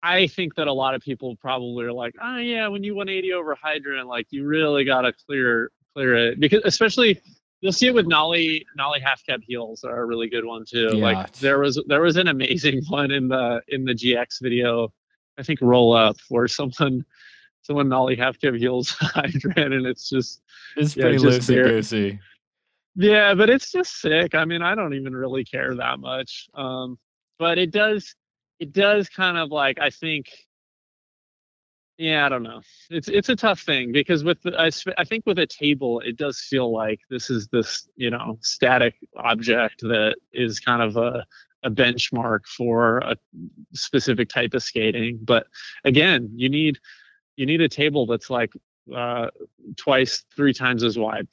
i 0.01 0.27
think 0.27 0.53
that 0.55 0.67
a 0.67 0.73
lot 0.73 0.95
of 0.95 1.01
people 1.01 1.35
probably 1.37 1.85
are 1.85 1.93
like 1.93 2.13
oh 2.21 2.35
yeah 2.35 2.67
when 2.67 2.83
you 2.83 2.93
180 2.93 3.31
over 3.31 3.55
hydrant 3.55 4.05
like 4.05 4.27
you 4.31 4.45
really 4.45 4.83
got 4.83 5.01
to 5.01 5.13
clear 5.25 5.71
clear 5.93 6.15
it. 6.15 6.39
Because 6.39 6.61
especially 6.65 7.21
you'll 7.61 7.71
see 7.71 7.87
it 7.87 7.93
with 7.93 8.07
nolly 8.07 8.65
nolly 8.75 8.99
half 8.99 9.25
cab 9.25 9.41
heels 9.43 9.83
are 9.83 10.01
a 10.01 10.05
really 10.05 10.27
good 10.27 10.45
one 10.45 10.65
too. 10.65 10.89
Yeah. 10.93 11.03
like 11.03 11.31
there 11.33 11.59
was 11.59 11.81
there 11.87 12.01
was 12.01 12.17
an 12.17 12.27
amazing 12.27 12.81
one 12.89 13.11
in 13.11 13.27
the 13.29 13.61
in 13.69 13.85
the 13.85 13.93
gx 13.93 14.41
video 14.41 14.91
i 15.37 15.43
think 15.43 15.59
roll 15.61 15.95
up 15.95 16.17
where 16.29 16.47
someone 16.47 17.05
someone 17.63 17.89
nolly 17.89 18.15
half 18.15 18.39
cab 18.39 18.55
heels 18.55 18.89
hydrant 18.99 19.73
and 19.73 19.85
it's 19.85 20.09
just 20.09 20.41
it's 20.77 20.95
Yeah, 20.95 21.03
pretty 21.03 21.17
loosey 21.17 21.63
goosey. 21.63 22.19
yeah, 22.95 23.33
but 23.33 23.49
it's 23.49 23.71
just 23.71 23.99
sick. 23.99 24.35
I 24.35 24.45
mean, 24.45 24.61
I 24.61 24.75
don't 24.75 24.93
even 24.93 25.15
really 25.15 25.43
care 25.43 25.75
that 25.75 25.99
much. 25.99 26.47
Um, 26.53 26.97
but 27.39 27.57
it 27.57 27.71
does, 27.71 28.15
it 28.59 28.71
does 28.71 29.09
kind 29.09 29.37
of 29.37 29.49
like 29.49 29.79
I 29.79 29.89
think. 29.89 30.27
Yeah, 31.97 32.25
I 32.25 32.29
don't 32.29 32.43
know. 32.43 32.61
It's 32.89 33.07
it's 33.07 33.29
a 33.29 33.35
tough 33.35 33.61
thing 33.61 33.91
because 33.91 34.23
with 34.23 34.41
the, 34.41 34.59
I, 34.59 34.71
I 34.97 35.03
think 35.05 35.25
with 35.27 35.37
a 35.37 35.45
table, 35.45 35.99
it 35.99 36.17
does 36.17 36.39
feel 36.39 36.71
like 36.73 36.99
this 37.09 37.29
is 37.29 37.47
this 37.49 37.87
you 37.95 38.09
know 38.09 38.39
static 38.41 38.95
object 39.15 39.81
that 39.81 40.15
is 40.33 40.59
kind 40.59 40.81
of 40.81 40.97
a 40.97 41.25
a 41.63 41.69
benchmark 41.69 42.45
for 42.45 42.97
a 42.99 43.15
specific 43.73 44.27
type 44.29 44.53
of 44.53 44.63
skating. 44.63 45.19
But 45.21 45.47
again, 45.85 46.29
you 46.35 46.49
need 46.49 46.79
you 47.35 47.45
need 47.45 47.61
a 47.61 47.69
table 47.69 48.05
that's 48.05 48.29
like 48.29 48.53
uh, 48.95 49.27
twice, 49.75 50.23
three 50.35 50.53
times 50.53 50.83
as 50.83 50.97
wide. 50.97 51.27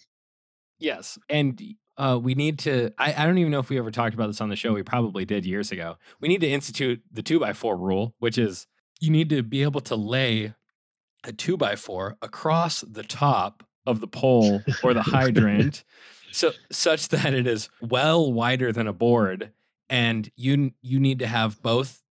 Yes. 0.79 1.19
And 1.29 1.61
uh, 1.97 2.19
we 2.23 2.35
need 2.35 2.59
to, 2.61 2.91
I, 2.99 3.15
I 3.15 3.27
don't 3.27 3.39
even 3.39 3.53
know 3.53 3.59
if 3.59 3.69
we 3.69 3.79
ever 3.79 3.91
talked 3.91 4.15
about 4.15 4.29
this 4.29 4.41
on 4.41 4.49
the 4.49 4.57
show. 4.57 4.73
We 4.73 4.83
probably 4.83 5.25
did 5.25 5.45
years 5.45 5.71
ago. 5.71 5.97
We 6.21 6.29
need 6.29 6.41
to 6.41 6.49
institute 6.49 7.03
the 7.13 7.23
two 7.23 7.39
by 7.39 7.53
four 7.53 7.77
rule, 7.77 8.15
which 8.19 8.39
is 8.39 8.67
you 9.01 9.11
need 9.11 9.29
to 9.31 9.43
be 9.43 9.63
able 9.63 9.81
to 9.83 9.97
lay 9.97 10.55
a 11.25 11.33
two 11.33 11.57
by 11.57 11.77
four 11.77 12.17
across 12.23 12.81
the 12.81 13.03
top 13.03 13.65
of 13.87 14.01
the 14.01 14.07
pole 14.07 14.63
or 14.83 14.95
the 14.95 15.03
hydrant 15.17 15.85
so 16.33 16.53
such 16.71 17.09
that 17.09 17.35
it 17.35 17.47
is 17.47 17.69
well 17.81 18.33
wider 18.33 18.73
than 18.73 18.87
a 18.87 18.93
board 18.93 19.53
and 19.89 20.31
you 20.37 20.73
you 20.81 21.01
need 21.01 21.19
to 21.19 21.27
have 21.27 21.61
both 21.63 22.03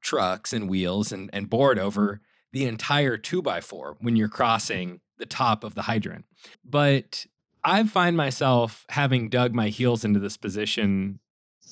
trucks 0.00 0.52
and 0.52 0.68
wheels 0.68 1.12
and, 1.12 1.30
and 1.32 1.48
board 1.48 1.78
over 1.78 2.20
the 2.52 2.66
entire 2.66 3.16
two 3.16 3.42
by 3.42 3.60
four 3.60 3.96
when 4.00 4.16
you're 4.16 4.28
crossing 4.28 5.00
the 5.18 5.26
top 5.26 5.64
of 5.64 5.74
the 5.74 5.82
hydrant 5.82 6.24
but 6.64 7.26
I 7.62 7.84
find 7.84 8.16
myself 8.16 8.86
having 8.88 9.28
dug 9.28 9.54
my 9.54 9.68
heels 9.68 10.04
into 10.04 10.18
this 10.18 10.36
position 10.36 11.20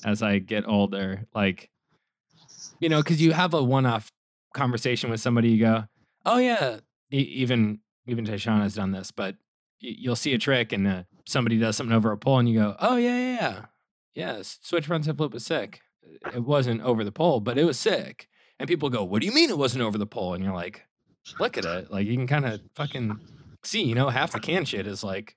as 0.05 0.21
I 0.21 0.39
get 0.39 0.67
older. 0.67 1.25
Like, 1.33 1.69
you 2.79 2.89
know, 2.89 3.01
because 3.01 3.21
you 3.21 3.31
have 3.33 3.53
a 3.53 3.63
one-off 3.63 4.11
conversation 4.53 5.09
with 5.09 5.19
somebody, 5.19 5.49
you 5.49 5.59
go, 5.59 5.85
"Oh 6.25 6.37
yeah," 6.37 6.79
even 7.09 7.79
even 8.05 8.25
Tyshawn 8.25 8.61
has 8.61 8.75
done 8.75 8.91
this, 8.91 9.11
but 9.11 9.35
you'll 9.79 10.15
see 10.15 10.33
a 10.33 10.37
trick 10.37 10.71
and 10.71 10.87
uh, 10.87 11.03
somebody 11.25 11.57
does 11.57 11.75
something 11.77 11.95
over 11.95 12.11
a 12.11 12.17
pole, 12.17 12.39
and 12.39 12.49
you 12.49 12.59
go, 12.59 12.75
"Oh 12.79 12.97
yeah, 12.97 13.17
yeah, 13.17 13.35
yeah, 13.35 13.65
yeah." 14.13 14.41
Switch 14.43 14.87
frontside 14.87 15.17
flip 15.17 15.33
was 15.33 15.45
sick. 15.45 15.81
It 16.33 16.43
wasn't 16.43 16.81
over 16.81 17.03
the 17.03 17.11
pole, 17.11 17.39
but 17.39 17.57
it 17.57 17.65
was 17.65 17.79
sick. 17.79 18.27
And 18.59 18.67
people 18.67 18.89
go, 18.89 19.03
"What 19.03 19.21
do 19.21 19.25
you 19.25 19.33
mean 19.33 19.49
it 19.49 19.57
wasn't 19.57 19.83
over 19.83 19.97
the 19.97 20.05
pole?" 20.05 20.33
And 20.33 20.43
you're 20.43 20.53
like, 20.53 20.85
"Look 21.39 21.57
at 21.57 21.65
it. 21.65 21.91
Like 21.91 22.05
you 22.05 22.15
can 22.15 22.27
kind 22.27 22.45
of 22.45 22.61
fucking 22.75 23.19
see. 23.63 23.83
You 23.83 23.95
know, 23.95 24.09
half 24.09 24.31
the 24.33 24.39
can 24.39 24.65
shit 24.65 24.85
is 24.87 25.03
like." 25.03 25.35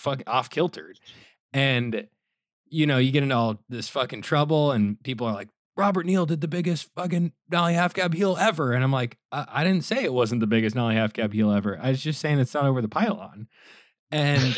fucking 0.00 0.26
off 0.26 0.50
kiltered. 0.50 0.98
And 1.52 2.06
you 2.68 2.86
know, 2.86 2.98
you 2.98 3.10
get 3.10 3.22
into 3.22 3.34
all 3.34 3.60
this 3.68 3.88
fucking 3.88 4.22
trouble, 4.22 4.72
and 4.72 5.02
people 5.02 5.26
are 5.26 5.34
like, 5.34 5.48
Robert 5.76 6.06
Neal 6.06 6.26
did 6.26 6.40
the 6.40 6.48
biggest 6.48 6.88
fucking 6.94 7.32
nollie 7.50 7.74
half 7.74 7.94
cab 7.94 8.14
heel 8.14 8.36
ever. 8.38 8.72
And 8.72 8.84
I'm 8.84 8.92
like, 8.92 9.18
I, 9.32 9.46
I 9.48 9.64
didn't 9.64 9.84
say 9.84 10.04
it 10.04 10.12
wasn't 10.12 10.40
the 10.40 10.46
biggest 10.46 10.76
nollie 10.76 10.94
half 10.94 11.12
cab 11.12 11.32
heel 11.32 11.50
ever. 11.50 11.78
I 11.80 11.90
was 11.90 12.02
just 12.02 12.20
saying 12.20 12.38
it's 12.38 12.54
not 12.54 12.64
over 12.64 12.80
the 12.80 12.88
pylon. 12.88 13.48
And 14.10 14.56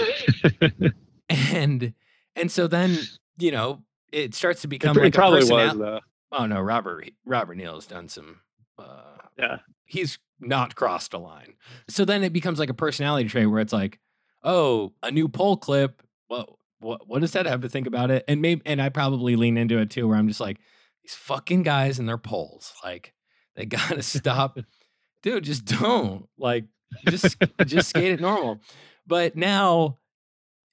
and 1.29 1.95
and 2.37 2.51
so 2.51 2.67
then, 2.67 2.99
you 3.39 3.51
know, 3.51 3.83
it 4.11 4.35
starts 4.35 4.63
to 4.63 4.69
become 4.69 4.97
it, 4.99 5.03
like 5.03 5.15
a 5.15 5.19
personality. 5.19 6.05
Oh 6.33 6.47
no, 6.47 6.61
Robert 6.61 7.11
Robert 7.25 7.57
Neal 7.57 7.75
has 7.75 7.87
done 7.87 8.09
some 8.09 8.41
uh 8.79 9.17
Yeah. 9.39 9.59
he's 9.85 10.19
not 10.41 10.75
crossed 10.75 11.15
a 11.15 11.19
line. 11.19 11.55
So 11.89 12.05
then 12.05 12.25
it 12.25 12.33
becomes 12.33 12.59
like 12.59 12.71
a 12.71 12.75
personality 12.75 13.29
trait 13.29 13.49
where 13.49 13.61
it's 13.61 13.73
like, 13.73 14.01
oh, 14.43 14.93
a 15.03 15.11
new 15.11 15.29
pole 15.29 15.57
clip. 15.57 16.03
Well, 16.29 16.59
what 16.81 17.07
what 17.07 17.21
does 17.21 17.33
that 17.33 17.47
have 17.47 17.61
to 17.61 17.69
think 17.69 17.87
about 17.87 18.11
it? 18.11 18.25
And 18.27 18.41
maybe 18.43 18.63
and 18.67 18.81
I 18.83 18.89
probably 18.89 19.37
lean 19.37 19.57
into 19.57 19.79
it 19.79 19.91
too, 19.91 20.09
where 20.09 20.17
I'm 20.17 20.29
just 20.29 20.41
like, 20.41 20.59
these 21.05 21.15
fucking 21.15 21.63
guys 21.63 21.99
and 21.99 22.09
their 22.09 22.19
poles, 22.19 22.73
like 22.83 23.13
they 23.55 23.67
gotta 23.67 24.03
stop. 24.03 24.59
Dude, 25.23 25.45
just 25.45 25.65
don't. 25.67 26.27
Like, 26.37 26.65
just 27.09 27.37
just 27.65 27.91
skate 27.91 28.11
it 28.13 28.21
normal. 28.21 28.61
But 29.07 29.37
now, 29.37 29.99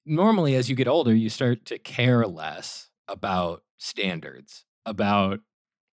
normally 0.06 0.56
as 0.56 0.70
you 0.70 0.76
get 0.76 0.88
older, 0.88 1.14
you 1.14 1.30
start 1.30 1.66
to 1.66 1.78
care 1.78 2.26
less 2.26 2.90
about 3.08 3.64
standards, 3.78 4.66
about 4.86 5.40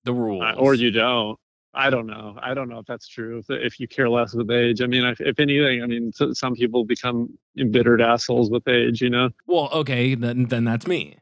the 0.06 0.14
rules. 0.14 0.42
Uh, 0.42 0.54
or 0.58 0.74
you 0.74 0.90
don't. 0.90 1.38
I 1.74 1.90
don't 1.90 2.06
know. 2.06 2.38
I 2.40 2.54
don't 2.54 2.70
know 2.70 2.78
if 2.78 2.86
that's 2.86 3.06
true. 3.06 3.38
If, 3.38 3.50
if 3.50 3.78
you 3.78 3.86
care 3.86 4.08
less 4.08 4.32
with 4.32 4.50
age, 4.50 4.80
I 4.80 4.86
mean, 4.86 5.04
if, 5.04 5.20
if 5.20 5.38
anything, 5.38 5.82
I 5.82 5.86
mean, 5.86 6.10
s- 6.18 6.38
some 6.38 6.54
people 6.54 6.86
become 6.86 7.38
embittered 7.58 8.00
assholes 8.00 8.50
with 8.50 8.66
age. 8.66 9.02
You 9.02 9.10
know. 9.10 9.28
Well, 9.46 9.68
okay, 9.72 10.14
then 10.14 10.46
then 10.46 10.64
that's 10.64 10.86
me. 10.86 11.18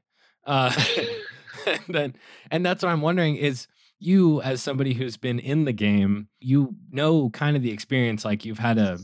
Uh, 0.46 0.72
and 1.66 1.80
then 1.88 2.14
and 2.52 2.64
that's 2.64 2.84
what 2.84 2.90
I'm 2.90 3.00
wondering 3.00 3.34
is 3.36 3.66
you 3.98 4.40
as 4.42 4.62
somebody 4.62 4.94
who's 4.94 5.16
been 5.16 5.40
in 5.40 5.64
the 5.64 5.72
game, 5.72 6.28
you 6.38 6.76
know 6.92 7.30
kind 7.30 7.56
of 7.56 7.62
the 7.62 7.72
experience 7.72 8.24
like 8.24 8.44
you've 8.44 8.58
had 8.60 8.78
a 8.78 8.98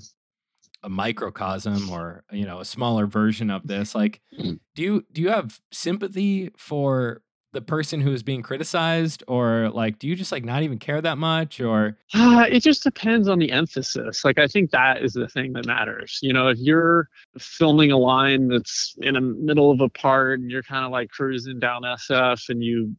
a 0.83 0.89
microcosm 0.89 1.91
or 1.91 2.25
you 2.33 2.47
know 2.47 2.61
a 2.61 2.65
smaller 2.65 3.07
version 3.07 3.51
of 3.51 3.67
this 3.67 3.95
like 3.95 4.21
do 4.39 4.83
you 4.83 5.05
do 5.13 5.21
you 5.21 5.29
have 5.29 5.61
sympathy 5.71 6.51
for 6.57 7.21
the 7.53 7.61
person 7.61 8.01
who 8.01 8.13
is 8.13 8.23
being 8.23 8.43
criticized 8.43 9.25
or 9.27 9.71
like 9.71 9.99
do 9.99 10.07
you 10.07 10.15
just 10.15 10.31
like 10.31 10.45
not 10.45 10.63
even 10.63 10.79
care 10.79 11.01
that 11.01 11.19
much 11.19 11.61
or 11.61 11.97
Uh, 12.15 12.45
it 12.49 12.61
just 12.61 12.83
depends 12.85 13.29
on 13.29 13.39
the 13.39 13.51
emphasis. 13.51 14.25
Like 14.25 14.39
I 14.39 14.47
think 14.47 14.71
that 14.71 15.03
is 15.03 15.15
the 15.15 15.27
thing 15.29 15.53
that 15.55 15.67
matters. 15.67 16.19
You 16.23 16.33
know, 16.33 16.49
if 16.49 16.59
you're 16.59 17.09
filming 17.39 17.91
a 17.91 17.99
line 17.99 18.49
that's 18.49 18.95
in 19.01 19.15
the 19.15 19.21
middle 19.21 19.71
of 19.71 19.81
a 19.81 19.89
part 19.89 20.39
and 20.41 20.51
you're 20.51 20.63
kind 20.63 20.85
of 20.85 20.93
like 20.93 21.11
cruising 21.11 21.59
down 21.59 21.83
SF 21.83 22.49
and 22.49 22.63
you 22.63 22.95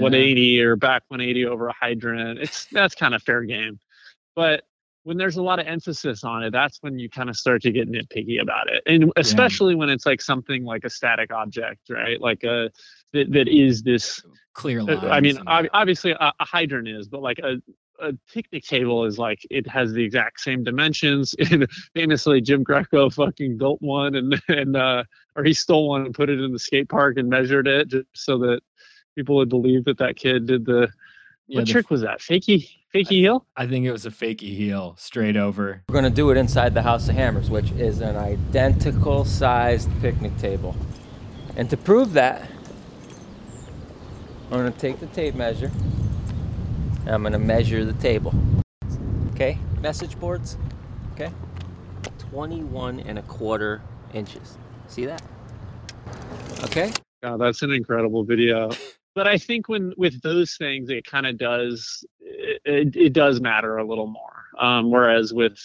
180 0.00 0.60
or 0.60 0.76
back 0.76 1.02
180 1.08 1.46
over 1.46 1.68
a 1.68 1.72
hydrant, 1.72 2.38
it's 2.38 2.66
that's 2.72 2.94
kind 2.94 3.14
of 3.14 3.22
fair 3.22 3.42
game. 3.42 3.80
But 4.36 4.64
when 5.06 5.16
there's 5.16 5.36
a 5.36 5.42
lot 5.42 5.60
of 5.60 5.68
emphasis 5.68 6.24
on 6.24 6.42
it, 6.42 6.50
that's 6.50 6.78
when 6.82 6.98
you 6.98 7.08
kind 7.08 7.30
of 7.30 7.36
start 7.36 7.62
to 7.62 7.70
get 7.70 7.88
nitpicky 7.88 8.42
about 8.42 8.68
it, 8.68 8.82
and 8.86 9.12
especially 9.14 9.76
when 9.76 9.88
it's 9.88 10.04
like 10.04 10.20
something 10.20 10.64
like 10.64 10.82
a 10.82 10.90
static 10.90 11.32
object, 11.32 11.78
right? 11.88 12.20
Like 12.20 12.42
a 12.42 12.72
that, 13.12 13.30
that 13.30 13.46
is 13.46 13.84
this 13.84 14.20
clear 14.52 14.80
uh, 14.80 15.08
I 15.08 15.20
mean, 15.20 15.38
ob- 15.46 15.68
obviously 15.72 16.10
a, 16.10 16.32
a 16.40 16.44
hydrant 16.44 16.88
is, 16.88 17.06
but 17.06 17.22
like 17.22 17.38
a, 17.38 17.62
a 18.00 18.14
picnic 18.34 18.64
table 18.64 19.04
is 19.04 19.16
like 19.16 19.38
it 19.48 19.68
has 19.68 19.92
the 19.92 20.02
exact 20.02 20.40
same 20.40 20.64
dimensions. 20.64 21.36
And 21.52 21.70
famously, 21.94 22.40
Jim 22.40 22.64
Greco 22.64 23.08
fucking 23.08 23.58
built 23.58 23.80
one 23.80 24.16
and 24.16 24.42
and 24.48 24.76
uh, 24.76 25.04
or 25.36 25.44
he 25.44 25.54
stole 25.54 25.88
one 25.88 26.06
and 26.06 26.14
put 26.14 26.30
it 26.30 26.40
in 26.40 26.52
the 26.52 26.58
skate 26.58 26.88
park 26.88 27.16
and 27.16 27.28
measured 27.28 27.68
it 27.68 27.86
just 27.86 28.08
so 28.12 28.38
that 28.38 28.60
people 29.14 29.36
would 29.36 29.50
believe 29.50 29.84
that 29.84 29.98
that 29.98 30.16
kid 30.16 30.46
did 30.46 30.66
the. 30.66 30.88
Yeah, 31.48 31.60
what 31.60 31.66
the- 31.66 31.72
trick 31.72 31.90
was 31.90 32.00
that? 32.02 32.20
Fakey, 32.20 32.68
fakey 32.94 33.08
heel. 33.08 33.46
I 33.56 33.66
think 33.66 33.86
it 33.86 33.92
was 33.92 34.04
a 34.06 34.10
fakey 34.10 34.56
heel 34.56 34.94
straight 34.98 35.36
over. 35.36 35.82
We're 35.88 35.94
gonna 35.94 36.10
do 36.10 36.30
it 36.30 36.36
inside 36.36 36.74
the 36.74 36.82
House 36.82 37.08
of 37.08 37.14
Hammers, 37.14 37.50
which 37.50 37.70
is 37.72 38.00
an 38.00 38.16
identical 38.16 39.24
sized 39.24 39.88
picnic 40.00 40.36
table. 40.38 40.74
And 41.56 41.70
to 41.70 41.76
prove 41.76 42.12
that, 42.14 42.50
I'm 44.50 44.58
gonna 44.58 44.70
take 44.72 45.00
the 45.00 45.06
tape 45.06 45.34
measure. 45.34 45.70
And 47.00 47.10
I'm 47.10 47.22
gonna 47.22 47.38
measure 47.38 47.84
the 47.84 47.92
table. 47.94 48.34
Okay, 49.32 49.58
message 49.80 50.18
boards. 50.18 50.56
Okay, 51.12 51.30
21 52.30 53.00
and 53.00 53.18
a 53.18 53.22
quarter 53.22 53.82
inches. 54.12 54.58
See 54.88 55.06
that? 55.06 55.22
Okay. 56.64 56.92
Oh, 57.22 57.36
that's 57.38 57.62
an 57.62 57.72
incredible 57.72 58.24
video. 58.24 58.70
But 59.16 59.26
I 59.26 59.38
think 59.38 59.70
when 59.70 59.94
with 59.96 60.20
those 60.20 60.56
things, 60.58 60.90
it 60.90 61.06
kind 61.06 61.26
of 61.26 61.38
does 61.38 62.04
it, 62.20 62.94
it, 62.94 63.14
does 63.14 63.40
matter 63.40 63.78
a 63.78 63.84
little 63.84 64.06
more. 64.06 64.44
Um, 64.58 64.90
whereas 64.90 65.32
with 65.32 65.58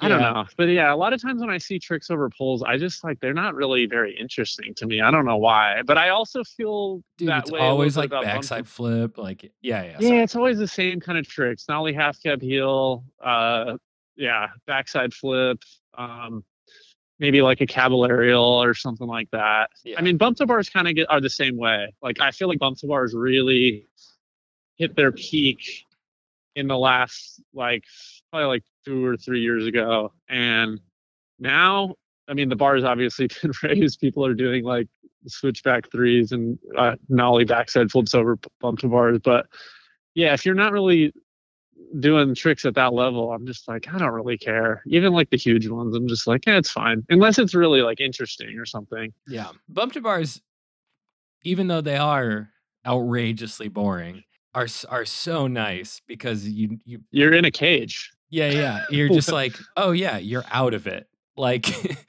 I 0.00 0.08
don't 0.08 0.20
know, 0.20 0.46
but 0.56 0.68
yeah, 0.68 0.94
a 0.94 0.96
lot 0.96 1.12
of 1.12 1.20
times 1.20 1.42
when 1.42 1.50
I 1.50 1.58
see 1.58 1.78
tricks 1.78 2.10
over 2.10 2.30
poles, 2.30 2.62
I 2.62 2.78
just 2.78 3.04
like 3.04 3.20
they're 3.20 3.34
not 3.34 3.54
really 3.54 3.84
very 3.84 4.16
interesting 4.18 4.72
to 4.76 4.86
me. 4.86 5.02
I 5.02 5.10
don't 5.10 5.26
know 5.26 5.36
why, 5.36 5.82
but 5.84 5.98
I 5.98 6.08
also 6.08 6.42
feel 6.42 7.02
Dude, 7.18 7.28
that 7.28 7.42
it's 7.42 7.50
way. 7.50 7.60
always 7.60 7.98
like 7.98 8.10
bump- 8.10 8.24
backside 8.24 8.66
flip, 8.66 9.18
like 9.18 9.52
yeah, 9.60 9.82
yeah. 9.82 9.96
Yeah, 10.00 10.22
it's 10.22 10.34
always 10.34 10.56
the 10.56 10.68
same 10.68 11.00
kind 11.00 11.18
of 11.18 11.28
tricks. 11.28 11.66
Nollie 11.68 11.92
half 11.92 12.22
cab 12.22 12.40
heel, 12.40 13.04
uh, 13.22 13.76
yeah, 14.16 14.46
backside 14.66 15.12
flip, 15.12 15.62
um, 15.98 16.42
maybe 17.18 17.42
like 17.42 17.60
a 17.60 17.66
caballerial 17.66 18.64
or 18.64 18.74
something 18.74 19.06
like 19.06 19.30
that. 19.32 19.70
I 19.96 20.02
mean, 20.02 20.16
bump 20.16 20.36
to 20.38 20.46
bars 20.46 20.68
kind 20.68 20.88
of 20.88 20.94
get 20.94 21.10
are 21.10 21.20
the 21.20 21.30
same 21.30 21.56
way. 21.56 21.94
Like 22.02 22.20
I 22.20 22.30
feel 22.30 22.48
like 22.48 22.58
bump 22.58 22.78
to 22.78 22.86
bars 22.86 23.14
really 23.14 23.86
hit 24.76 24.94
their 24.96 25.12
peak 25.12 25.84
in 26.54 26.68
the 26.68 26.78
last 26.78 27.40
like 27.52 27.84
probably 28.30 28.46
like 28.46 28.64
two 28.84 29.04
or 29.04 29.16
three 29.16 29.40
years 29.40 29.66
ago, 29.66 30.12
and 30.28 30.80
now 31.38 31.94
I 32.28 32.34
mean 32.34 32.48
the 32.48 32.56
bar's 32.56 32.84
obviously 32.84 33.28
been 33.42 33.52
raised. 33.62 34.00
People 34.00 34.24
are 34.24 34.34
doing 34.34 34.64
like 34.64 34.88
switchback 35.26 35.90
threes 35.90 36.32
and 36.32 36.58
uh, 36.76 36.94
nollie 37.08 37.44
backside 37.44 37.90
flips 37.90 38.14
over 38.14 38.38
bump 38.60 38.78
to 38.80 38.88
bars, 38.88 39.18
but 39.22 39.46
yeah, 40.14 40.32
if 40.32 40.46
you're 40.46 40.54
not 40.54 40.72
really 40.72 41.12
doing 42.00 42.34
tricks 42.34 42.64
at 42.64 42.74
that 42.74 42.92
level, 42.92 43.32
I'm 43.32 43.46
just 43.46 43.66
like, 43.68 43.92
I 43.92 43.98
don't 43.98 44.12
really 44.12 44.38
care. 44.38 44.82
Even 44.86 45.12
like 45.12 45.30
the 45.30 45.36
huge 45.36 45.68
ones, 45.68 45.94
I'm 45.96 46.06
just 46.08 46.26
like, 46.26 46.44
yeah, 46.46 46.58
it's 46.58 46.70
fine. 46.70 47.04
Unless 47.08 47.38
it's 47.38 47.54
really 47.54 47.82
like 47.82 48.00
interesting 48.00 48.58
or 48.58 48.66
something. 48.66 49.12
Yeah. 49.26 49.48
Bump 49.68 49.92
to 49.94 50.00
bars, 50.00 50.40
even 51.44 51.68
though 51.68 51.80
they 51.80 51.96
are 51.96 52.50
outrageously 52.86 53.68
boring, 53.68 54.24
are 54.54 54.66
are 54.88 55.04
so 55.04 55.46
nice 55.46 56.00
because 56.06 56.48
you 56.48 56.78
you 56.84 57.00
You're 57.10 57.34
in 57.34 57.44
a 57.44 57.50
cage. 57.50 58.10
yeah 58.30 58.50
yeah 58.50 58.84
you're 58.90 59.08
just 59.08 59.30
like 59.30 59.54
oh 59.76 59.92
yeah 59.92 60.16
you're 60.18 60.44
out 60.50 60.74
of 60.74 60.86
it 60.86 61.06
like 61.36 61.66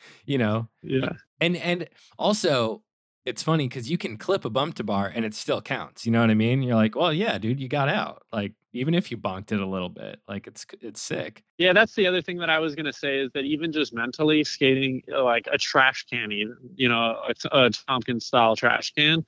you 0.25 0.37
know 0.37 0.67
Yeah. 0.81 1.09
and 1.41 1.55
and 1.57 1.87
also 2.17 2.81
it's 3.29 3.43
funny 3.43 3.67
because 3.67 3.89
you 3.89 3.97
can 3.97 4.17
clip 4.17 4.43
a 4.45 4.49
bump 4.49 4.75
to 4.75 4.83
bar 4.83 5.11
and 5.13 5.23
it 5.25 5.33
still 5.33 5.61
counts 5.61 6.05
you 6.05 6.11
know 6.11 6.21
what 6.21 6.29
i 6.29 6.33
mean? 6.33 6.61
You're 6.61 6.75
like 6.75 6.95
well 6.95 7.13
yeah 7.13 7.37
dude 7.37 7.59
you 7.59 7.67
got 7.67 7.89
out. 7.89 8.23
Like 8.33 8.53
even 8.73 8.93
if 8.93 9.09
you 9.09 9.17
bonked 9.17 9.51
it 9.51 9.59
a 9.59 9.65
little 9.65 9.89
bit 9.89 10.19
like 10.27 10.47
it's 10.47 10.65
it's 10.81 11.01
sick. 11.01 11.43
Yeah, 11.57 11.73
that's 11.73 11.95
the 11.95 12.05
other 12.07 12.21
thing 12.21 12.37
that 12.39 12.49
I 12.49 12.59
was 12.59 12.75
gonna 12.75 12.93
say 12.93 13.19
is 13.19 13.31
that 13.33 13.43
even 13.45 13.71
just 13.71 13.93
mentally 13.93 14.43
skating 14.43 15.01
uh, 15.11 15.23
like 15.23 15.47
a 15.51 15.57
trash 15.57 16.05
can, 16.05 16.31
even 16.31 16.55
you 16.75 16.89
know, 16.89 17.19
a 17.51 17.69
Tompkins 17.87 18.25
style 18.25 18.55
trash 18.55 18.93
can, 18.93 19.25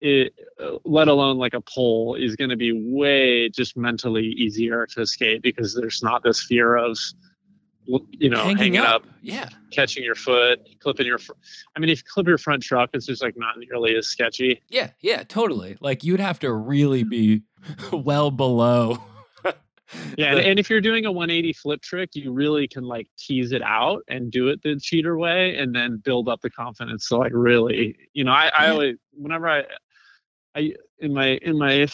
it, 0.00 0.32
uh, 0.62 0.76
let 0.84 1.08
alone 1.08 1.36
like 1.38 1.54
a 1.54 1.60
pole, 1.60 2.14
is 2.14 2.36
gonna 2.36 2.56
be 2.56 2.72
way 2.72 3.48
just 3.48 3.76
mentally 3.76 4.26
easier 4.26 4.86
to 4.94 5.04
skate 5.04 5.42
because 5.42 5.74
there's 5.74 6.02
not 6.02 6.22
this 6.22 6.42
fear 6.42 6.76
of, 6.76 6.96
you 8.10 8.28
know, 8.30 8.38
Hanging 8.44 8.56
hanging, 8.56 8.76
up, 8.78 9.02
up, 9.02 9.08
yeah. 9.22 9.48
catching 9.72 10.04
your 10.04 10.14
foot, 10.14 10.60
clipping 10.80 11.06
your. 11.06 11.18
Fr- 11.18 11.32
I 11.76 11.80
mean, 11.80 11.88
if 11.90 11.98
you 11.98 12.04
clip 12.08 12.26
your 12.26 12.38
front 12.38 12.62
truck, 12.62 12.90
it's 12.92 13.06
just 13.06 13.22
like 13.22 13.36
not 13.36 13.58
nearly 13.58 13.96
as 13.96 14.06
sketchy. 14.06 14.60
yeah 14.68 14.90
yeah 15.00 15.22
totally 15.24 15.76
like 15.80 16.04
you'd 16.04 16.20
have 16.20 16.38
to 16.40 16.52
really 16.52 17.02
be 17.02 17.42
well 17.92 18.30
below 18.30 18.98
Yeah, 20.16 20.26
and, 20.28 20.38
the- 20.38 20.46
and 20.46 20.58
if 20.60 20.70
you're 20.70 20.80
doing 20.80 21.04
a 21.04 21.10
180 21.10 21.52
flip 21.54 21.82
trick, 21.82 22.10
you 22.14 22.32
really 22.32 22.68
can 22.68 22.84
like 22.84 23.08
tease 23.18 23.50
it 23.50 23.60
out 23.62 24.02
and 24.06 24.30
do 24.30 24.46
it 24.46 24.62
the 24.62 24.78
cheater 24.78 25.18
way, 25.18 25.56
and 25.56 25.74
then 25.74 25.96
build 25.96 26.28
up 26.28 26.40
the 26.42 26.50
confidence. 26.50 27.08
So 27.08 27.18
like 27.18 27.32
really, 27.34 27.96
you 28.12 28.22
know, 28.22 28.30
I, 28.30 28.52
I 28.56 28.66
Yeah. 28.66 28.70
always 28.70 28.96
whenever 29.12 29.48
I, 29.48 29.64
I 30.54 30.74
in 31.00 31.12
my 31.12 31.38
in 31.42 31.58
my 31.58 31.88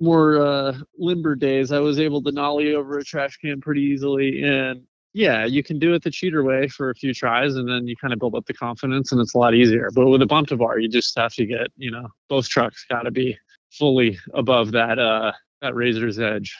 more 0.00 0.42
uh, 0.44 0.76
limber 0.98 1.36
days, 1.36 1.70
I 1.70 1.78
was 1.78 2.00
able 2.00 2.22
to 2.24 2.32
nollie 2.32 2.74
over 2.74 2.98
a 2.98 3.04
trash 3.04 3.36
can 3.36 3.60
pretty 3.60 3.82
easily, 3.82 4.42
and 4.42 4.82
yeah, 5.14 5.44
you 5.44 5.62
can 5.62 5.78
do 5.78 5.92
it 5.94 6.02
the 6.02 6.10
cheater 6.10 6.42
way 6.42 6.68
for 6.68 6.90
a 6.90 6.94
few 6.94 7.12
tries, 7.12 7.56
and 7.56 7.68
then 7.68 7.86
you 7.86 7.96
kind 7.96 8.12
of 8.12 8.18
build 8.18 8.34
up 8.34 8.46
the 8.46 8.54
confidence, 8.54 9.12
and 9.12 9.20
it's 9.20 9.34
a 9.34 9.38
lot 9.38 9.54
easier. 9.54 9.90
But 9.94 10.08
with 10.08 10.22
a 10.22 10.26
bump 10.26 10.48
to 10.48 10.56
bar, 10.56 10.78
you 10.78 10.88
just 10.88 11.16
have 11.18 11.34
to 11.34 11.46
get, 11.46 11.68
you 11.76 11.90
know, 11.90 12.08
both 12.28 12.48
trucks 12.48 12.84
got 12.88 13.02
to 13.02 13.10
be 13.10 13.38
fully 13.70 14.18
above 14.34 14.72
that 14.72 14.98
uh 14.98 15.32
that 15.62 15.74
razor's 15.74 16.18
edge. 16.18 16.54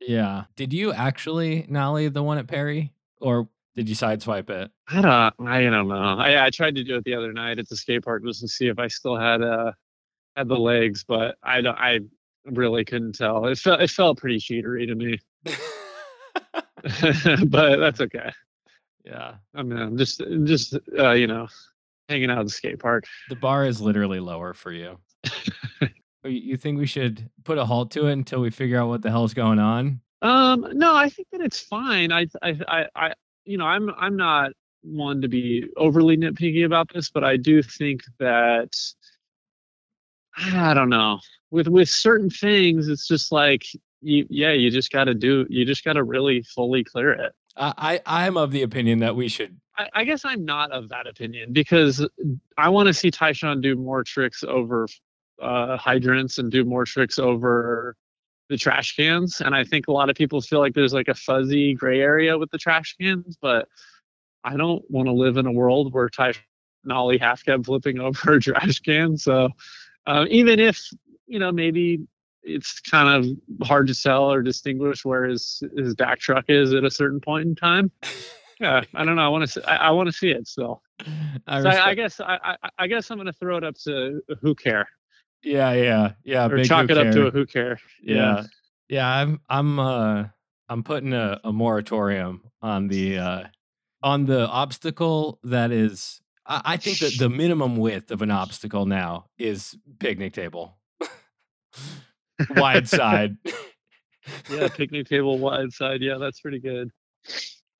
yeah 0.00 0.44
did 0.54 0.72
you 0.72 0.92
actually 0.92 1.66
nollie 1.68 2.08
the 2.08 2.22
one 2.22 2.38
at 2.38 2.46
perry 2.46 2.92
or 3.20 3.48
did 3.74 3.88
you 3.88 3.96
sideswipe 3.96 4.48
it 4.48 4.70
I 4.88 5.00
don't. 5.00 5.48
I 5.48 5.62
don't 5.62 5.88
know. 5.88 5.94
I, 6.18 6.46
I 6.46 6.50
tried 6.50 6.74
to 6.76 6.84
do 6.84 6.96
it 6.96 7.04
the 7.04 7.14
other 7.14 7.32
night 7.32 7.58
at 7.58 7.68
the 7.68 7.76
skate 7.76 8.04
park 8.04 8.22
just 8.24 8.40
to 8.42 8.48
see 8.48 8.68
if 8.68 8.78
I 8.78 8.86
still 8.88 9.16
had 9.16 9.42
uh 9.42 9.72
had 10.36 10.46
the 10.48 10.56
legs, 10.56 11.02
but 11.02 11.36
I 11.42 11.60
don't. 11.62 11.76
I 11.78 12.00
really 12.44 12.84
couldn't 12.84 13.14
tell. 13.14 13.46
It 13.46 13.58
felt 13.58 13.80
it 13.80 13.90
felt 13.90 14.18
pretty 14.18 14.38
cheatery 14.38 14.86
to 14.86 14.94
me, 14.94 15.18
but 17.46 17.76
that's 17.76 18.00
okay. 18.00 18.30
yeah 19.04 19.34
I 19.54 19.62
mean, 19.62 19.78
I'm 19.78 19.96
just 19.96 20.22
just 20.44 20.76
uh, 20.98 21.12
you 21.12 21.26
know 21.26 21.48
hanging 22.08 22.30
out 22.30 22.38
at 22.38 22.44
the 22.46 22.50
skate 22.50 22.78
park. 22.78 23.04
the 23.28 23.36
bar 23.36 23.64
is 23.66 23.80
literally 23.80 24.20
lower 24.20 24.54
for 24.54 24.72
you 24.72 24.98
You- 26.24 26.56
think 26.56 26.78
we 26.78 26.86
should 26.86 27.28
put 27.44 27.58
a 27.58 27.64
halt 27.64 27.90
to 27.92 28.06
it 28.06 28.12
until 28.12 28.40
we 28.40 28.50
figure 28.50 28.78
out 28.80 28.88
what 28.88 29.02
the 29.02 29.10
hell's 29.10 29.34
going 29.34 29.58
on 29.58 30.00
Um, 30.22 30.66
no, 30.74 30.94
I 30.94 31.08
think 31.08 31.28
that 31.32 31.40
it's 31.40 31.58
fine. 31.60 32.12
I, 32.12 32.26
I, 32.42 32.58
I, 32.68 32.86
I, 32.94 33.14
you 33.44 33.58
know, 33.58 33.64
I'm, 33.66 33.90
I'm 33.98 34.16
not 34.16 34.52
one 34.82 35.20
to 35.22 35.28
be 35.28 35.66
overly 35.76 36.16
nitpicky 36.16 36.64
about 36.64 36.92
this, 36.94 37.10
but 37.10 37.24
I 37.24 37.36
do 37.36 37.60
think 37.62 38.02
that, 38.20 38.72
I 40.36 40.74
don't 40.74 40.90
know, 40.90 41.18
with 41.50 41.66
with 41.68 41.88
certain 41.88 42.30
things, 42.30 42.88
it's 42.88 43.06
just 43.08 43.32
like, 43.32 43.64
you, 44.02 44.26
yeah, 44.28 44.52
you 44.52 44.70
just 44.70 44.92
got 44.92 45.04
to 45.04 45.14
do, 45.14 45.46
you 45.48 45.64
just 45.64 45.84
got 45.84 45.94
to 45.94 46.04
really 46.04 46.42
fully 46.42 46.84
clear 46.84 47.12
it. 47.12 47.32
I, 47.56 48.00
I 48.06 48.26
I'm 48.26 48.36
of 48.36 48.50
the 48.50 48.62
opinion 48.62 49.00
that 49.00 49.14
we 49.14 49.28
should 49.28 49.58
I, 49.76 49.88
I 49.94 50.04
guess 50.04 50.24
I'm 50.24 50.44
not 50.44 50.70
of 50.72 50.88
that 50.90 51.06
opinion 51.06 51.52
because 51.52 52.06
I 52.58 52.68
want 52.68 52.88
to 52.88 52.94
see 52.94 53.10
Tyshawn 53.10 53.62
do 53.62 53.76
more 53.76 54.04
tricks 54.04 54.44
over 54.44 54.86
uh, 55.40 55.76
hydrants 55.76 56.38
and 56.38 56.50
do 56.50 56.64
more 56.64 56.84
tricks 56.84 57.18
over 57.18 57.96
the 58.48 58.56
trash 58.56 58.96
cans. 58.96 59.40
And 59.40 59.54
I 59.54 59.64
think 59.64 59.88
a 59.88 59.92
lot 59.92 60.10
of 60.10 60.16
people 60.16 60.40
feel 60.40 60.60
like 60.60 60.74
there's 60.74 60.92
like 60.92 61.08
a 61.08 61.14
fuzzy 61.14 61.74
gray 61.74 62.00
area 62.00 62.36
with 62.36 62.50
the 62.50 62.58
trash 62.58 62.94
cans, 63.00 63.36
but 63.40 63.68
I 64.44 64.56
don't 64.56 64.82
want 64.90 65.06
to 65.06 65.12
live 65.12 65.36
in 65.36 65.46
a 65.46 65.52
world 65.52 65.92
where 65.92 66.08
Ty 66.08 66.34
Nolly 66.84 67.18
half 67.18 67.44
cab 67.44 67.64
flipping 67.64 67.98
over 67.98 68.34
a 68.34 68.40
trash 68.40 68.80
can. 68.80 69.16
So 69.16 69.48
uh, 70.06 70.26
even 70.28 70.60
if, 70.60 70.80
you 71.26 71.38
know, 71.38 71.52
maybe 71.52 72.00
it's 72.42 72.80
kind 72.80 73.24
of 73.24 73.66
hard 73.66 73.86
to 73.88 73.94
tell 73.94 74.32
or 74.32 74.42
distinguish 74.42 75.04
where 75.04 75.24
his, 75.24 75.62
his 75.76 75.94
back 75.94 76.18
truck 76.18 76.44
is 76.48 76.72
at 76.74 76.84
a 76.84 76.90
certain 76.90 77.20
point 77.20 77.46
in 77.46 77.54
time. 77.54 77.90
Yeah, 78.60 78.82
I 78.94 79.04
don't 79.04 79.16
know. 79.16 79.22
I 79.22 79.28
want 79.28 79.48
to. 79.48 79.70
I, 79.70 79.88
I 79.88 79.90
want 79.90 80.08
to 80.08 80.12
see 80.12 80.30
it 80.30 80.46
still. 80.46 80.82
I 81.46 81.62
so 81.62 81.68
I, 81.68 81.88
I 81.88 81.94
guess. 81.94 82.20
I, 82.20 82.56
I, 82.78 82.86
guess 82.86 83.10
I'm 83.10 83.16
going 83.16 83.26
to 83.26 83.32
throw 83.32 83.56
it 83.56 83.64
up 83.64 83.74
to 83.84 84.20
who 84.40 84.54
care. 84.54 84.88
Yeah, 85.42 85.72
yeah, 85.72 86.12
yeah. 86.22 86.46
or 86.46 86.62
chalk 86.64 86.88
it 86.88 86.96
up 86.96 87.12
to 87.12 87.26
a 87.26 87.30
who 87.30 87.44
care. 87.44 87.78
Yeah. 88.00 88.44
Yeah, 88.88 89.08
I'm 89.08 89.40
I'm 89.48 89.78
uh 89.78 90.24
I'm 90.68 90.82
putting 90.82 91.12
a, 91.14 91.40
a 91.42 91.52
moratorium 91.52 92.42
on 92.60 92.88
the 92.88 93.18
uh 93.18 93.44
on 94.02 94.26
the 94.26 94.46
obstacle 94.46 95.38
that 95.42 95.72
is 95.72 96.20
I, 96.46 96.60
I 96.64 96.76
think 96.76 96.98
that 96.98 97.18
the 97.18 97.30
minimum 97.30 97.76
width 97.76 98.10
of 98.10 98.22
an 98.22 98.30
obstacle 98.30 98.86
now 98.86 99.26
is 99.38 99.76
picnic 99.98 100.34
table. 100.34 100.76
Wide 102.56 102.88
side. 102.88 103.36
yeah, 104.50 104.68
picnic 104.68 105.08
table 105.08 105.38
wide 105.38 105.72
side. 105.72 106.02
Yeah, 106.02 106.18
that's 106.18 106.40
pretty 106.40 106.58
good. 106.58 106.90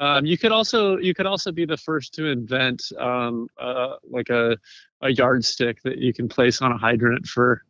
Um, 0.01 0.27
you 0.27 0.37
could 0.37 0.51
also 0.51 0.99
you 0.99 1.15
could 1.15 1.27
also 1.27 1.53
be 1.53 1.65
the 1.65 1.77
first 1.77 2.13
to 2.15 2.27
invent 2.27 2.83
um, 2.99 3.47
uh, 3.61 3.97
like 4.11 4.31
a 4.31 4.57
a 5.01 5.11
yardstick 5.11 5.81
that 5.83 5.99
you 5.99 6.13
can 6.13 6.29
place 6.29 6.61
on 6.61 6.73
a 6.73 6.79
hydrant 6.79 7.27
for 7.27 7.63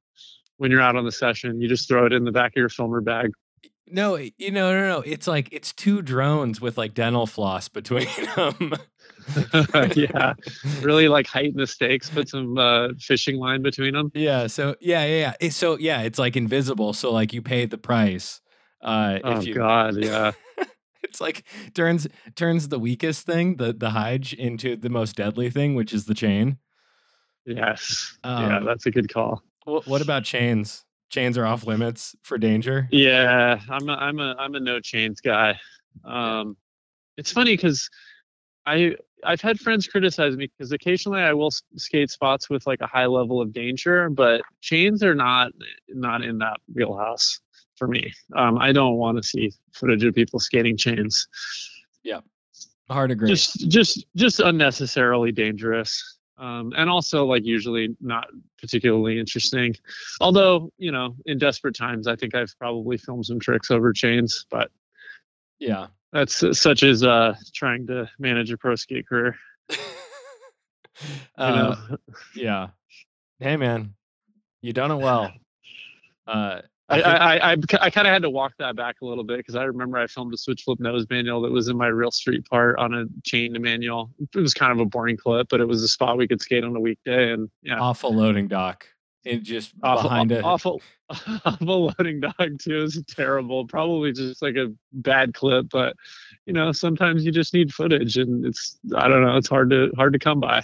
when 0.57 0.71
you're 0.71 0.81
out 0.81 0.97
on 0.97 1.05
the 1.05 1.13
session. 1.13 1.61
You 1.61 1.69
just 1.69 1.89
throw 1.89 2.07
it 2.07 2.13
in 2.13 2.25
the 2.25 2.33
back 2.33 2.53
of 2.53 2.57
your 2.57 2.69
filmer 2.69 3.03
bag. 3.03 3.33
No, 3.93 4.17
you 4.17 4.51
know, 4.51 4.73
no, 4.73 4.89
no. 4.89 5.01
It's 5.03 5.27
like 5.27 5.49
it's 5.53 5.73
two 5.73 6.01
drones 6.01 6.61
with 6.61 6.79
like 6.79 6.95
dental 6.95 7.27
floss 7.27 7.69
between 7.69 8.09
them. 8.37 8.73
yeah, 9.95 10.33
really 10.81 11.09
like 11.09 11.27
heighten 11.27 11.59
the 11.59 11.67
stakes. 11.67 12.09
Put 12.09 12.29
some 12.31 12.57
uh, 12.57 12.89
fishing 12.99 13.37
line 13.37 13.61
between 13.63 13.93
them. 13.93 14.11
Yeah. 14.15 14.47
So 14.47 14.77
yeah, 14.81 15.05
yeah, 15.05 15.35
yeah. 15.41 15.51
So 15.51 15.79
yeah, 15.79 16.03
it's 16.03 16.19
like 16.19 16.37
invisible. 16.37 16.95
So 16.95 17.13
like 17.13 17.33
you 17.33 17.43
pay 17.43 17.67
the 17.67 17.79
price. 17.79 18.41
Uh, 18.83 19.19
Oh 19.23 19.39
if 19.39 19.47
you, 19.47 19.55
God, 19.55 19.97
yeah. 20.03 20.33
it's 21.03 21.21
like 21.21 21.45
turns 21.75 22.09
turns 22.35 22.69
the 22.69 22.79
weakest 22.79 23.27
thing, 23.27 23.57
the 23.57 23.75
the 23.75 23.91
hide, 23.91 24.33
into 24.33 24.75
the 24.75 24.89
most 24.91 25.17
deadly 25.17 25.51
thing, 25.51 25.75
which 25.75 25.93
is 25.93 26.07
the 26.07 26.15
chain. 26.15 26.57
Yes. 27.45 28.17
yeah, 28.25 28.57
Um, 28.59 28.65
that's 28.65 28.87
a 28.87 28.91
good 28.91 29.13
call. 29.13 29.43
What 29.65 29.87
what 29.87 30.01
about 30.01 30.25
chains? 30.25 30.85
Chains 31.13 31.37
are 31.37 31.45
off 31.45 31.67
limits 31.67 32.17
for 32.23 32.39
danger. 32.39 32.89
Yeah, 32.91 33.61
I'm 33.69 33.87
a 33.89 33.93
I'm 33.93 34.19
a 34.19 34.35
I'm 34.39 34.55
a 34.55 34.61
no 34.61 34.81
chains 34.81 35.21
guy. 35.21 35.59
Um, 36.07 36.57
it's 37.19 37.31
funny 37.31 37.53
because 37.53 37.91
I 38.65 38.97
I've 39.23 39.43
had 39.43 39.61
friends 39.61 39.87
criticize 39.87 40.37
me 40.39 40.47
because 40.47 40.73
occasionally 40.73 41.21
I 41.21 41.35
will 41.35 41.51
skate 41.77 42.11
spots 42.11 42.49
with 42.49 42.67
like 42.67 42.81
a 42.81 42.87
high 42.87 43.05
level 43.05 43.43
of 43.43 43.53
danger, 43.53 44.09
but 44.09 44.41
chains 44.63 45.03
are 45.03 45.15
not 45.15 45.53
not 45.89 46.23
in 46.23 46.39
that 46.39 46.57
wheelhouse 46.75 47.41
for 47.77 47.87
me. 47.89 48.11
Um, 48.35 48.57
I 48.57 48.73
don't 48.73 48.97
want 48.97 49.19
to 49.19 49.23
see 49.23 49.53
footage 49.75 50.05
of 50.05 50.15
people 50.15 50.41
skating 50.41 50.79
chains. 50.79 51.29
Yeah, 52.03 52.21
hard 52.89 53.11
agree. 53.11 53.29
Just 53.29 53.69
just 53.69 54.07
just 54.17 54.41
unnecessarily 54.41 55.31
dangerous. 55.31 56.19
Um, 56.43 56.73
and 56.77 56.91
also 56.91 57.25
like 57.25 57.45
usually 57.45 57.97
not 58.01 58.27
particularly 58.61 59.21
interesting. 59.21 59.77
Although, 60.21 60.73
you 60.77 60.91
know, 60.91 61.15
in 61.25 61.39
desperate 61.39 61.77
times, 61.77 62.09
I 62.09 62.17
think 62.17 62.35
I've 62.35 62.53
probably 62.59 62.99
filmed 62.99 63.27
some 63.27 63.39
tricks 63.39 63.71
over 63.71 63.93
chains, 63.93 64.45
but 64.51 64.73
yeah. 65.61 65.87
that's 66.13 66.43
uh, 66.43 66.53
such 66.53 66.83
as 66.83 67.05
uh, 67.05 67.37
trying 67.55 67.87
to 67.87 68.11
manage 68.19 68.51
a 68.51 68.59
pro 68.59 68.75
skate 68.75 69.07
career. 69.07 69.37
You 71.39 71.45
Uh, 71.45 71.77
know? 71.91 71.97
yeah. 72.37 72.69
Hey 73.41 73.57
man, 73.57 73.95
you 74.61 74.73
done 74.73 74.91
it 74.91 74.97
well. 74.97 75.33
Uh, 76.25 76.61
I, 76.93 77.01
I, 77.01 77.53
I, 77.53 77.57
I 77.81 77.91
kind 77.91 78.07
of 78.07 78.13
had 78.13 78.23
to 78.23 78.31
walk 78.31 78.53
that 78.59 78.77
back 78.77 78.97
a 79.03 79.07
little 79.07 79.25
bit 79.25 79.39
because 79.39 79.57
I 79.57 79.65
remember 79.65 79.99
I 79.99 80.07
filmed 80.07 80.35
a 80.35 80.37
switch 80.37 80.63
flip 80.63 80.81
nose 80.81 81.07
manual 81.09 81.41
that 81.43 81.51
was 81.51 81.69
in 81.69 81.77
my 81.77 81.87
real 81.89 82.11
street 82.11 82.45
part 82.49 82.79
on 82.79 82.95
a 82.95 83.05
chain 83.25 83.57
manual. 83.61 84.11
It 84.35 84.39
was 84.39 84.55
kind 84.55 84.73
of 84.73 84.79
a 84.79 84.85
boring 84.85 85.17
clip, 85.17 85.49
but 85.49 85.61
it 85.61 85.67
was 85.67 85.83
a 85.83 85.89
spot 85.89 86.19
we 86.19 86.29
could 86.29 86.41
skate 86.41 86.65
on 86.65 86.77
a 86.77 86.81
weekday. 86.81 87.33
And 87.33 87.51
yeah, 87.63 87.79
awful 87.81 88.15
loading 88.15 88.49
dock. 88.49 88.87
and 89.25 89.43
just 89.43 89.73
awful, 89.83 90.09
behind 90.09 90.33
it. 90.33 90.45
awful, 90.45 90.83
awful 91.45 91.93
loading 91.99 92.21
dog 92.21 92.59
too 92.61 92.83
is 92.83 93.03
terrible. 93.09 93.67
Probably 93.67 94.13
just 94.13 94.43
like 94.43 94.57
a 94.57 94.73
bad 94.93 95.35
clip, 95.35 95.69
but 95.71 95.97
you 96.47 96.53
know, 96.53 96.73
sometimes 96.73 97.25
you 97.25 97.33
just 97.33 97.55
need 97.55 97.73
footage, 97.73 98.17
and 98.17 98.45
it's 98.45 98.79
I 98.97 99.09
don't 99.09 99.25
know, 99.25 99.37
it's 99.37 99.49
hard 99.49 99.71
to 99.71 99.91
hard 99.97 100.13
to 100.13 100.19
come 100.19 100.41
by. 100.41 100.63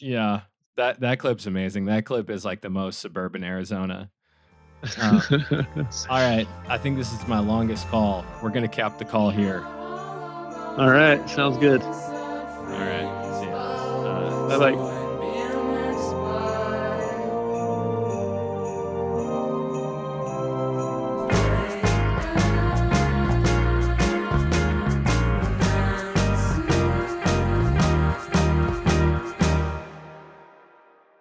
Yeah, 0.00 0.42
that 0.76 1.00
that 1.00 1.18
clip's 1.18 1.46
amazing. 1.46 1.86
That 1.86 2.04
clip 2.04 2.30
is 2.30 2.44
like 2.44 2.60
the 2.60 2.70
most 2.70 3.00
suburban 3.00 3.44
Arizona. 3.44 4.10
Uh, 5.00 5.20
all 6.08 6.18
right, 6.20 6.46
I 6.68 6.78
think 6.78 6.96
this 6.96 7.12
is 7.12 7.26
my 7.26 7.38
longest 7.40 7.88
call. 7.88 8.24
We're 8.42 8.50
gonna 8.50 8.68
cap 8.68 8.98
the 8.98 9.04
call 9.04 9.30
here. 9.30 9.64
All 9.64 10.90
right, 10.90 11.28
sounds 11.28 11.58
good. 11.58 11.82
All 11.82 11.90
right, 12.78 13.40
see 13.40 13.46
ya. 13.46 13.56
Uh, 13.56 14.58
Bye 14.58 14.72
bye. 14.72 14.97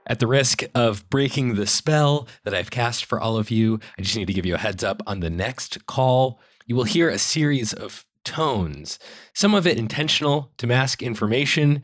At 0.07 0.19
the 0.19 0.27
risk 0.27 0.63
of 0.73 1.07
breaking 1.09 1.55
the 1.55 1.67
spell 1.67 2.27
that 2.45 2.53
I've 2.53 2.71
cast 2.71 3.05
for 3.05 3.19
all 3.19 3.37
of 3.37 3.51
you, 3.51 3.79
I 3.99 4.01
just 4.01 4.15
need 4.15 4.27
to 4.27 4.33
give 4.33 4.45
you 4.45 4.55
a 4.55 4.59
heads 4.59 4.83
up 4.83 5.01
on 5.05 5.19
the 5.19 5.29
next 5.29 5.85
call. 5.85 6.39
You 6.65 6.75
will 6.75 6.85
hear 6.85 7.09
a 7.09 7.19
series 7.19 7.73
of 7.73 8.05
tones, 8.23 8.99
some 9.33 9.53
of 9.53 9.67
it 9.67 9.77
intentional 9.77 10.51
to 10.57 10.67
mask 10.67 11.03
information, 11.03 11.83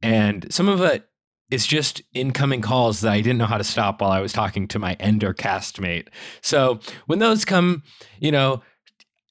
and 0.00 0.52
some 0.52 0.68
of 0.68 0.80
it 0.80 1.08
is 1.50 1.66
just 1.66 2.02
incoming 2.12 2.60
calls 2.60 3.00
that 3.00 3.12
I 3.12 3.20
didn't 3.20 3.38
know 3.38 3.46
how 3.46 3.58
to 3.58 3.64
stop 3.64 4.00
while 4.00 4.10
I 4.10 4.20
was 4.20 4.32
talking 4.32 4.66
to 4.68 4.78
my 4.78 4.94
Ender 4.98 5.32
castmate. 5.32 6.08
So 6.40 6.80
when 7.06 7.20
those 7.20 7.44
come, 7.44 7.84
you 8.18 8.32
know, 8.32 8.62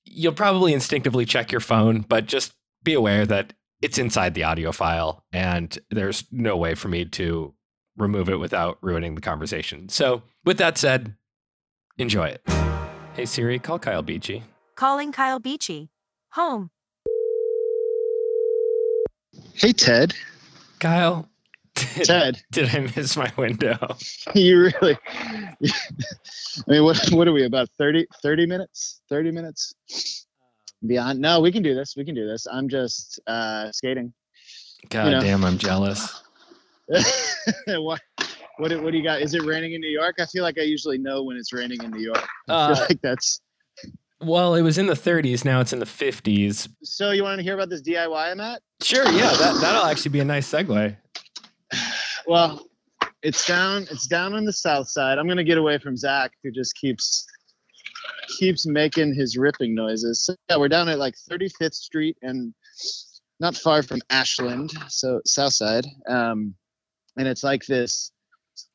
you'll 0.05 0.33
probably 0.33 0.73
instinctively 0.73 1.25
check 1.25 1.51
your 1.51 1.61
phone, 1.61 2.01
but 2.01 2.25
just 2.25 2.53
be 2.83 2.93
aware 2.93 3.25
that 3.25 3.53
it's 3.81 3.97
inside 3.97 4.33
the 4.33 4.43
audio 4.43 4.71
file 4.71 5.25
and 5.33 5.77
there's 5.89 6.23
no 6.31 6.55
way 6.55 6.73
for 6.73 6.88
me 6.88 7.03
to 7.05 7.53
remove 7.98 8.30
it 8.30 8.38
without 8.38 8.78
ruining 8.82 9.16
the 9.16 9.22
conversation. 9.22 9.89
So, 9.89 10.24
with 10.43 10.58
that 10.58 10.78
said, 10.78 11.16
enjoy 11.98 12.28
it. 12.28 12.41
Hey 13.14 13.26
Siri, 13.26 13.60
call 13.60 13.80
Kyle 13.80 14.02
Beachy. 14.02 14.43
Calling 14.76 15.12
Kyle 15.12 15.39
Beachy. 15.39 15.89
Home. 16.32 16.70
Hey, 19.54 19.72
Ted. 19.72 20.14
Kyle, 20.80 21.30
did, 21.76 22.06
Ted, 22.06 22.41
did 22.52 22.76
I 22.76 22.91
miss 22.96 23.16
my 23.16 23.32
window? 23.38 23.78
you 24.36 24.70
really. 24.82 24.98
I 25.12 25.72
mean, 26.68 26.84
what 26.84 26.98
what 27.12 27.28
are 27.28 27.34
we 27.34 27.46
about 27.46 27.70
30, 27.78 28.06
30 28.22 28.46
minutes? 28.46 29.02
30 29.10 29.32
minutes? 29.32 30.26
Beyond? 30.86 31.20
No, 31.20 31.39
we 31.39 31.52
can 31.52 31.64
do 31.64 31.74
this. 31.74 31.96
We 31.96 32.04
can 32.04 32.16
do 32.16 32.28
this. 32.28 32.46
I'm 32.52 32.68
just 32.68 33.20
uh, 33.28 33.72
skating. 33.72 34.14
God 34.89 35.12
know. 35.12 35.20
damn, 35.22 35.43
I'm 35.46 35.58
jealous. 35.58 36.22
what, 37.67 38.01
what, 38.57 38.69
do- 38.69 38.81
what 38.81 38.91
do 38.91 38.97
you 38.97 39.03
got? 39.03 39.21
Is 39.21 39.33
it 39.33 39.43
raining 39.43 39.73
in 39.73 39.81
New 39.81 39.89
York? 39.89 40.15
I 40.19 40.25
feel 40.25 40.43
like 40.43 40.57
I 40.59 40.63
usually 40.63 40.97
know 40.97 41.23
when 41.23 41.38
it's 41.38 41.51
raining 41.53 41.81
in 41.83 41.91
New 41.91 42.01
York. 42.01 42.25
I 42.49 42.73
feel 42.73 42.83
Uh, 42.83 42.86
like 42.89 43.01
that's. 43.01 43.41
well, 44.21 44.55
it 44.55 44.61
was 44.61 44.77
in 44.77 44.86
the 44.88 44.93
30s, 44.93 45.43
now 45.45 45.59
it's 45.61 45.73
in 45.73 45.79
the 45.79 45.86
50s. 45.86 46.67
So 46.83 47.11
you 47.11 47.23
want 47.23 47.38
to 47.39 47.43
hear 47.43 47.55
about 47.55 47.69
this 47.69 47.81
DIY 47.81 48.31
I'm 48.31 48.39
at? 48.39 48.61
Sure, 48.81 49.05
yeah, 49.11 49.33
that, 49.33 49.59
that'll 49.61 49.86
actually 49.86 50.11
be 50.11 50.19
a 50.19 50.25
nice 50.25 50.49
segue. 50.51 50.95
Well, 52.27 52.65
it's 53.21 53.45
down. 53.45 53.83
It's 53.91 54.07
down 54.07 54.33
on 54.33 54.45
the 54.45 54.53
south 54.53 54.88
side. 54.89 55.19
I'm 55.19 55.27
gonna 55.27 55.43
get 55.43 55.59
away 55.59 55.77
from 55.77 55.95
Zach, 55.95 56.31
who 56.43 56.49
just 56.49 56.75
keeps 56.75 57.23
keeps 58.39 58.65
making 58.65 59.13
his 59.13 59.38
ripping 59.38 59.75
noises. 59.75 60.25
So, 60.25 60.36
yeah, 60.49 60.57
we're 60.57 60.67
down 60.69 60.89
at 60.89 60.97
like 60.97 61.13
35th 61.29 61.75
Street 61.75 62.17
and 62.23 62.51
not 63.39 63.55
far 63.55 63.83
from 63.83 64.01
Ashland, 64.09 64.71
so 64.88 65.21
south 65.25 65.53
side. 65.53 65.86
Um, 66.09 66.55
and 67.18 67.28
it's 67.28 67.43
like 67.43 67.66
this 67.66 68.11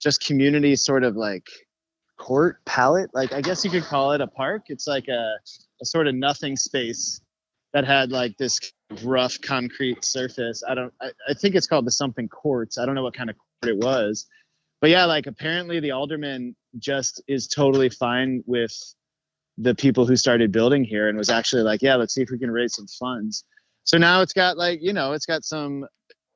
just 0.00 0.24
community 0.24 0.76
sort 0.76 1.04
of 1.04 1.16
like 1.16 1.48
court 2.18 2.64
palette. 2.64 3.10
Like 3.14 3.32
I 3.32 3.40
guess 3.40 3.64
you 3.64 3.70
could 3.70 3.84
call 3.84 4.12
it 4.12 4.20
a 4.20 4.26
park. 4.26 4.64
It's 4.68 4.86
like 4.86 5.08
a, 5.08 5.36
a 5.80 5.84
sort 5.84 6.06
of 6.06 6.14
nothing 6.14 6.56
space 6.56 7.20
that 7.72 7.84
had 7.84 8.10
like 8.10 8.36
this 8.36 8.58
rough 9.02 9.40
concrete 9.40 10.04
surface. 10.04 10.62
I 10.68 10.74
don't. 10.74 10.92
I, 11.00 11.10
I 11.28 11.34
think 11.34 11.54
it's 11.54 11.66
called 11.66 11.86
the 11.86 11.90
something 11.90 12.28
courts. 12.28 12.78
I 12.78 12.86
don't 12.86 12.94
know 12.94 13.02
what 13.02 13.14
kind 13.14 13.30
of 13.30 13.36
court 13.36 13.74
it 13.74 13.78
was, 13.78 14.26
but 14.80 14.90
yeah, 14.90 15.04
like 15.04 15.26
apparently 15.26 15.80
the 15.80 15.92
alderman 15.92 16.56
just 16.78 17.22
is 17.26 17.48
totally 17.48 17.88
fine 17.88 18.42
with 18.46 18.72
the 19.58 19.74
people 19.74 20.06
who 20.06 20.16
started 20.16 20.52
building 20.52 20.84
here 20.84 21.08
and 21.08 21.18
was 21.18 21.28
actually 21.28 21.62
like, 21.62 21.82
yeah, 21.82 21.96
let's 21.96 22.14
see 22.14 22.22
if 22.22 22.30
we 22.30 22.38
can 22.38 22.50
raise 22.50 22.74
some 22.74 22.86
funds. 22.86 23.44
So 23.84 23.98
now 23.98 24.22
it's 24.22 24.32
got 24.32 24.56
like 24.56 24.80
you 24.82 24.92
know 24.92 25.12
it's 25.12 25.26
got 25.26 25.44
some 25.44 25.86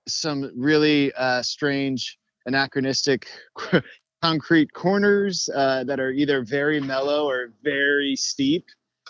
some 0.06 0.50
really 0.56 1.12
uh, 1.14 1.42
strange 1.42 2.18
anachronistic 2.46 3.26
concrete 4.22 4.72
corners 4.72 5.48
uh, 5.54 5.84
that 5.84 6.00
are 6.00 6.10
either 6.10 6.42
very 6.42 6.80
mellow 6.80 7.26
or 7.26 7.52
very 7.62 8.16
steep 8.16 8.64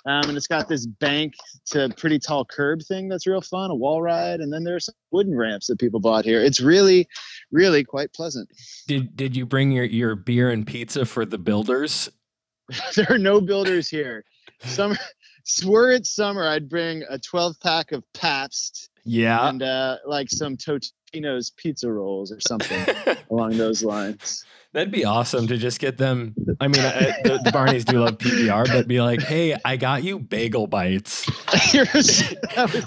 Um, 0.07 0.29
and 0.29 0.37
it's 0.37 0.49
got 0.49 0.69
this 0.69 0.87
bank 0.87 1.35
to 1.67 1.89
pretty 1.97 2.19
tall 2.19 2.45
curb 2.45 2.83
thing 2.83 3.09
that's 3.09 3.27
real 3.27 3.41
fun, 3.41 3.71
a 3.71 3.75
wall 3.75 4.03
ride, 4.03 4.41
and 4.41 4.53
then 4.53 4.65
there's 4.65 4.87
some 4.87 4.95
wooden 5.13 5.37
ramps 5.37 5.69
that 5.69 5.79
people 5.79 6.01
bought 6.01 6.25
here. 6.25 6.43
It's 6.43 6.61
really, 6.61 7.09
really 7.53 7.85
quite 7.85 8.13
pleasant. 8.13 8.49
Did 8.87 9.17
did 9.17 9.35
you 9.37 9.47
bring 9.47 9.73
your 9.73 9.85
your 9.85 10.15
beer 10.15 10.51
and 10.51 10.67
pizza 10.67 11.07
for 11.07 11.25
the 11.25 11.39
builders? 11.39 12.11
there 12.97 13.07
are 13.09 13.19
no 13.19 13.41
builders 13.41 13.89
here. 13.89 14.25
Summer, 14.65 14.97
were 15.65 15.91
it 15.93 16.07
summer, 16.07 16.47
I'd 16.47 16.69
bring 16.69 17.05
a 17.09 17.19
12 17.19 17.61
pack 17.61 17.93
of 17.93 18.03
Pabst 18.13 18.91
Yeah. 19.05 19.49
and 19.49 19.63
uh, 19.63 19.99
like 20.07 20.31
some 20.31 20.57
Totino's 20.57 21.51
pizza 21.57 21.91
rolls 21.91 22.33
or 22.33 22.39
something 22.41 22.85
along 23.31 23.57
those 23.59 23.83
lines. 23.85 24.45
That'd 24.73 24.91
be 24.91 25.05
awesome 25.05 25.47
to 25.49 25.57
just 25.57 25.79
get 25.79 25.99
them. 25.99 26.35
I 26.61 26.67
mean, 26.69 26.81
I, 26.85 27.15
the, 27.23 27.39
the 27.45 27.51
Barneys 27.53 27.85
do 27.85 28.01
love 28.01 28.19
PBR, 28.19 28.67
but 28.67 28.89
be 28.89 29.01
like, 29.01 29.23
hey, 29.23 29.57
I 29.65 29.77
got 29.77 30.03
you 30.03 30.19
bagel 30.19 30.67
bites. 30.67 31.25
Here's- 31.71 32.35
that 32.57 32.73
was- 32.73 32.85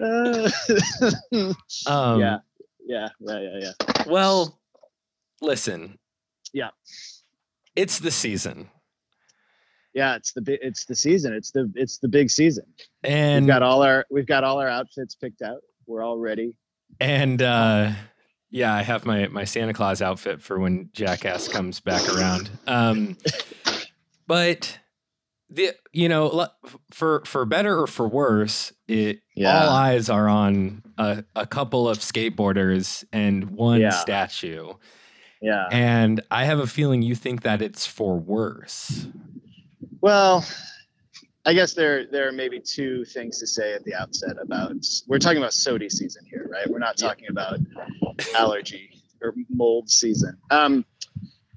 uh, 0.00 1.90
Um, 1.90 2.20
yeah, 2.20 2.38
yeah, 2.86 3.08
yeah, 3.20 3.40
yeah, 3.40 3.58
yeah. 3.60 4.02
Well, 4.06 4.58
listen. 5.40 5.98
Yeah. 6.52 6.70
It's 7.74 7.98
the 7.98 8.10
season. 8.10 8.68
Yeah, 9.94 10.16
it's 10.16 10.32
the 10.32 10.58
it's 10.66 10.84
the 10.86 10.94
season. 10.96 11.32
It's 11.34 11.52
the 11.52 11.70
it's 11.76 11.98
the 11.98 12.08
big 12.08 12.28
season. 12.30 12.64
And 13.04 13.44
we've 13.44 13.48
got 13.54 13.62
all 13.62 13.82
our 13.82 14.04
we've 14.10 14.26
got 14.26 14.42
all 14.44 14.58
our 14.58 14.68
outfits 14.68 15.14
picked 15.14 15.40
out. 15.40 15.60
We're 15.86 16.02
all 16.02 16.18
ready. 16.18 16.56
And 17.00 17.40
uh 17.40 17.92
yeah, 18.50 18.74
I 18.74 18.82
have 18.82 19.06
my 19.06 19.28
my 19.28 19.44
Santa 19.44 19.72
Claus 19.72 20.02
outfit 20.02 20.42
for 20.42 20.58
when 20.58 20.90
Jackass 20.92 21.46
comes 21.48 21.80
back 21.80 22.08
around. 22.12 22.50
Um 22.66 23.16
but 24.26 24.78
the 25.50 25.74
you 25.92 26.08
know 26.08 26.48
for 26.90 27.22
for 27.26 27.44
better 27.44 27.78
or 27.80 27.86
for 27.86 28.08
worse, 28.08 28.72
it 28.88 29.20
Yeah. 29.36 29.62
all 29.64 29.70
eyes 29.70 30.08
are 30.08 30.28
on 30.28 30.82
a, 30.98 31.24
a 31.36 31.46
couple 31.46 31.88
of 31.88 31.98
skateboarders 31.98 33.04
and 33.12 33.50
one 33.50 33.80
Yeah. 33.80 33.90
statue. 33.90 34.72
Yeah. 35.40 35.66
And 35.70 36.22
I 36.30 36.46
have 36.46 36.58
a 36.58 36.66
feeling 36.66 37.02
you 37.02 37.14
think 37.14 37.42
that 37.42 37.60
it's 37.62 37.86
for 37.86 38.18
worse. 38.18 39.06
Well, 40.04 40.44
I 41.46 41.54
guess 41.54 41.72
there 41.72 42.04
there 42.04 42.28
are 42.28 42.32
maybe 42.32 42.60
two 42.60 43.06
things 43.06 43.38
to 43.38 43.46
say 43.46 43.72
at 43.72 43.84
the 43.84 43.94
outset 43.94 44.36
about 44.38 44.84
we're 45.08 45.18
talking 45.18 45.38
about 45.38 45.54
SOTY 45.54 45.88
season 45.90 46.26
here, 46.28 46.46
right? 46.46 46.68
We're 46.68 46.78
not 46.78 46.98
talking 46.98 47.28
about 47.30 47.58
allergy 48.36 49.02
or 49.22 49.32
mold 49.48 49.88
season. 49.88 50.36
Um, 50.50 50.84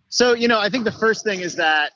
so 0.07 0.33
you 0.33 0.47
know, 0.47 0.61
I 0.61 0.69
think 0.69 0.85
the 0.85 0.93
first 0.93 1.25
thing 1.25 1.41
is 1.41 1.55
that 1.57 1.91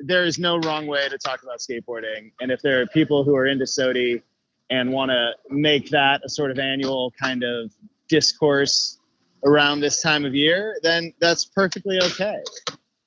there 0.00 0.24
is 0.24 0.38
no 0.38 0.56
wrong 0.60 0.86
way 0.86 1.10
to 1.10 1.18
talk 1.18 1.42
about 1.42 1.58
skateboarding, 1.58 2.32
and 2.40 2.50
if 2.50 2.62
there 2.62 2.80
are 2.80 2.86
people 2.86 3.22
who 3.22 3.36
are 3.36 3.46
into 3.46 3.66
SOTY 3.66 4.22
and 4.70 4.94
want 4.94 5.10
to 5.10 5.32
make 5.50 5.90
that 5.90 6.22
a 6.24 6.28
sort 6.30 6.50
of 6.50 6.58
annual 6.58 7.12
kind 7.20 7.44
of 7.44 7.70
discourse 8.08 8.98
around 9.44 9.80
this 9.80 10.00
time 10.00 10.24
of 10.24 10.34
year, 10.34 10.74
then 10.82 11.12
that's 11.20 11.44
perfectly 11.44 11.98
okay. 12.02 12.42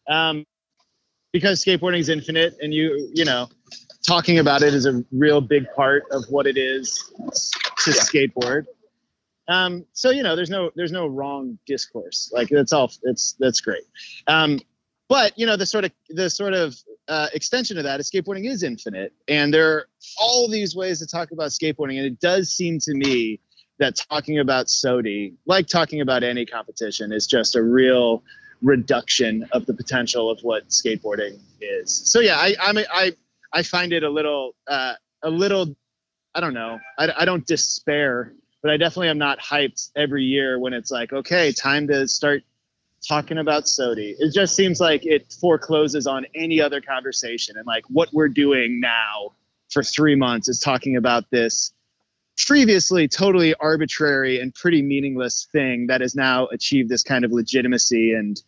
Um, 0.08 0.46
because 1.36 1.62
skateboarding 1.62 2.00
is 2.00 2.08
infinite, 2.08 2.56
and 2.62 2.74
you 2.74 3.10
you 3.14 3.26
know 3.26 3.50
talking 4.08 4.40
about 4.40 4.62
it 4.62 4.74
is 4.74 4.86
a 4.86 5.04
real 5.12 5.42
big 5.42 5.66
part 5.76 6.04
of 6.12 6.24
what 6.30 6.48
it 6.48 6.56
is 6.56 7.12
to 7.80 7.92
skateboard. 7.92 8.66
Um, 9.50 9.86
so 9.92 10.12
you 10.12 10.24
know, 10.24 10.38
there's 10.38 10.50
no 10.50 10.72
there's 10.78 10.94
no 10.94 11.08
wrong 11.08 11.60
discourse. 11.68 12.32
Like 12.34 12.48
that's 12.48 12.72
all. 12.72 12.90
It's 13.04 13.36
that's 13.38 13.60
great. 13.60 13.84
Um, 14.28 14.62
but 15.10 15.38
you 15.38 15.46
know, 15.46 15.58
the 15.58 15.66
sort 15.66 15.84
of 15.84 15.92
the 16.08 16.30
sort 16.30 16.54
of 16.54 16.74
uh, 17.10 17.28
extension 17.34 17.78
of 17.78 17.84
that 17.84 18.00
is 18.00 18.10
skateboarding 18.10 18.50
is 18.50 18.64
infinite, 18.64 19.12
and 19.28 19.54
there 19.54 19.74
are 19.74 19.88
all 20.18 20.50
these 20.50 20.74
ways 20.74 21.00
to 21.00 21.06
talk 21.06 21.32
about 21.32 21.50
skateboarding, 21.50 21.98
and 21.98 22.06
it 22.06 22.22
does 22.22 22.50
seem 22.50 22.80
to 22.80 22.94
me 22.94 23.42
that 23.80 24.00
talking 24.10 24.40
about 24.40 24.68
SOTY, 24.68 25.34
like 25.46 25.68
talking 25.68 26.00
about 26.00 26.24
any 26.24 26.46
competition, 26.46 27.12
is 27.12 27.28
just 27.28 27.58
a 27.58 27.62
real 27.62 28.24
reduction 28.62 29.47
of 29.51 29.66
the 29.66 29.74
potential 29.74 30.30
of 30.30 30.39
what 30.41 30.70
skateboarding 30.70 31.39
is. 31.62 31.91
So 32.06 32.20
yeah, 32.20 32.38
I 32.38 32.56
I'm 32.60 32.78
a- 32.78 32.86
I 32.91 33.12
I 33.53 33.64
find 33.64 33.93
it 33.93 34.03
a 34.03 34.10
little 34.10 34.56
uh, 34.68 34.93
a 35.24 35.30
little 35.30 35.76
I 36.34 36.41
don't 36.41 36.53
know. 36.53 36.80
I, 36.97 37.14
I 37.20 37.26
don't 37.26 37.45
despair, 37.47 38.34
but 38.62 38.72
I 38.72 38.78
definitely 38.78 39.10
am 39.10 39.18
not 39.18 39.39
hyped 39.39 39.89
every 39.95 40.24
year 40.24 40.60
when 40.60 40.74
it's 40.74 40.91
like, 40.91 41.14
okay, 41.14 41.51
time 41.53 41.88
to 41.88 42.08
start 42.08 42.43
talking 43.08 43.38
about 43.38 43.68
SOTY. 43.68 44.16
It 44.20 44.34
just 44.34 44.56
seems 44.56 44.80
like 44.80 45.06
it 45.06 45.32
forecloses 45.39 46.08
on 46.08 46.26
any 46.36 46.60
other 46.60 46.82
conversation. 46.82 47.56
And 47.58 47.66
like 47.66 47.86
what 47.89 48.10
we're 48.12 48.28
doing 48.28 48.80
now 48.82 49.34
for 49.70 49.84
three 49.84 50.16
months 50.16 50.49
is 50.49 50.60
talking 50.60 50.97
about 50.97 51.30
this 51.30 51.72
previously 52.38 53.08
totally 53.08 53.54
arbitrary 53.56 54.40
and 54.40 54.54
pretty 54.54 54.82
meaningless 54.82 55.48
thing 55.52 55.88
that 55.88 56.02
has 56.02 56.16
now 56.16 56.48
achieved 56.48 56.90
this 56.90 57.04
kind 57.04 57.24
of 57.24 57.32
legitimacy 57.32 58.14
and 58.14 58.42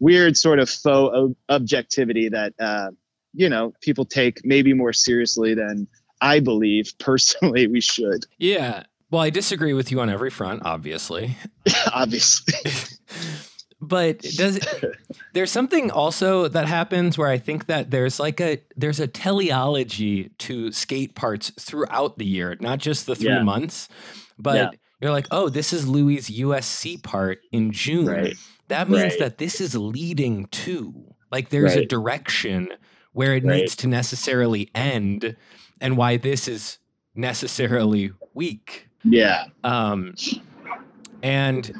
weird 0.00 0.36
sort 0.36 0.58
of 0.58 0.68
faux 0.68 1.14
ob- 1.14 1.36
objectivity 1.48 2.28
that 2.28 2.52
uh, 2.58 2.90
you 3.32 3.48
know 3.48 3.72
people 3.80 4.04
take 4.04 4.40
maybe 4.44 4.72
more 4.74 4.92
seriously 4.92 5.54
than 5.54 5.86
I 6.20 6.40
believe 6.40 6.92
personally 6.98 7.66
we 7.66 7.80
should. 7.80 8.26
Yeah. 8.38 8.84
Well, 9.10 9.20
I 9.20 9.28
disagree 9.28 9.74
with 9.74 9.90
you 9.90 10.00
on 10.00 10.08
every 10.08 10.30
front, 10.30 10.62
obviously. 10.64 11.36
Obviously. 11.92 12.54
but 13.82 14.20
does 14.36 14.60
there's 15.34 15.50
something 15.50 15.90
also 15.90 16.46
that 16.48 16.66
happens 16.66 17.18
where 17.18 17.28
I 17.28 17.36
think 17.38 17.66
that 17.66 17.90
there's 17.90 18.18
like 18.20 18.40
a 18.40 18.62
there's 18.76 19.00
a 19.00 19.06
teleology 19.08 20.30
to 20.38 20.70
skate 20.72 21.14
parts 21.14 21.50
throughout 21.60 22.16
the 22.18 22.24
year, 22.24 22.56
not 22.60 22.78
just 22.78 23.06
the 23.06 23.16
three 23.16 23.28
Yeah. 23.28 23.42
months, 23.42 23.88
but 24.38 24.54
Yeah. 24.56 24.70
you're 25.00 25.10
like, 25.10 25.26
oh, 25.32 25.48
this 25.48 25.72
is 25.72 25.86
Louis' 25.88 26.30
USC 26.30 26.96
part 27.02 27.40
in 27.50 27.72
June. 27.72 28.06
Right. 28.06 28.36
That 28.68 28.88
means 28.88 29.02
Right. 29.14 29.18
that 29.18 29.38
this 29.38 29.60
is 29.60 29.74
leading 29.74 30.46
to 30.46 30.94
like 31.32 31.48
there's 31.50 31.74
a 31.74 31.84
direction 31.84 32.68
where 33.12 33.34
it 33.34 33.44
Right. 33.44 33.56
needs 33.58 33.74
to 33.76 33.86
necessarily 33.88 34.70
end, 34.74 35.36
and 35.80 35.96
why 35.96 36.16
this 36.18 36.46
is 36.48 36.78
necessarily 37.14 38.12
weak. 38.32 38.88
Yeah. 39.04 39.46
Um, 39.64 40.14
and 41.22 41.72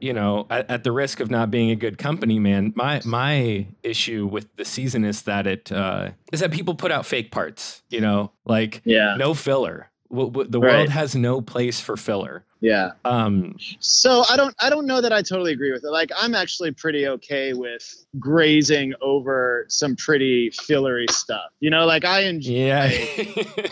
you 0.00 0.12
know, 0.12 0.46
at, 0.50 0.70
at 0.70 0.84
the 0.84 0.92
risk 0.92 1.20
of 1.20 1.30
not 1.30 1.50
being 1.50 1.70
a 1.70 1.76
good 1.76 1.98
company, 1.98 2.38
man, 2.38 2.72
my 2.76 3.00
my 3.04 3.66
issue 3.82 4.26
with 4.26 4.54
the 4.56 4.64
season 4.64 5.04
is 5.04 5.22
that 5.22 5.46
it 5.46 5.70
uh, 5.72 6.10
is 6.32 6.40
that 6.40 6.50
people 6.50 6.74
put 6.74 6.92
out 6.92 7.06
fake 7.06 7.30
parts. 7.30 7.82
You 7.90 8.00
know, 8.00 8.32
like 8.44 8.82
Yeah. 8.84 9.16
no 9.18 9.34
filler. 9.34 9.90
W- 10.10 10.30
w- 10.30 10.48
the 10.48 10.60
world 10.60 10.88
has 10.90 11.16
no 11.16 11.40
place 11.40 11.80
for 11.80 11.96
filler. 11.96 12.44
Yeah. 12.60 12.92
Um, 13.04 13.56
So 13.80 14.22
I 14.30 14.36
don't 14.36 14.54
I 14.60 14.70
don't 14.70 14.86
know 14.86 15.00
that 15.00 15.12
I 15.12 15.20
totally 15.22 15.52
agree 15.52 15.72
with 15.72 15.84
it. 15.84 15.90
Like 15.90 16.10
I'm 16.16 16.34
actually 16.34 16.70
pretty 16.72 17.06
okay 17.08 17.52
with 17.52 18.06
grazing 18.18 18.94
over 19.02 19.66
some 19.68 19.94
pretty 19.96 20.50
fillery 20.50 21.06
stuff. 21.10 21.50
You 21.60 21.70
know, 21.70 21.84
like 21.86 22.04
I 22.04 22.20
enjoy 22.20 22.52
yeah, 22.52 22.90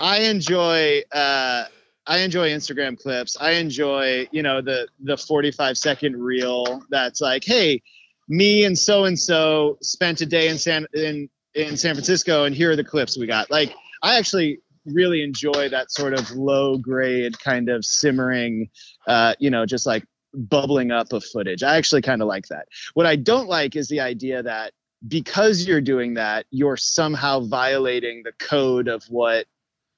I 0.01 0.19
enjoy 0.23 1.03
uh 1.13 1.65
I 2.07 2.19
enjoy 2.19 2.51
Instagram 2.51 3.01
clips. 3.01 3.37
I 3.41 3.53
enjoy, 3.53 4.29
you 4.31 4.43
know, 4.43 4.61
the 4.61 4.89
the 5.01 5.17
45 5.17 5.79
second 5.79 6.17
reel 6.17 6.83
that's 6.91 7.21
like, 7.21 7.45
hey, 7.45 7.83
me 8.29 8.65
and 8.65 8.79
so 8.79 9.05
and 9.05 9.19
so 9.19 9.79
spent 9.81 10.21
a 10.21 10.27
day 10.27 10.49
in 10.49 10.59
San 10.59 10.87
in 10.95 11.29
in 11.55 11.77
San 11.77 11.95
Francisco 11.95 12.45
and 12.45 12.55
here 12.55 12.71
are 12.71 12.77
the 12.77 12.85
clips 12.85 13.17
we 13.17 13.27
got. 13.27 13.51
Like 13.51 13.75
I 14.03 14.19
actually 14.19 14.59
really 14.87 15.23
enjoy 15.23 15.71
that 15.71 15.91
sort 15.91 16.13
of 16.13 16.31
low 16.33 16.77
grade 16.77 17.39
kind 17.39 17.71
of 17.71 17.85
simmering 17.85 18.69
uh, 19.07 19.35
you 19.39 19.51
know, 19.51 19.65
just 19.65 19.87
like 19.87 20.05
bubbling 20.35 20.91
up 20.91 21.13
of 21.13 21.25
footage. 21.25 21.63
I 21.63 21.77
actually 21.77 22.03
kind 22.03 22.21
of 22.21 22.29
like 22.29 22.47
that. 22.49 22.67
What 22.95 23.07
I 23.07 23.17
don't 23.17 23.49
like 23.49 23.77
is 23.77 23.89
the 23.89 24.01
idea 24.01 24.43
that 24.43 24.73
because 25.07 25.67
you're 25.67 25.81
doing 25.81 26.15
that, 26.15 26.47
you're 26.51 26.77
somehow 26.77 27.41
violating 27.41 28.23
the 28.25 28.33
code 28.33 28.89
of 28.89 29.05
what 29.05 29.47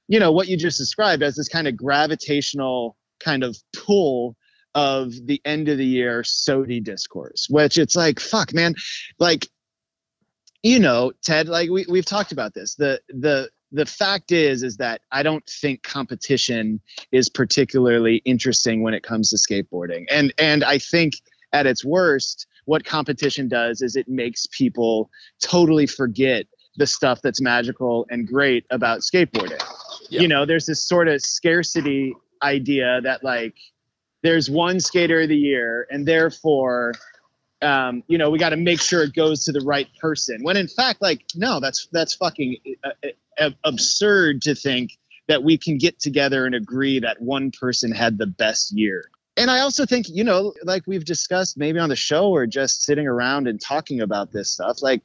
you 0.08 0.20
know 0.20 0.32
what 0.32 0.48
you 0.48 0.56
just 0.56 0.78
described 0.78 1.22
as 1.22 1.36
this 1.36 1.48
kind 1.48 1.68
of 1.68 1.76
gravitational 1.76 2.96
kind 3.20 3.42
of 3.42 3.56
pull 3.72 4.36
of 4.74 5.14
the 5.26 5.40
end 5.46 5.68
of 5.68 5.78
the 5.78 5.86
year 5.86 6.22
SOTY 6.22 6.80
discourse, 6.80 7.46
which 7.48 7.78
it's 7.78 7.96
like, 7.96 8.20
fuck, 8.20 8.52
man, 8.52 8.74
like, 9.18 9.48
you 10.62 10.78
know, 10.78 11.12
Ted, 11.24 11.48
like 11.48 11.70
we, 11.70 11.86
we've 11.88 12.04
talked 12.04 12.30
about 12.30 12.52
this. 12.52 12.74
The 12.74 13.00
the 13.08 13.48
the 13.72 13.86
fact 13.86 14.32
is 14.32 14.62
is 14.62 14.76
that 14.76 15.00
I 15.10 15.22
don't 15.22 15.44
think 15.46 15.82
competition 15.82 16.80
is 17.10 17.28
particularly 17.28 18.16
interesting 18.24 18.82
when 18.82 18.94
it 18.94 19.02
comes 19.02 19.30
to 19.30 19.36
skateboarding. 19.36 20.04
And 20.10 20.32
and 20.38 20.62
I 20.62 20.78
think 20.78 21.14
at 21.52 21.66
its 21.66 21.84
worst, 21.84 22.46
what 22.66 22.84
competition 22.84 23.48
does 23.48 23.80
is 23.80 23.96
it 23.96 24.08
makes 24.08 24.46
people 24.46 25.10
totally 25.40 25.86
forget 25.86 26.46
the 26.76 26.86
stuff 26.86 27.22
that's 27.22 27.40
magical 27.40 28.06
and 28.10 28.26
great 28.26 28.66
about 28.70 29.00
skateboarding. 29.00 29.62
Yeah. 30.08 30.22
You 30.22 30.28
know, 30.28 30.46
there's 30.46 30.66
this 30.66 30.86
sort 30.86 31.08
of 31.08 31.20
scarcity 31.22 32.14
idea 32.42 33.00
that 33.02 33.24
like 33.24 33.54
there's 34.22 34.50
one 34.50 34.80
skater 34.80 35.22
of 35.22 35.28
the 35.28 35.36
year 35.36 35.86
and 35.90 36.06
therefore 36.06 36.92
um, 37.62 38.02
you 38.06 38.18
know, 38.18 38.30
we 38.30 38.38
got 38.38 38.50
to 38.50 38.56
make 38.56 38.80
sure 38.80 39.02
it 39.02 39.14
goes 39.14 39.44
to 39.44 39.52
the 39.52 39.60
right 39.60 39.88
person. 40.00 40.42
When 40.42 40.56
in 40.56 40.68
fact, 40.68 41.00
like, 41.00 41.24
no, 41.34 41.60
that's 41.60 41.88
that's 41.90 42.14
fucking 42.14 42.56
uh, 42.84 42.90
uh, 43.40 43.50
absurd 43.64 44.42
to 44.42 44.54
think 44.54 44.98
that 45.28 45.42
we 45.42 45.58
can 45.58 45.78
get 45.78 45.98
together 45.98 46.46
and 46.46 46.54
agree 46.54 47.00
that 47.00 47.20
one 47.20 47.50
person 47.50 47.92
had 47.92 48.18
the 48.18 48.26
best 48.26 48.72
year. 48.72 49.10
And 49.38 49.50
I 49.50 49.60
also 49.60 49.84
think, 49.84 50.06
you 50.08 50.24
know, 50.24 50.54
like 50.64 50.84
we've 50.86 51.04
discussed 51.04 51.58
maybe 51.58 51.78
on 51.78 51.90
the 51.90 51.96
show 51.96 52.30
or 52.30 52.46
just 52.46 52.82
sitting 52.84 53.06
around 53.06 53.46
and 53.46 53.60
talking 53.60 54.00
about 54.00 54.32
this 54.32 54.50
stuff, 54.50 54.82
like 54.82 55.02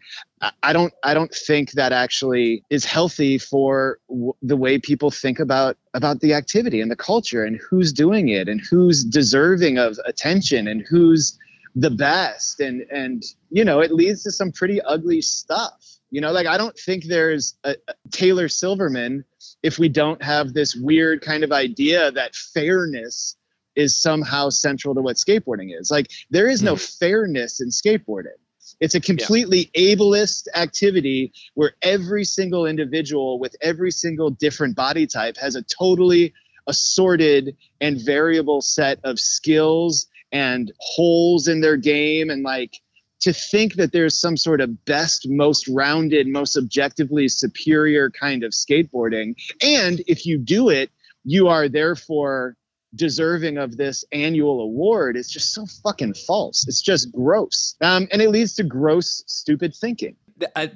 I- 0.63 0.71
don't 0.73 0.93
I 1.03 1.13
don't 1.13 1.33
think 1.33 1.71
that 1.73 1.91
actually 1.91 2.63
is 2.69 2.85
healthy 2.85 3.37
for 3.37 3.99
w- 4.09 4.33
the 4.41 4.55
way 4.55 4.79
people 4.79 5.11
think 5.11 5.39
about 5.39 5.77
about 5.93 6.21
the 6.21 6.33
activity 6.33 6.79
and 6.79 6.89
the 6.89 6.95
culture 6.95 7.43
and 7.43 7.59
who's 7.69 7.91
doing 7.91 8.29
it 8.29 8.47
and 8.47 8.61
who's 8.61 9.03
deserving 9.03 9.77
of 9.77 9.99
attention 10.05 10.67
and 10.67 10.85
who's 10.89 11.37
the 11.75 11.91
best. 11.91 12.61
And 12.61 12.83
and 12.89 13.23
you 13.49 13.65
know 13.65 13.81
it 13.81 13.91
leads 13.91 14.23
to 14.23 14.31
some 14.31 14.51
pretty 14.53 14.81
ugly 14.83 15.21
stuff. 15.21 15.73
You 16.09 16.19
know 16.19 16.31
like 16.33 16.45
i 16.47 16.57
don't 16.57 16.77
think 16.77 17.05
there's 17.05 17.55
a, 17.63 17.73
a 17.87 17.93
taylor 18.11 18.49
silverman 18.49 19.23
if 19.63 19.79
we 19.79 19.87
don't 19.87 20.21
have 20.21 20.53
this 20.53 20.75
weird 20.75 21.21
kind 21.21 21.43
of 21.45 21.53
idea 21.53 22.11
that 22.11 22.35
fairness 22.35 23.37
is 23.75 23.99
somehow 23.99 24.49
central 24.49 24.95
to 24.95 25.01
what 25.01 25.15
skateboarding 25.15 25.77
is. 25.77 25.91
Like 25.91 26.11
there 26.29 26.49
is 26.49 26.61
no 26.61 26.73
hmm. 26.73 26.81
fairness 26.99 27.61
in 27.61 27.69
skateboarding. 27.69 28.37
It's 28.79 28.95
a 28.95 29.01
completely 29.01 29.69
ableist 29.75 30.47
activity 30.55 31.33
where 31.53 31.73
every 31.81 32.23
single 32.23 32.65
individual 32.65 33.39
with 33.39 33.55
every 33.61 33.91
single 33.91 34.31
different 34.31 34.75
body 34.75 35.05
type 35.05 35.37
has 35.37 35.55
a 35.55 35.63
totally 35.63 36.33
assorted 36.67 37.55
and 37.79 37.99
variable 38.03 38.61
set 38.61 38.99
of 39.03 39.19
skills 39.19 40.07
and 40.31 40.71
holes 40.79 41.47
in 41.47 41.61
their 41.61 41.77
game. 41.77 42.29
And 42.29 42.43
like 42.43 42.77
to 43.21 43.33
think 43.33 43.75
that 43.75 43.91
there's 43.91 44.19
some 44.19 44.37
sort 44.37 44.61
of 44.61 44.85
best 44.85 45.27
most 45.29 45.67
rounded 45.67 46.27
most 46.27 46.57
objectively 46.57 47.27
superior 47.27 48.09
kind 48.09 48.43
of 48.43 48.51
skateboarding. 48.51 49.35
And 49.61 50.01
if 50.07 50.25
you 50.25 50.37
do 50.37 50.69
it 50.69 50.89
you 51.23 51.47
are 51.47 51.69
therefore 51.69 52.55
deserving 52.95 53.57
of 53.57 53.77
this 53.77 54.03
annual 54.11 54.61
award 54.61 55.15
is 55.15 55.29
just 55.29 55.53
so 55.53 55.65
fucking 55.83 56.13
false 56.13 56.67
it's 56.67 56.81
just 56.81 57.11
gross 57.11 57.75
um, 57.81 58.07
and 58.11 58.21
it 58.21 58.29
leads 58.29 58.53
to 58.53 58.63
gross 58.63 59.23
stupid 59.27 59.73
thinking 59.75 60.15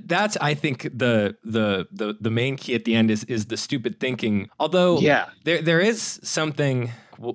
that's 0.05 0.37
I 0.37 0.53
think 0.53 0.83
the 0.83 1.35
the 1.43 1.87
the 1.91 2.15
the 2.21 2.29
main 2.29 2.55
key 2.55 2.75
at 2.75 2.85
the 2.85 2.93
end 2.93 3.09
is 3.09 3.23
is 3.23 3.47
the 3.47 3.57
stupid 3.57 3.99
thinking. 3.99 4.47
Although 4.59 4.99
Yeah. 4.99 5.29
there 5.43 5.59
there 5.59 5.79
is 5.79 6.19
something 6.21 6.91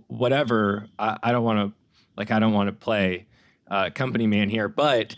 whatever 0.07 0.87
I, 0.99 1.19
I 1.25 1.33
don't 1.33 1.45
want 1.45 1.59
to 1.59 1.77
like 2.17 2.31
I 2.31 2.39
don't 2.39 2.53
want 2.53 2.69
to 2.69 2.73
play 2.73 3.27
uh, 3.69 3.91
company 3.95 4.27
man 4.29 4.49
here, 4.49 4.69
but 4.69 5.17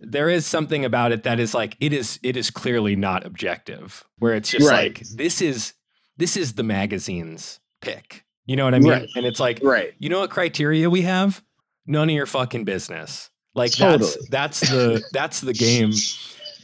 there 0.00 0.28
is 0.28 0.46
something 0.46 0.84
about 0.84 1.12
it 1.12 1.22
that 1.24 1.38
is 1.38 1.52
like 1.54 1.76
it 1.80 1.92
is 1.92 2.18
it 2.22 2.36
is 2.36 2.50
clearly 2.50 2.96
not 2.96 3.26
objective. 3.26 4.04
Where 4.18 4.34
it's 4.34 4.50
just 4.50 4.66
Right. 4.68 4.96
like 4.98 5.06
this 5.08 5.42
is 5.42 5.74
this 6.16 6.36
is 6.36 6.54
the 6.54 6.62
magazine's 6.62 7.60
pick. 7.80 8.23
You 8.46 8.56
know 8.56 8.64
what 8.64 8.74
I 8.74 8.78
mean? 8.78 8.90
Right. 8.90 9.08
And 9.16 9.24
it's 9.26 9.40
like 9.40 9.60
right 9.62 9.94
you 9.98 10.08
know 10.08 10.20
what 10.20 10.30
criteria 10.30 10.88
we 10.90 11.02
have? 11.02 11.42
None 11.86 12.08
of 12.10 12.14
your 12.14 12.26
fucking 12.26 12.64
business. 12.64 13.30
Like 13.54 13.72
Totally. 13.72 14.10
that's 14.28 14.28
that's 14.28 14.60
the 14.70 15.02
that's 15.12 15.40
the 15.40 15.52
game 15.54 15.92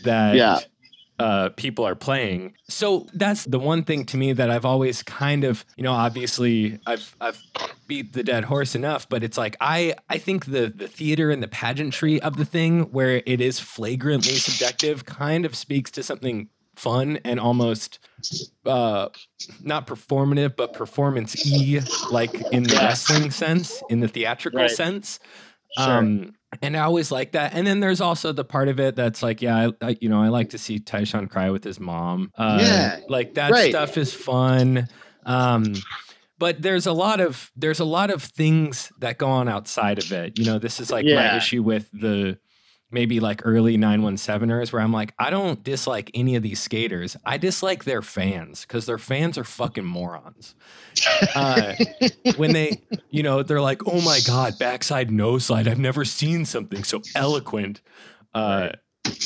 that 0.05 0.35
Yeah. 0.35 0.59
uh, 1.19 1.51
people 1.51 1.87
are 1.87 1.95
playing. 1.95 2.55
So 2.69 3.07
that's 3.15 3.45
the 3.45 3.59
one 3.59 3.85
thing 3.85 4.05
to 4.07 4.17
me 4.17 4.33
that 4.33 4.51
I've 4.51 4.65
always 4.65 5.03
kind 5.03 5.45
of, 5.45 5.65
you 5.77 5.85
know, 5.85 5.93
obviously 5.93 6.79
I've 6.87 7.15
I've 7.21 7.41
beat 7.87 8.13
the 8.13 8.23
dead 8.23 8.45
horse 8.45 8.75
enough, 8.75 9.09
but 9.09 9.23
it's 9.23 9.37
like 9.39 9.57
I 9.61 9.95
I 10.09 10.19
think 10.19 10.47
the 10.47 10.73
the 10.75 10.89
theater 10.89 11.31
and 11.31 11.43
the 11.43 11.49
pageantry 11.49 12.21
of 12.21 12.37
the 12.37 12.45
thing 12.45 12.91
where 12.93 13.23
it 13.27 13.41
is 13.41 13.61
flagrantly 13.61 14.35
subjective 14.35 15.05
kind 15.05 15.45
of 15.45 15.55
speaks 15.55 15.91
to 15.93 16.03
something 16.03 16.49
fun 16.77 17.19
and 17.25 17.39
almost 17.41 17.99
uh 18.67 19.09
not 19.63 19.87
performative 19.87 20.55
but 20.57 20.73
performance 20.73 21.37
e 21.45 21.81
like 22.11 22.47
in 22.53 22.63
the 22.63 22.77
wrestling 22.77 23.31
sense 23.31 23.83
in 23.89 24.01
the 24.01 24.09
theatrical 24.09 24.61
Right. 24.61 24.71
sense 24.71 25.19
Sure. 25.77 25.99
um 25.99 26.33
and 26.63 26.77
I 26.77 26.81
always 26.81 27.13
like 27.13 27.33
that. 27.33 27.55
And 27.55 27.65
then 27.65 27.79
there's 27.79 28.01
also 28.01 28.33
the 28.33 28.45
part 28.45 28.67
of 28.67 28.81
it 28.81 28.97
that's 28.97 29.23
like, 29.23 29.41
yeah, 29.41 29.69
I, 29.81 29.87
I 29.87 29.97
you 30.01 30.09
know, 30.09 30.21
I 30.21 30.29
like 30.31 30.51
to 30.51 30.59
see 30.59 30.81
Tyshawn 30.81 31.31
cry 31.31 31.49
with 31.51 31.63
his 31.63 31.79
mom. 31.79 32.33
Uh, 32.37 32.57
Yeah, 32.61 32.99
like 33.09 33.35
that 33.35 33.53
right. 33.53 33.71
stuff 33.71 33.97
is 33.97 34.13
fun. 34.13 34.89
Um, 35.25 35.75
but 36.39 36.61
there's 36.61 36.87
a 36.87 36.93
lot 36.93 37.21
of 37.21 37.53
there's 37.55 37.79
a 37.79 37.85
lot 37.85 38.11
of 38.11 38.23
things 38.25 38.91
that 38.99 39.17
go 39.17 39.29
on 39.29 39.49
outside 39.49 39.99
of 40.01 40.11
it. 40.11 40.39
You 40.41 40.45
know, 40.45 40.59
this 40.59 40.81
is 40.81 40.91
like 40.91 41.05
my 41.07 41.37
issue 41.37 41.63
with 41.63 41.89
the 41.93 42.37
maybe 42.91 43.21
like 43.21 43.43
early 43.45 43.77
917ers 43.79 44.73
where 44.73 44.83
I'm 44.83 44.93
like, 44.93 45.15
I 45.19 45.31
don't 45.31 45.63
dislike 45.63 46.11
any 46.15 46.35
of 46.37 46.43
these 46.43 46.61
skaters. 46.61 47.17
I 47.25 47.37
dislike 47.39 47.85
their 47.85 48.03
fans 48.03 48.63
because 48.63 48.87
their 48.87 48.99
fans 48.99 49.39
are 49.39 49.45
fucking 49.45 49.85
morons. 49.85 50.55
Uh, 51.35 51.75
when 52.37 52.53
they, 52.53 52.83
you 53.11 53.23
know, 53.23 53.43
they're 53.43 53.61
like, 53.61 53.83
oh 53.87 54.01
my 54.01 54.21
God, 54.27 54.59
backside 54.59 55.11
no 55.11 55.39
slide. 55.39 55.69
I've 55.69 55.79
never 55.79 56.05
seen 56.05 56.45
something 56.45 56.83
so 56.85 57.01
eloquent. 57.15 57.81
Uh, 58.35 58.71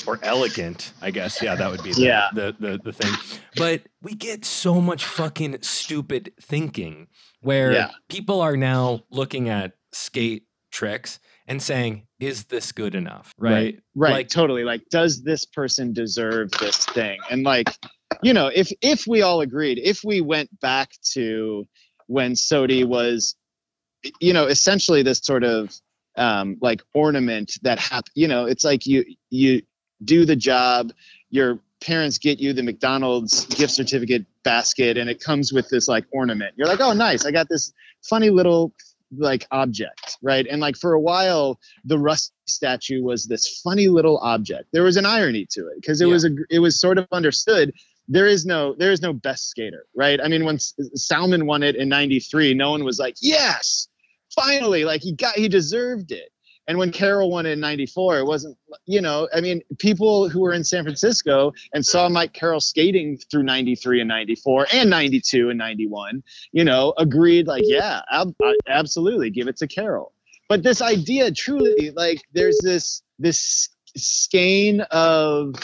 or 0.06 0.18
elegant, 0.22 0.92
I 1.02 1.10
guess. 1.10 1.42
Yeah, 1.42 1.56
that 1.56 1.70
would 1.70 1.82
be 1.82 1.92
the, 1.92 2.00
Yeah. 2.02 2.28
the, 2.32 2.54
the 2.58 2.80
the 2.84 2.92
thing. 2.92 3.12
But 3.56 3.82
we 4.00 4.14
get 4.14 4.44
so 4.44 4.80
much 4.80 5.04
fucking 5.04 5.58
stupid 5.62 6.32
thinking 6.40 7.08
where 7.40 7.72
Yeah. 7.72 7.90
people 8.08 8.40
are 8.40 8.56
now 8.56 9.02
looking 9.10 9.48
at 9.48 9.72
skate 9.92 10.44
tricks 10.70 11.18
and 11.46 11.62
saying, 11.62 12.06
"Is 12.18 12.44
this 12.44 12.72
good 12.72 12.94
enough?" 12.94 13.32
Right? 13.38 13.80
right 13.94 14.12
Like, 14.12 14.28
totally 14.28 14.64
like 14.64 14.88
does 14.90 15.22
this 15.22 15.44
person 15.44 15.92
deserve 15.92 16.50
this 16.52 16.84
thing 16.86 17.18
and 17.30 17.44
like 17.44 17.68
you 18.22 18.32
know 18.32 18.50
if 18.54 18.72
if 18.80 19.06
we 19.06 19.22
all 19.22 19.40
agreed 19.40 19.78
if 19.78 20.02
we 20.04 20.20
went 20.20 20.48
back 20.60 20.92
to 21.12 21.66
when 22.06 22.34
SOTY 22.34 22.84
was 22.84 23.36
you 24.20 24.32
know 24.32 24.46
essentially 24.46 25.02
this 25.02 25.18
sort 25.18 25.44
of 25.44 25.74
um 26.16 26.56
like 26.60 26.82
ornament 26.94 27.52
that 27.62 27.78
hap- 27.78 28.08
you 28.14 28.28
know 28.28 28.44
it's 28.44 28.64
like 28.64 28.86
you 28.86 29.04
you 29.30 29.62
do 30.04 30.24
the 30.24 30.36
job 30.36 30.92
your 31.30 31.58
parents 31.80 32.18
get 32.18 32.38
you 32.38 32.52
the 32.52 32.62
mcdonald's 32.62 33.46
gift 33.46 33.72
certificate 33.72 34.24
basket 34.42 34.96
and 34.96 35.10
it 35.10 35.20
comes 35.20 35.52
with 35.52 35.68
this 35.70 35.88
like 35.88 36.04
ornament 36.12 36.54
you're 36.56 36.68
like 36.68 36.80
oh 36.80 36.92
nice 36.92 37.26
i 37.26 37.30
got 37.30 37.48
this 37.48 37.72
funny 38.02 38.30
little 38.30 38.72
like 39.16 39.46
object 39.50 40.16
right? 40.22 40.46
And 40.50 40.60
like 40.60 40.76
for 40.76 40.92
a 40.92 41.00
while 41.00 41.58
the 41.84 41.98
rust 41.98 42.32
statue 42.46 43.02
was 43.02 43.26
this 43.26 43.60
funny 43.62 43.88
little 43.88 44.18
object. 44.18 44.64
There 44.72 44.82
was 44.82 44.96
an 44.96 45.06
irony 45.06 45.46
to 45.52 45.60
it 45.68 45.76
because 45.80 46.00
it 46.00 46.06
Yeah. 46.06 46.12
was 46.12 46.24
a 46.24 46.30
it 46.50 46.58
was 46.58 46.80
sort 46.80 46.98
of 46.98 47.06
understood 47.12 47.72
there 48.08 48.26
is 48.26 48.44
no 48.44 48.74
there 48.74 48.92
is 48.92 49.00
no 49.02 49.12
best 49.12 49.48
skater 49.50 49.86
right? 49.94 50.20
I 50.22 50.28
mean 50.28 50.44
when 50.44 50.56
S- 50.56 50.74
Salman 50.94 51.46
won 51.46 51.62
it 51.62 51.76
in 51.76 51.88
93 51.88 52.54
no 52.54 52.70
one 52.70 52.84
was 52.84 52.98
like 52.98 53.16
yes 53.20 53.88
finally 54.34 54.84
like 54.84 55.02
he 55.02 55.12
got 55.12 55.34
he 55.36 55.48
deserved 55.48 56.10
it 56.10 56.30
and 56.66 56.78
when 56.78 56.90
Carroll 56.90 57.30
won 57.30 57.46
in 57.46 57.60
94 57.60 58.18
it 58.18 58.24
wasn't 58.24 58.56
you 58.86 59.00
know 59.00 59.28
i 59.34 59.40
mean 59.40 59.60
people 59.78 60.28
who 60.28 60.40
were 60.40 60.52
in 60.52 60.64
san 60.64 60.82
francisco 60.84 61.52
and 61.72 61.84
saw 61.84 62.08
mike 62.08 62.32
carroll 62.32 62.60
skating 62.60 63.18
through 63.30 63.42
93 63.42 64.00
and 64.00 64.08
94 64.08 64.66
and 64.72 64.90
92 64.90 65.50
and 65.50 65.58
91 65.58 66.22
you 66.52 66.64
know 66.64 66.94
agreed 66.98 67.46
like 67.46 67.62
yeah 67.66 68.02
ab- 68.10 68.34
uh, 68.44 68.52
absolutely 68.66 69.30
give 69.30 69.48
it 69.48 69.56
to 69.58 69.66
carroll 69.66 70.12
but 70.48 70.62
this 70.62 70.80
idea 70.82 71.30
truly 71.30 71.90
like 71.94 72.20
there's 72.32 72.58
this 72.62 73.02
this 73.18 73.68
skein 73.96 74.80
of 74.90 75.54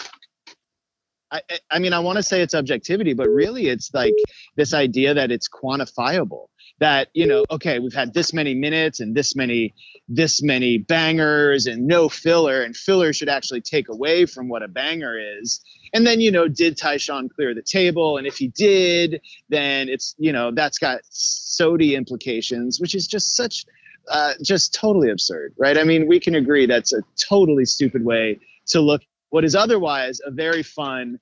I- 1.33 1.43
I 1.71 1.79
mean, 1.79 1.93
I 1.93 2.01
want 2.01 2.17
to 2.17 2.25
say 2.25 2.43
it's 2.43 2.57
objectivity, 2.57 3.13
but 3.13 3.29
really 3.29 3.69
it's 3.69 3.95
like 3.95 4.15
this 4.57 4.75
idea 4.75 5.15
that 5.15 5.31
it's 5.31 5.49
quantifiable. 5.49 6.47
That 6.81 7.09
you 7.13 7.27
know, 7.27 7.45
okay, 7.51 7.79
we've 7.79 7.95
had 7.95 8.15
this 8.15 8.33
many 8.33 8.55
minutes 8.55 9.01
and 9.01 9.15
this 9.15 9.37
many, 9.37 9.75
this 10.09 10.43
many 10.43 10.79
bangers 10.79 11.67
and 11.67 11.87
no 11.87 12.09
filler, 12.09 12.63
and 12.63 12.75
filler 12.77 13.13
should 13.13 13.29
actually 13.29 13.61
take 13.61 13.89
away 13.89 14.27
from 14.27 14.49
what 14.49 14.63
a 14.63 14.69
banger 14.69 15.19
is. 15.41 15.61
And 15.93 16.07
then 16.07 16.21
you 16.21 16.31
know, 16.31 16.49
did 16.49 16.79
Tyshawn 16.79 17.31
clear 17.31 17.55
the 17.55 17.63
table? 17.63 18.17
And 18.17 18.27
if 18.27 18.37
he 18.39 18.49
did, 18.49 19.21
then 19.51 19.89
it's 19.89 20.15
you 20.19 20.33
know 20.33 20.51
that's 20.53 20.79
got 20.79 21.01
SOTY 21.11 21.95
implications, 21.97 22.81
which 22.81 22.95
is 22.95 23.07
just 23.07 23.37
such, 23.37 23.67
uh, 24.09 24.33
just 24.43 24.75
totally 24.75 25.11
absurd, 25.11 25.55
right? 25.59 25.77
I 25.77 25.85
mean, 25.85 26.09
we 26.09 26.19
can 26.19 26.35
agree 26.35 26.67
that's 26.67 26.95
a 26.95 27.03
totally 27.17 27.67
stupid 27.67 28.05
way 28.05 28.41
to 28.69 28.81
look 28.81 29.03
what 29.31 29.45
is 29.45 29.55
otherwise 29.55 30.21
a 30.25 30.31
very 30.31 30.63
fun, 30.63 31.19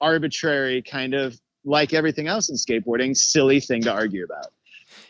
arbitrary 0.00 0.82
kind 0.82 1.14
of 1.14 1.38
like 1.64 1.94
everything 1.94 2.26
else 2.26 2.48
in 2.48 2.56
skateboarding, 2.56 3.16
silly 3.16 3.60
thing 3.60 3.82
to 3.82 3.92
argue 3.92 4.24
about. 4.24 4.52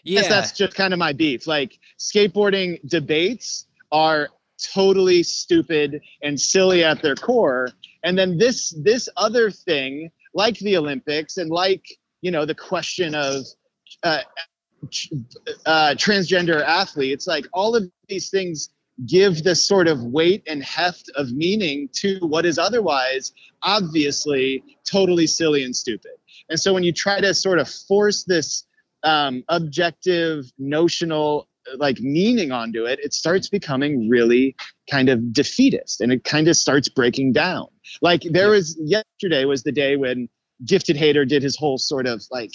Yeah, 0.03 0.21
Yes, 0.21 0.29
that's 0.29 0.53
just 0.53 0.75
kind 0.75 0.93
of 0.93 0.99
my 0.99 1.13
beef. 1.13 1.47
Like 1.47 1.79
skateboarding 1.99 2.79
debates 2.89 3.67
are 3.91 4.29
totally 4.75 5.23
stupid 5.23 6.01
and 6.23 6.41
silly 6.41 6.85
at 6.85 7.03
their 7.03 7.15
core. 7.15 7.71
And 8.05 8.19
then 8.19 8.39
this 8.39 8.75
this 8.83 9.09
other 9.17 9.51
thing, 9.51 10.11
like 10.35 10.59
the 10.59 10.77
Olympics 10.77 11.37
and 11.37 11.51
like 11.51 11.85
you 12.21 12.31
know 12.31 12.45
the 12.45 12.55
question 12.55 13.15
of 13.15 13.45
uh, 14.03 14.21
uh, 15.67 15.95
transgender 15.95 16.63
athletes, 16.63 17.27
like 17.27 17.47
all 17.53 17.77
of 17.77 17.85
these 18.09 18.31
things 18.31 18.71
give 19.07 19.43
this 19.43 19.67
sort 19.67 19.89
of 19.89 20.03
weight 20.03 20.43
and 20.47 20.63
heft 20.63 21.11
of 21.17 21.33
meaning 21.33 21.89
to 21.93 22.19
what 22.21 22.45
is 22.45 22.59
otherwise 22.59 23.33
obviously 23.63 24.63
totally 24.85 25.27
silly 25.27 25.65
and 25.65 25.75
stupid. 25.75 26.13
And 26.49 26.61
so 26.61 26.75
when 26.75 26.83
you 26.83 26.93
try 26.93 27.21
to 27.21 27.33
sort 27.33 27.59
of 27.59 27.69
force 27.69 28.25
this 28.25 28.65
um, 29.05 29.45
objective, 29.49 30.45
notional, 30.59 31.49
like 31.77 32.01
meaning 32.01 32.53
onto 32.53 32.85
it, 32.85 32.99
it 33.01 33.13
starts 33.15 33.49
becoming 33.49 34.09
really 34.09 34.57
kind 34.91 35.09
of 35.09 35.33
defeatist 35.33 36.01
and 36.01 36.13
it 36.13 36.25
kind 36.25 36.49
of 36.49 36.57
starts 36.57 36.89
breaking 36.89 37.33
down. 37.33 37.67
Like 38.01 38.23
there 38.23 38.51
was 38.51 38.79
yesterday 38.81 39.45
was 39.45 39.63
the 39.63 39.73
day 39.73 39.97
when 39.97 40.29
Gifted 40.65 40.97
Hater 40.97 41.25
did 41.25 41.43
his 41.43 41.57
whole 41.57 41.79
sort 41.79 42.07
of 42.07 42.23
like, 42.31 42.53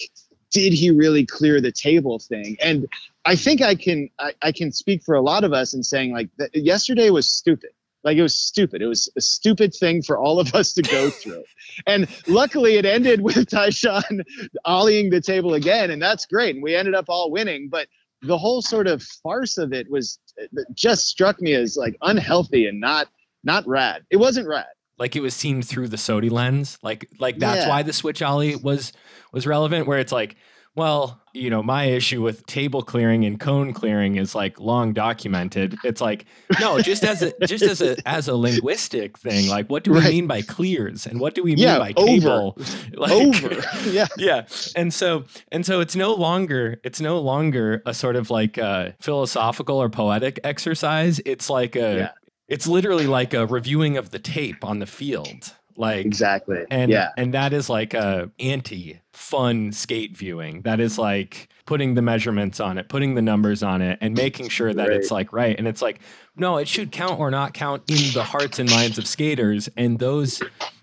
did 0.51 0.73
he 0.73 0.91
really 0.91 1.25
clear 1.25 1.59
the 1.59 1.71
table 1.71 2.19
thing? 2.19 2.57
And 2.61 2.87
I 3.25 3.35
think 3.35 3.61
I 3.61 3.75
can 3.75 4.09
I, 4.19 4.33
I 4.41 4.51
can 4.51 4.71
speak 4.71 5.03
for 5.03 5.15
a 5.15 5.21
lot 5.21 5.43
of 5.43 5.53
us 5.53 5.73
in 5.73 5.83
saying 5.83 6.13
like 6.13 6.29
that 6.37 6.55
yesterday 6.55 7.09
was 7.09 7.29
stupid. 7.29 7.71
Like 8.03 8.17
it 8.17 8.21
was 8.21 8.35
stupid. 8.35 8.81
It 8.81 8.87
was 8.87 9.09
a 9.17 9.21
stupid 9.21 9.73
thing 9.73 10.01
for 10.01 10.17
all 10.17 10.39
of 10.39 10.53
us 10.55 10.73
to 10.73 10.81
go 10.81 11.09
through. 11.21 11.43
and 11.85 12.07
luckily 12.27 12.75
it 12.75 12.85
ended 12.85 13.21
with 13.21 13.35
Tyshawn 13.49 14.21
ollieing 14.65 15.11
the 15.11 15.21
table 15.21 15.53
again, 15.55 15.91
and 15.91 16.01
that's 16.01 16.25
great. 16.25 16.55
And 16.55 16.63
we 16.63 16.75
ended 16.75 16.95
up 16.95 17.05
all 17.09 17.31
winning. 17.31 17.69
But 17.69 17.87
the 18.21 18.37
whole 18.37 18.61
sort 18.61 18.87
of 18.87 19.03
farce 19.03 19.57
of 19.57 19.73
it 19.73 19.89
was 19.91 20.19
it 20.37 20.49
just 20.73 21.05
struck 21.07 21.41
me 21.41 21.53
as 21.53 21.75
like 21.77 21.95
unhealthy 22.01 22.67
and 22.67 22.79
not 22.79 23.07
not 23.43 23.67
rad. 23.67 24.03
It 24.09 24.17
wasn't 24.17 24.47
rad. 24.47 24.65
like 24.99 25.15
it 25.15 25.21
was 25.21 25.33
seen 25.35 25.61
through 25.61 25.87
the 25.89 25.97
SOTY 25.97 26.29
lens. 26.29 26.77
Like 26.81 27.09
like 27.19 27.39
that's 27.39 27.61
Yeah. 27.65 27.69
why 27.69 27.83
the 27.83 27.93
switch 27.93 28.21
ollie 28.21 28.55
was 28.55 28.93
was 29.33 29.45
relevant. 29.45 29.85
Where 29.87 29.99
it's 29.99 30.11
like, 30.11 30.35
well, 30.77 31.19
you 31.33 31.49
know, 31.49 31.61
my 31.61 31.83
issue 31.85 32.21
with 32.21 32.45
table 32.45 32.81
clearing 32.81 33.25
and 33.25 33.39
cone 33.39 33.73
clearing 33.73 34.15
is 34.15 34.33
like 34.33 34.59
long 34.59 34.93
documented. 34.93 35.75
It's 35.83 35.99
like 36.01 36.25
no, 36.59 36.79
just 36.79 37.03
as 37.03 37.21
a 37.21 37.33
just 37.45 37.63
as 37.63 37.81
a 37.81 37.97
as 38.07 38.27
a 38.27 38.35
linguistic 38.35 39.17
thing. 39.17 39.47
Like, 39.49 39.67
what 39.69 39.83
do 39.83 39.91
we 39.91 40.01
mean 40.01 40.27
by 40.27 40.41
clears 40.43 41.05
and 41.05 41.19
what 41.19 41.35
do 41.35 41.43
we 41.43 41.55
mean 41.55 41.65
by 41.79 41.93
over. 41.97 42.07
table? 42.07 42.57
Like, 42.93 43.11
Over. 43.11 43.61
Yeah. 43.89 44.07
yeah 44.17 44.45
and 44.75 44.93
so 44.93 45.25
and 45.51 45.65
so 45.65 45.79
it's 45.81 45.95
no 45.95 46.13
longer 46.13 46.79
it's 46.83 47.01
no 47.01 47.19
longer 47.19 47.81
a 47.85 47.93
sort 47.93 48.15
of 48.15 48.29
like 48.29 48.57
a 48.57 48.95
philosophical 48.99 49.77
or 49.81 49.89
poetic 49.89 50.39
exercise 50.43 51.19
it's 51.25 51.49
like 51.49 51.75
a 51.75 51.95
Yeah. 51.97 52.11
it's 52.47 52.67
literally 52.67 53.05
like 53.07 53.33
a 53.33 53.45
reviewing 53.45 53.97
of 53.97 54.09
the 54.11 54.19
tape 54.19 54.63
on 54.63 54.79
the 54.79 54.85
field 54.87 55.53
like 55.77 56.05
Exactly. 56.05 56.65
and 56.69 56.91
yeah. 56.91 57.09
and 57.17 57.33
that 57.33 57.53
is 57.53 57.69
like 57.69 57.93
a 57.93 58.29
anti 58.39 58.99
fun 59.13 59.71
skate 59.71 60.15
viewing 60.17 60.61
that 60.61 60.79
is 60.79 60.97
like 60.97 61.49
putting 61.65 61.95
the 61.95 62.01
measurements 62.01 62.59
on 62.59 62.77
it 62.77 62.87
putting 62.87 63.15
the 63.15 63.21
numbers 63.21 63.63
on 63.63 63.81
it 63.81 63.97
and 64.01 64.15
making 64.15 64.47
sure 64.47 64.73
that 64.73 64.89
it's 64.89 65.09
like 65.11 65.33
right 65.33 65.57
and 65.57 65.67
it's 65.67 65.81
like 65.81 65.99
no 66.35 66.57
it 66.57 66.67
should 66.67 66.91
count 66.91 67.19
or 67.19 67.31
not 67.31 67.53
count 67.53 67.81
in 67.89 68.13
the 68.13 68.23
hearts 68.23 68.59
and 68.59 68.69
minds 68.69 68.97
of 68.97 69.07
skaters 69.07 69.67
and 69.75 69.97
those 69.99 70.41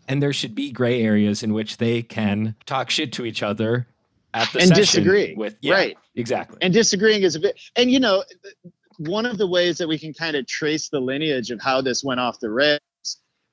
and 0.08 0.22
there 0.22 0.32
should 0.32 0.54
be 0.54 0.70
gray 0.72 1.02
areas 1.02 1.42
in 1.42 1.54
which 1.54 1.76
they 1.78 2.02
can 2.02 2.54
talk 2.66 2.90
shit 2.90 3.12
to 3.12 3.24
each 3.24 3.42
other 3.42 3.86
at 4.34 4.52
the 4.52 4.60
And 4.60 4.72
disagree. 4.72 5.34
with 5.36 5.56
yeah, 5.60 5.74
Right. 5.74 5.98
exactly 6.16 6.58
and 6.60 6.74
disagreeing 6.74 7.22
is 7.22 7.36
a 7.36 7.40
bit 7.40 7.58
and 7.76 7.90
you 7.90 8.00
know 8.00 8.24
one 8.98 9.26
of 9.26 9.38
the 9.38 9.46
ways 9.46 9.78
that 9.78 9.88
we 9.88 9.98
can 9.98 10.12
kind 10.12 10.36
of 10.36 10.46
trace 10.46 10.88
the 10.88 11.00
lineage 11.00 11.50
of 11.50 11.60
how 11.60 11.80
this 11.80 12.02
went 12.04 12.18
off 12.20 12.40
the 12.40 12.50
rails 12.50 12.80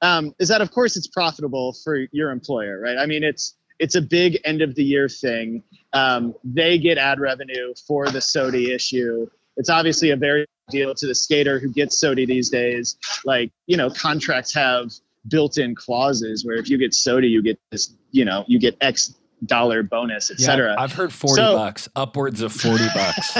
um, 0.01 0.33
is 0.39 0.47
that 0.49 0.61
of 0.61 0.71
course 0.71 0.97
it's 0.97 1.07
profitable 1.07 1.73
for 1.73 2.05
your 2.11 2.31
employer 2.31 2.79
right 2.79 2.97
i 2.97 3.05
mean 3.05 3.23
it's 3.23 3.55
it's 3.79 3.95
a 3.95 4.01
big 4.01 4.39
end 4.45 4.61
of 4.61 4.75
the 4.75 4.83
year 4.83 5.09
thing 5.09 5.63
um, 5.93 6.33
they 6.43 6.77
get 6.77 6.97
ad 6.97 7.19
revenue 7.19 7.73
for 7.87 8.07
the 8.07 8.19
SOTY 8.21 8.71
issue 8.73 9.27
it's 9.57 9.69
obviously 9.69 10.11
a 10.11 10.15
very 10.15 10.45
deal 10.69 10.93
to 10.95 11.07
the 11.07 11.15
skater 11.15 11.59
who 11.59 11.67
gets 11.69 11.97
SOTY 12.01 12.25
these 12.25 12.49
days 12.49 12.97
like 13.25 13.51
you 13.67 13.75
know 13.77 13.89
contracts 13.89 14.53
have 14.53 14.91
built-in 15.27 15.75
clauses 15.75 16.45
where 16.45 16.55
if 16.55 16.69
you 16.69 16.77
get 16.77 16.91
SOTY 16.91 17.27
you 17.29 17.41
get 17.41 17.59
this 17.71 17.93
you 18.11 18.23
know 18.25 18.43
you 18.47 18.59
get 18.59 18.77
x 18.81 19.15
dollar 19.45 19.81
bonus 19.83 20.29
etc. 20.29 20.69
yeah, 20.69 20.81
i've 20.81 20.93
heard 20.93 21.11
40 21.11 21.41
So- 21.41 21.55
bucks 21.55 21.89
upwards 21.95 22.41
of 22.41 22.53
40 22.53 22.83
bucks 22.93 23.37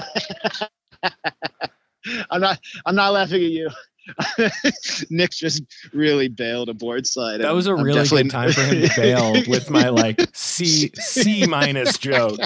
I'm 2.32 2.42
not. 2.42 2.60
I'm 2.86 2.96
not 2.96 3.14
laughing 3.14 3.44
at 3.44 3.52
you. 3.52 3.70
Nick 5.10 5.32
just 5.32 5.64
really 5.94 6.28
bailed 6.28 6.70
a 6.70 6.74
board 6.74 7.06
slide. 7.08 7.38
that 7.38 7.54
was 7.54 7.68
a 7.68 7.72
I'm 7.74 7.84
really 7.84 8.00
definitely- 8.00 8.24
good 8.24 8.32
time 8.32 8.52
for 8.52 8.62
him 8.62 8.82
to 8.88 8.96
bail 8.96 9.34
with 9.48 9.70
my 9.70 9.90
like 9.90 10.20
c 10.34 10.92
c 10.96 11.46
minus 11.48 11.98
joke 11.98 12.40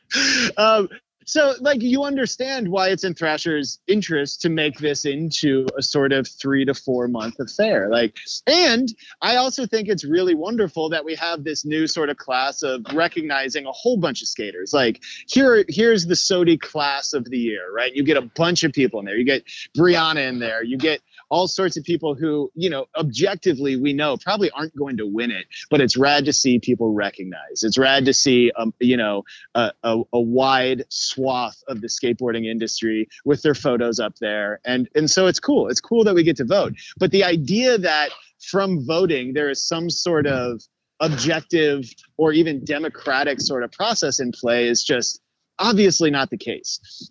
um, 0.56 0.88
so, 1.24 1.54
like, 1.60 1.82
you 1.82 2.04
understand 2.04 2.68
why 2.68 2.88
it's 2.88 3.04
in 3.04 3.14
Thrasher's 3.14 3.78
interest 3.86 4.40
to 4.42 4.48
make 4.48 4.78
this 4.78 5.04
into 5.04 5.66
a 5.78 5.82
sort 5.82 6.12
of 6.12 6.28
three 6.28 6.64
to 6.64 6.74
four 6.74 7.08
month 7.08 7.38
affair. 7.38 7.88
Like, 7.88 8.16
and 8.46 8.88
I 9.20 9.36
also 9.36 9.66
think 9.66 9.88
it's 9.88 10.04
really 10.04 10.34
wonderful 10.34 10.88
that 10.90 11.04
we 11.04 11.14
have 11.16 11.44
this 11.44 11.64
new 11.64 11.86
sort 11.86 12.10
of 12.10 12.16
class 12.16 12.62
of 12.62 12.84
recognizing 12.92 13.66
a 13.66 13.72
whole 13.72 13.96
bunch 13.96 14.22
of 14.22 14.28
skaters. 14.28 14.72
Like, 14.72 15.02
here, 15.28 15.64
here's 15.68 16.06
the 16.06 16.16
SOTY 16.16 16.58
class 16.60 17.12
of 17.12 17.24
the 17.24 17.38
year, 17.38 17.72
right? 17.72 17.94
You 17.94 18.04
get 18.04 18.16
a 18.16 18.22
bunch 18.22 18.64
of 18.64 18.72
people 18.72 19.00
in 19.00 19.06
there. 19.06 19.16
You 19.16 19.24
get 19.24 19.44
Brianna 19.76 20.28
in 20.28 20.38
there. 20.38 20.62
You 20.62 20.76
get 20.76 21.00
all 21.30 21.48
sorts 21.48 21.78
of 21.78 21.84
people 21.84 22.14
who, 22.14 22.50
you 22.54 22.68
know, 22.68 22.86
objectively 22.94 23.76
we 23.76 23.94
know 23.94 24.18
probably 24.18 24.50
aren't 24.50 24.76
going 24.76 24.98
to 24.98 25.06
win 25.06 25.30
it, 25.30 25.46
but 25.70 25.80
it's 25.80 25.96
rad 25.96 26.26
to 26.26 26.32
see 26.32 26.58
people 26.58 26.92
recognize. 26.92 27.62
It's 27.62 27.78
rad 27.78 28.04
to 28.04 28.12
see, 28.12 28.52
um, 28.54 28.74
you 28.80 28.98
know, 28.98 29.24
a, 29.54 29.72
a, 29.82 30.02
a 30.12 30.20
wide 30.20 30.84
swath 31.14 31.62
of 31.68 31.80
the 31.80 31.88
skateboarding 31.88 32.46
industry 32.46 33.08
with 33.24 33.42
their 33.42 33.54
photos 33.54 33.98
up 33.98 34.16
there, 34.20 34.60
and 34.64 34.88
and 34.94 35.10
so 35.10 35.26
it's 35.26 35.40
cool. 35.40 35.68
It's 35.68 35.80
cool 35.80 36.04
that 36.04 36.14
we 36.14 36.22
get 36.22 36.36
to 36.36 36.44
vote. 36.44 36.74
But 36.98 37.10
the 37.10 37.24
idea 37.24 37.78
that 37.78 38.10
from 38.50 38.84
voting 38.84 39.34
there 39.34 39.50
is 39.50 39.66
some 39.66 39.90
sort 39.90 40.26
of 40.26 40.60
objective 41.00 41.84
or 42.16 42.32
even 42.32 42.64
democratic 42.64 43.40
sort 43.40 43.64
of 43.64 43.72
process 43.72 44.20
in 44.20 44.32
play 44.32 44.68
is 44.68 44.84
just 44.84 45.20
obviously 45.58 46.10
not 46.10 46.30
the 46.30 46.38
case. 46.38 47.10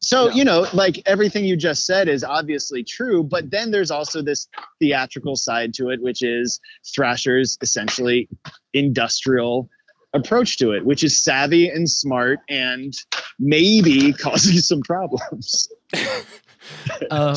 So, 0.00 0.30
you 0.30 0.44
know, 0.44 0.66
like 0.72 1.02
everything 1.06 1.44
you 1.44 1.56
just 1.56 1.86
said 1.86 2.08
is 2.08 2.22
obviously 2.22 2.84
true, 2.84 3.24
but 3.24 3.50
then 3.50 3.70
there's 3.70 3.90
also 3.90 4.22
this 4.22 4.46
theatrical 4.78 5.36
side 5.36 5.74
to 5.74 5.88
it, 5.90 6.02
which 6.02 6.22
is 6.22 6.60
Thrasher's 6.94 7.58
essentially 7.62 8.28
industrial 8.72 9.68
approach 10.14 10.58
to 10.58 10.72
it, 10.72 10.84
which 10.84 11.04
is 11.04 11.22
savvy 11.22 11.68
and 11.68 11.88
smart 11.88 12.40
and 12.48 12.94
maybe 13.38 14.12
causing 14.20 14.58
some 14.58 14.80
problems. 14.82 15.68
um, 17.10 17.36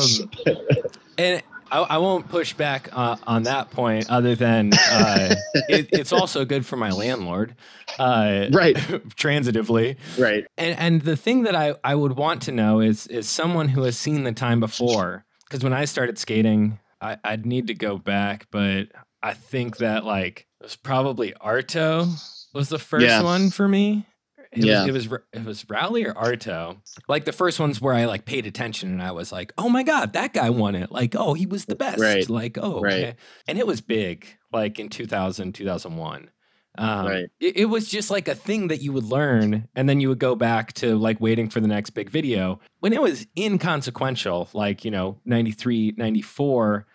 and 1.18 1.42
I, 1.70 1.78
I 1.80 1.98
won't 1.98 2.28
push 2.28 2.52
back 2.54 2.88
uh, 2.92 3.16
on 3.26 3.44
that 3.44 3.70
point 3.70 4.10
other 4.10 4.34
than 4.34 4.72
uh, 4.72 5.36
it, 5.68 5.88
it's 5.92 6.12
also 6.12 6.44
good 6.44 6.66
for 6.66 6.76
my 6.76 6.90
landlord 6.90 7.54
uh, 7.98 8.46
Right. 8.50 8.76
transitively 9.16 9.96
Right. 10.18 10.46
and 10.58 10.78
and 10.78 11.02
the 11.02 11.16
thing 11.16 11.44
that 11.44 11.54
I, 11.54 11.74
I 11.84 11.94
would 11.94 12.16
want 12.16 12.42
to 12.42 12.52
know 12.52 12.80
is 12.80 13.06
is 13.06 13.28
someone 13.28 13.68
who 13.68 13.82
has 13.82 13.96
seen 13.96 14.24
the 14.24 14.32
time 14.32 14.58
before 14.58 15.24
because 15.48 15.62
when 15.62 15.72
I 15.72 15.84
started 15.84 16.18
skating 16.18 16.80
I, 17.00 17.18
I'd 17.22 17.46
need 17.46 17.68
to 17.68 17.74
go 17.74 17.98
back 17.98 18.46
but 18.50 18.88
I 19.22 19.34
think 19.34 19.76
that 19.78 20.04
like 20.04 20.46
it 20.60 20.64
was 20.64 20.76
probably 20.76 21.32
Arto 21.40 22.08
was 22.54 22.68
the 22.68 22.78
first 22.78 23.06
Yeah. 23.06 23.22
one 23.22 23.50
for 23.50 23.68
me 23.68 24.06
it 24.52 24.64
Yeah. 24.64 24.80
was, 24.86 24.88
it 24.88 24.92
was 25.12 25.20
it 25.32 25.44
was 25.44 25.64
Rowley 25.70 26.04
or 26.06 26.12
Arto 26.14 26.78
like 27.08 27.24
the 27.24 27.32
first 27.32 27.60
ones 27.60 27.80
where 27.80 27.94
I 27.94 28.06
like 28.06 28.24
paid 28.24 28.46
attention 28.46 28.90
and 28.90 29.02
I 29.02 29.12
was 29.12 29.30
like 29.30 29.52
oh 29.58 29.68
my 29.68 29.82
god 29.84 30.12
that 30.14 30.32
guy 30.32 30.50
won 30.50 30.74
it 30.74 30.90
like 30.90 31.14
oh 31.16 31.34
he 31.34 31.46
was 31.46 31.66
the 31.66 31.76
best 31.76 32.00
Right. 32.00 32.28
like 32.28 32.58
oh 32.60 32.80
Right. 32.80 32.92
okay 32.94 33.14
and 33.46 33.58
it 33.58 33.66
was 33.66 33.80
big 33.80 34.26
like 34.52 34.78
in 34.80 34.88
2000 34.88 35.52
2001 35.54 36.30
um, 36.78 37.06
Right. 37.06 37.26
it, 37.40 37.56
it 37.58 37.64
was 37.66 37.88
just 37.88 38.10
like 38.10 38.26
a 38.28 38.34
thing 38.34 38.68
that 38.68 38.80
you 38.80 38.92
would 38.92 39.04
learn 39.04 39.68
and 39.76 39.88
then 39.88 40.00
you 40.00 40.08
would 40.08 40.20
go 40.20 40.34
back 40.36 40.72
to 40.74 40.96
like 40.96 41.20
waiting 41.20 41.48
for 41.50 41.60
the 41.60 41.66
next 41.68 41.90
big 41.90 42.10
video 42.10 42.58
when 42.80 42.92
it 42.92 43.02
was 43.02 43.26
inconsequential 43.36 44.48
like 44.52 44.84
you 44.84 44.90
know 44.90 45.18
93 45.24 45.94
94 45.96 46.86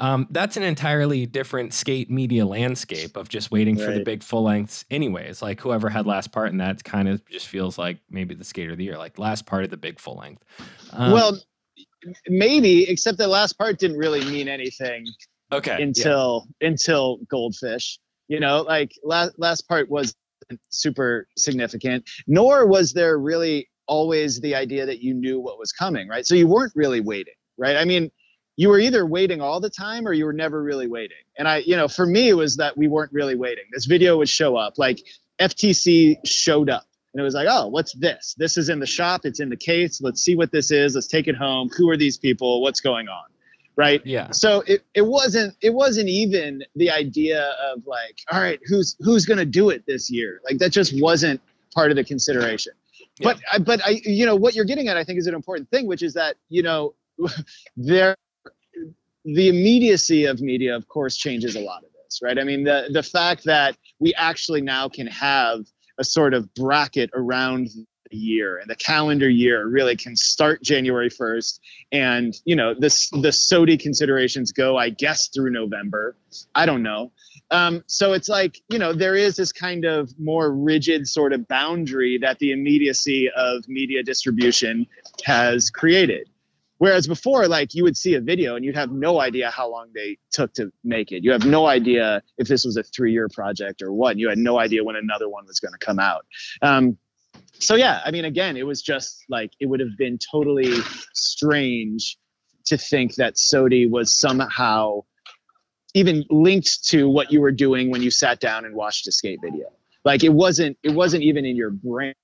um, 0.00 0.26
that's 0.30 0.56
an 0.56 0.62
entirely 0.62 1.26
different 1.26 1.74
skate 1.74 2.10
media 2.10 2.46
landscape 2.46 3.16
of 3.16 3.28
just 3.28 3.50
waiting 3.50 3.76
for 3.76 3.92
the 3.92 4.02
big 4.02 4.22
full 4.22 4.42
lengths 4.42 4.84
anyways. 4.90 5.42
Like 5.42 5.60
whoever 5.60 5.90
had 5.90 6.06
last 6.06 6.32
part 6.32 6.50
in 6.50 6.58
that 6.58 6.82
kind 6.82 7.08
of 7.08 7.24
just 7.28 7.46
feels 7.46 7.76
like 7.76 7.98
maybe 8.10 8.34
the 8.34 8.44
skater 8.44 8.72
of 8.72 8.78
the 8.78 8.84
year 8.84 8.96
like 8.96 9.18
last 9.18 9.46
part 9.46 9.64
of 9.64 9.70
the 9.70 9.76
big 9.76 10.00
full 10.00 10.16
length 10.16 10.44
um, 10.92 11.12
well, 11.12 11.38
maybe, 12.28 12.88
except 12.88 13.18
the 13.18 13.28
last 13.28 13.58
part 13.58 13.78
didn't 13.78 13.98
really 13.98 14.24
mean 14.24 14.48
anything 14.48 15.06
okay 15.52 15.76
yeah. 15.78 15.84
until 15.84 16.46
until 16.60 17.18
goldfish 17.28 17.98
you 18.28 18.40
know? 18.40 18.62
Like 18.62 18.92
last 19.04 19.38
last 19.38 19.68
part 19.68 19.90
was 19.90 20.14
super 20.70 21.26
significant 21.36 22.08
nor 22.26 22.66
was 22.66 22.92
there 22.92 23.18
really 23.18 23.68
always 23.86 24.40
the 24.40 24.54
idea 24.54 24.86
that 24.86 25.00
you 25.00 25.14
knew 25.14 25.40
what 25.40 25.58
was 25.58 25.72
coming 25.72 26.08
right? 26.08 26.26
So 26.26 26.34
you 26.34 26.46
weren't 26.46 26.72
really 26.74 27.00
waiting 27.00 27.34
right? 27.58 27.76
I 27.76 27.84
mean 27.84 28.10
you 28.56 28.68
were 28.68 28.78
either 28.78 29.06
waiting 29.06 29.40
all 29.40 29.60
the 29.60 29.70
time 29.70 30.06
or 30.06 30.12
you 30.12 30.24
were 30.24 30.32
never 30.32 30.62
really 30.62 30.86
waiting 30.86 31.16
and 31.38 31.48
i 31.48 31.58
you 31.58 31.76
know 31.76 31.88
for 31.88 32.06
me 32.06 32.28
it 32.28 32.34
was 32.34 32.56
that 32.56 32.76
we 32.76 32.88
weren't 32.88 33.12
really 33.12 33.34
waiting 33.34 33.64
this 33.72 33.86
video 33.86 34.16
would 34.18 34.28
show 34.28 34.56
up 34.56 34.74
like 34.78 35.00
ftc 35.40 36.16
showed 36.24 36.68
up 36.70 36.86
And 37.12 37.20
it 37.20 37.24
was 37.24 37.34
like, 37.34 37.46
oh, 37.50 37.66
what's 37.68 37.92
this? 37.92 38.34
This 38.38 38.56
is 38.56 38.68
in 38.70 38.80
the 38.80 38.86
shop. 38.86 39.26
It's 39.26 39.38
in 39.38 39.50
the 39.50 39.56
case. 39.56 40.00
Let's 40.00 40.22
see 40.22 40.34
what 40.34 40.50
this 40.50 40.70
is. 40.70 40.94
Let's 40.94 41.06
take 41.06 41.28
it 41.28 41.36
home. 41.36 41.68
Who 41.76 41.90
are 41.90 41.96
these 41.96 42.16
people? 42.16 42.62
What's 42.62 42.80
going 42.80 43.08
on? 43.08 43.24
Right. 43.76 44.00
Yeah. 44.06 44.30
So 44.30 44.62
it, 44.66 44.82
it 44.94 45.02
wasn't 45.02 45.54
it 45.62 45.74
wasn't 45.74 46.08
even 46.08 46.62
the 46.74 46.90
idea 46.90 47.54
of 47.70 47.86
like, 47.86 48.18
all 48.30 48.40
right, 48.40 48.60
who's 48.66 48.96
who's 49.00 49.24
gonna 49.26 49.46
do 49.46 49.70
it 49.70 49.84
this 49.86 50.10
year? 50.10 50.40
Like 50.44 50.58
that 50.58 50.70
just 50.70 50.92
wasn't 51.00 51.40
part 51.74 51.90
of 51.90 51.96
the 51.96 52.04
consideration. 52.04 52.72
But 53.22 53.40
I, 53.50 53.58
but 53.58 53.80
I 53.84 54.00
you 54.04 54.26
know 54.26 54.36
what 54.36 54.54
you're 54.54 54.66
getting 54.66 54.88
at 54.88 54.96
I 54.96 55.04
think 55.04 55.18
is 55.18 55.26
an 55.26 55.34
important 55.34 55.70
thing, 55.70 55.86
which 55.86 56.02
is 56.02 56.14
that 56.14 56.36
you 56.48 56.62
know 56.62 56.94
there 57.76 58.16
the 59.24 59.48
immediacy 59.48 60.24
of 60.24 60.40
media 60.40 60.74
of 60.74 60.88
course 60.88 61.16
changes 61.16 61.56
a 61.56 61.60
lot 61.60 61.84
of 61.84 61.90
this, 61.92 62.20
right? 62.22 62.38
I 62.38 62.44
mean 62.44 62.64
the 62.64 62.88
the 62.92 63.02
fact 63.02 63.44
that 63.44 63.76
we 63.98 64.14
actually 64.14 64.60
now 64.60 64.88
can 64.88 65.06
have 65.06 65.60
a 65.98 66.04
sort 66.04 66.34
of 66.34 66.52
bracket 66.54 67.10
around 67.14 67.68
the 68.10 68.16
year 68.16 68.58
and 68.58 68.68
the 68.68 68.76
calendar 68.76 69.28
year 69.28 69.66
really 69.66 69.96
can 69.96 70.16
start 70.16 70.62
January 70.62 71.08
1st 71.08 71.60
and 71.92 72.34
you 72.44 72.54
know 72.54 72.74
this 72.78 73.08
the 73.10 73.32
SOTY 73.32 73.78
considerations 73.78 74.52
go 74.52 74.76
I 74.76 74.90
guess 74.90 75.28
through 75.28 75.50
November. 75.50 76.16
I 76.54 76.66
don't 76.66 76.82
know. 76.82 77.12
Um, 77.50 77.84
so 77.86 78.12
it's 78.12 78.28
like 78.28 78.60
you 78.70 78.78
know 78.78 78.92
there 78.92 79.14
is 79.14 79.36
this 79.36 79.52
kind 79.52 79.84
of 79.84 80.12
more 80.18 80.52
rigid 80.52 81.06
sort 81.06 81.32
of 81.32 81.46
boundary 81.48 82.18
that 82.18 82.38
the 82.38 82.52
immediacy 82.52 83.30
of 83.34 83.68
media 83.68 84.02
distribution 84.02 84.86
has 85.24 85.70
created. 85.70 86.28
Whereas 86.82 87.06
before, 87.06 87.46
like 87.46 87.74
you 87.74 87.84
would 87.84 87.96
see 87.96 88.14
a 88.14 88.20
video 88.20 88.56
and 88.56 88.64
you'd 88.64 88.74
have 88.74 88.90
no 88.90 89.20
idea 89.20 89.52
how 89.52 89.70
long 89.70 89.90
they 89.94 90.18
took 90.32 90.52
to 90.54 90.72
make 90.82 91.12
it. 91.12 91.22
You 91.22 91.30
have 91.30 91.46
no 91.46 91.64
idea 91.64 92.24
if 92.38 92.48
this 92.48 92.64
was 92.64 92.76
a 92.76 92.82
three-year 92.82 93.28
project 93.28 93.82
or 93.82 93.92
what. 93.92 94.18
You 94.18 94.28
had 94.28 94.38
no 94.38 94.58
idea 94.58 94.82
when 94.82 94.96
another 94.96 95.28
one 95.28 95.46
was 95.46 95.60
going 95.60 95.70
to 95.70 95.78
come 95.78 96.00
out. 96.00 96.26
Um, 96.60 96.98
so 97.52 97.76
yeah, 97.76 98.00
I 98.04 98.10
mean, 98.10 98.24
again, 98.24 98.56
it 98.56 98.66
was 98.66 98.82
just 98.82 99.24
like 99.28 99.52
it 99.60 99.66
would 99.66 99.78
have 99.78 99.96
been 99.96 100.18
totally 100.18 100.74
strange 101.14 102.18
to 102.64 102.76
think 102.76 103.14
that 103.14 103.38
SOTY 103.38 103.88
was 103.88 104.12
somehow 104.12 105.04
even 105.94 106.24
linked 106.30 106.86
to 106.86 107.08
what 107.08 107.30
you 107.30 107.40
were 107.40 107.52
doing 107.52 107.92
when 107.92 108.02
you 108.02 108.10
sat 108.10 108.40
down 108.40 108.64
and 108.64 108.74
watched 108.74 109.06
a 109.06 109.12
skate 109.12 109.38
video. 109.40 109.66
Like 110.04 110.24
it 110.24 110.32
wasn't 110.32 110.78
it 110.82 110.90
wasn't 110.90 111.22
even 111.22 111.44
in 111.44 111.54
your 111.54 111.70
brain. 111.70 112.14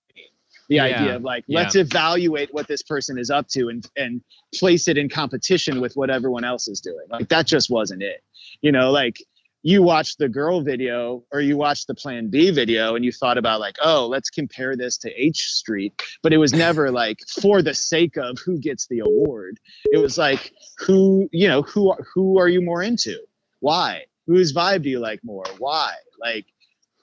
The 0.69 0.77
Yeah, 0.77 0.85
idea 0.85 1.17
of 1.17 1.23
like 1.23 1.45
yeah. 1.47 1.61
let's 1.61 1.77
evaluate 1.77 2.53
what 2.53 2.69
this 2.69 2.83
person 2.83 3.19
is 3.19 3.31
up 3.31 3.49
to 3.49 3.69
and 3.69 3.87
and 3.97 4.23
place 4.55 4.89
it 4.89 4.99
in 4.99 5.09
competition 5.09 5.81
with 5.81 5.95
what 5.95 6.11
everyone 6.11 6.45
else 6.45 6.69
is 6.69 6.81
doing. 6.81 7.07
Like 7.11 7.29
that 7.29 7.47
just 7.47 7.71
wasn't 7.71 8.03
it. 8.03 8.23
You 8.61 8.73
know, 8.73 8.91
like 8.91 9.19
you 9.63 9.83
watched 9.83 10.19
the 10.19 10.29
girl 10.29 10.61
video 10.63 11.25
or 11.33 11.41
you 11.41 11.57
watched 11.57 11.89
the 11.89 11.95
plan 11.95 12.29
B 12.29 12.51
video 12.51 12.95
and 12.95 13.05
you 13.05 13.11
thought 13.13 13.39
about 13.39 13.61
like, 13.61 13.77
oh, 13.83 14.07
let's 14.07 14.31
compare 14.31 14.77
this 14.77 14.97
to 14.99 15.11
H 15.21 15.43
Street. 15.49 16.01
But 16.23 16.33
it 16.33 16.39
was 16.39 16.53
never 16.53 16.91
like 17.03 17.21
for 17.41 17.61
the 17.63 17.75
sake 17.75 18.17
of 18.17 18.39
who 18.45 18.59
gets 18.59 18.87
the 18.87 19.01
award. 19.01 19.59
It 19.87 19.99
was 19.99 20.17
like 20.19 20.53
who, 20.79 21.29
you 21.33 21.49
know, 21.49 21.63
who 21.63 21.95
who 22.15 22.39
are 22.39 22.49
you 22.49 22.63
more 22.63 22.83
into? 22.83 23.19
Why? 23.61 24.05
Whose 24.27 24.53
vibe 24.53 24.83
do 24.83 24.91
you 24.91 25.01
like 25.01 25.21
more? 25.25 25.45
Why? 25.59 25.95
Like 26.21 26.47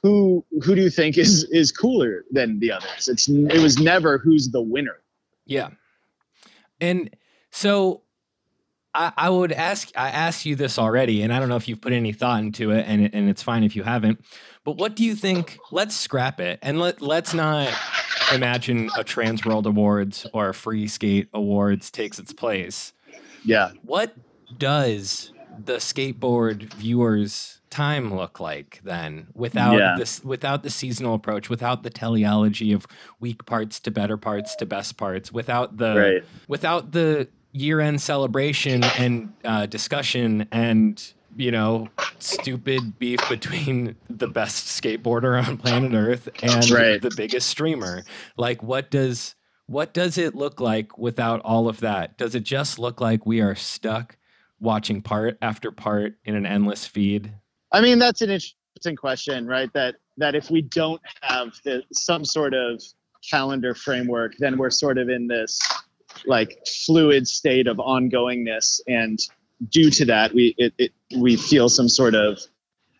who 0.05 0.45
who 0.63 0.75
do 0.75 0.83
you 0.83 0.91
think 0.91 1.17
is 1.17 1.45
is 1.45 1.71
cooler 1.71 2.25
than 2.29 2.59
the 2.59 2.71
others? 2.71 3.07
It's 3.07 3.27
it 3.27 3.59
was 3.59 3.79
never 3.79 4.19
who's 4.19 4.49
the 4.49 4.61
winner. 4.61 5.01
Yeah. 5.47 5.69
And 6.79 7.09
so 7.49 8.03
I, 8.93 9.13
I 9.17 9.29
would 9.31 9.51
ask 9.51 9.89
I 9.95 10.09
asked 10.09 10.45
you 10.45 10.55
this 10.55 10.77
already, 10.77 11.23
and 11.23 11.33
I 11.33 11.39
don't 11.39 11.49
know 11.49 11.55
if 11.55 11.67
you've 11.67 11.81
put 11.81 11.91
any 11.91 12.13
thought 12.13 12.41
into 12.41 12.69
it, 12.69 12.85
and 12.87 13.09
and 13.15 13.27
it's 13.27 13.41
fine 13.41 13.63
if 13.63 13.75
you 13.75 13.81
haven't. 13.81 14.23
But 14.63 14.77
what 14.77 14.95
do 14.95 15.03
you 15.03 15.15
think? 15.15 15.57
Let's 15.71 15.95
scrap 15.95 16.39
it 16.39 16.59
and 16.61 16.79
let 16.79 17.01
let's 17.01 17.33
not 17.33 17.73
imagine 18.31 18.91
a 18.95 19.03
Trans 19.03 19.43
World 19.43 19.65
Awards 19.65 20.27
or 20.33 20.49
a 20.49 20.53
Free 20.53 20.87
Skate 20.87 21.29
Awards 21.33 21.89
takes 21.89 22.19
its 22.19 22.31
place. 22.31 22.93
Yeah. 23.43 23.71
What 23.81 24.13
does 24.55 25.33
the 25.57 25.77
skateboard 25.77 26.71
viewers 26.73 27.54
time 27.69 28.13
look 28.15 28.39
like 28.39 28.79
then 28.83 29.27
without 29.33 29.77
Yeah. 29.77 29.95
this 29.97 30.23
without 30.23 30.63
the 30.63 30.69
seasonal 30.69 31.13
approach 31.15 31.49
without 31.49 31.83
the 31.83 31.89
teleology 31.89 32.71
of 32.71 32.85
weak 33.19 33.45
parts 33.45 33.79
to 33.81 33.91
better 33.91 34.17
parts 34.17 34.55
to 34.57 34.65
best 34.65 34.97
parts 34.97 35.31
without 35.31 35.77
the 35.77 35.95
Right. 35.95 36.23
without 36.47 36.91
the 36.91 37.27
year-end 37.51 38.01
celebration 38.01 38.83
and 38.83 39.33
uh, 39.43 39.65
discussion 39.65 40.47
and 40.51 41.13
you 41.37 41.51
know 41.51 41.89
stupid 42.19 42.97
beef 42.99 43.19
between 43.29 43.95
the 44.09 44.27
best 44.27 44.67
skateboarder 44.81 45.45
on 45.45 45.57
planet 45.57 45.93
earth 45.93 46.29
and 46.43 46.69
Right. 46.69 47.01
the 47.01 47.13
biggest 47.15 47.49
streamer 47.49 48.03
like 48.37 48.61
what 48.63 48.89
does 48.91 49.35
what 49.67 49.93
does 49.93 50.17
it 50.17 50.35
look 50.35 50.59
like 50.61 50.97
without 50.97 51.41
all 51.41 51.67
of 51.67 51.79
that 51.79 52.17
does 52.17 52.35
it 52.35 52.43
just 52.43 52.77
look 52.79 53.01
like 53.01 53.25
we 53.25 53.41
are 53.41 53.55
stuck 53.55 54.17
watching 54.59 55.01
part 55.01 55.37
after 55.41 55.71
part 55.71 56.13
in 56.23 56.35
an 56.35 56.45
endless 56.45 56.85
feed 56.85 57.33
I 57.75 57.81
mean, 57.81 57.99
that's 57.99 58.21
an 58.21 58.29
interesting 58.29 58.95
question, 58.95 59.47
right? 59.47 59.69
That 59.73 59.95
that 60.15 60.33
if 60.33 60.49
we 60.49 60.61
don't 60.61 61.01
have 61.21 61.49
the, 61.65 61.83
some 61.91 62.23
sort 62.23 62.53
of 62.53 62.81
calendar 63.29 63.75
framework, 63.75 64.31
then 64.39 64.57
we're 64.57 64.69
sort 64.69 64.97
of 64.97 65.09
in 65.09 65.27
this 65.27 65.59
like 66.25 66.57
fluid 66.85 67.27
state 67.27 67.67
of 67.67 67.75
ongoingness, 67.75 68.79
and 68.87 69.19
due 69.67 69.89
to 69.89 70.05
that, 70.05 70.33
we 70.33 70.55
it, 70.57 70.73
it 70.77 70.91
we 71.17 71.35
feel 71.35 71.67
some 71.67 71.89
sort 71.89 72.15
of 72.15 72.39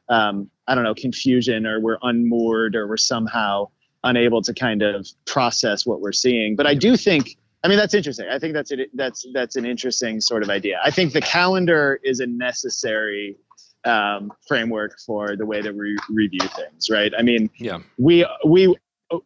um, 0.10 0.50
I 0.68 0.76
don't 0.76 0.84
know 0.84 0.94
confusion, 0.94 1.66
or 1.66 1.80
we're 1.80 2.00
unmoored, 2.02 2.76
or 2.76 2.86
we're 2.86 2.98
somehow 2.98 3.70
unable 4.04 4.42
to 4.42 4.54
kind 4.54 4.82
of 4.82 5.08
process 5.26 5.86
what 5.86 6.02
we're 6.02 6.12
seeing. 6.12 6.58
But 6.58 6.68
I 6.68 6.74
do 6.74 6.98
think. 6.98 7.38
I 7.64 7.68
mean 7.68 7.78
that's 7.78 7.94
interesting. 7.96 8.28
I 8.30 8.40
think 8.40 8.54
that's 8.54 8.72
it. 8.72 8.90
That's 8.94 9.26
that's 9.34 9.56
an 9.56 9.66
interesting 9.66 10.20
sort 10.20 10.44
of 10.44 10.50
idea. 10.50 10.82
I 10.84 10.92
think 10.92 11.14
the 11.14 11.22
calendar 11.22 12.00
is 12.04 12.20
a 12.20 12.28
necessary 12.28 13.38
um, 13.86 14.32
framework 14.48 15.00
for 15.06 15.36
the 15.36 15.46
way 15.46 15.62
that 15.62 15.76
we 15.76 15.98
review 16.10 16.40
things, 16.56 16.90
right? 16.90 17.12
I 17.18 17.22
mean, 17.22 17.50
yeah 17.58 17.80
we 17.98 18.26
we 18.46 18.76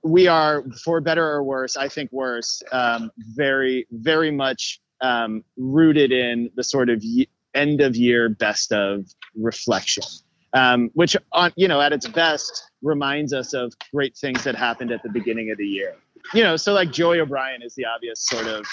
we 0.04 0.28
are 0.28 0.64
for 0.84 1.00
better 1.02 1.26
or 1.26 1.44
worse. 1.44 1.78
I 1.78 1.88
think 1.88 2.12
worse. 2.12 2.62
Um, 2.72 3.12
very 3.18 3.88
very 3.92 4.32
much 4.32 4.80
um, 5.02 5.44
rooted 5.58 6.12
in 6.12 6.50
the 6.56 6.64
sort 6.64 6.90
of 6.90 7.04
end 7.56 7.82
of 7.82 7.96
year 7.96 8.30
best 8.30 8.72
of 8.74 9.06
reflection, 9.36 10.04
um, 10.54 10.90
which 10.94 11.16
on 11.32 11.52
you 11.56 11.68
know 11.68 11.82
at 11.82 11.94
its 11.94 12.08
best 12.08 12.70
reminds 12.82 13.34
us 13.34 13.54
of 13.54 13.74
great 13.94 14.16
things 14.18 14.44
that 14.44 14.56
happened 14.56 14.92
at 14.92 15.02
the 15.04 15.10
beginning 15.10 15.52
of 15.52 15.58
the 15.58 15.68
year. 15.68 15.96
You 16.34 16.44
know, 16.44 16.58
so 16.58 16.74
like 16.74 16.92
Joey 16.92 17.22
O'Brien 17.22 17.62
is 17.62 17.76
the 17.76 17.86
obvious 17.86 18.26
sort 18.26 18.48
of 18.48 18.66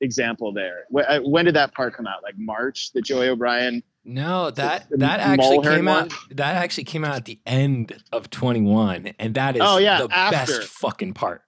example 0.00 0.52
there. 0.52 0.84
Wh- 0.92 1.08
uh, 1.08 1.20
When 1.20 1.44
did 1.44 1.54
that 1.54 1.72
part 1.72 1.94
come 1.94 2.06
out? 2.06 2.22
Like 2.22 2.34
March, 2.36 2.92
the 2.92 3.00
Joey 3.00 3.28
O'Brien. 3.28 3.82
No 4.04 4.50
that 4.50 4.90
the 4.90 4.98
that 4.98 5.20
actually 5.20 5.60
came 5.62 5.88
out 5.88 6.12
that 6.30 6.56
actually 6.56 6.84
came 6.84 7.04
out 7.04 7.16
at 7.16 7.24
the 7.24 7.38
end 7.46 8.02
of 8.12 8.28
21 8.30 9.14
and 9.18 9.34
that 9.34 9.56
is 9.56 9.62
Oh, 9.64 9.78
yeah, 9.78 10.02
the 10.06 10.14
after. 10.14 10.58
best 10.58 10.68
fucking 10.68 11.14
part 11.14 11.42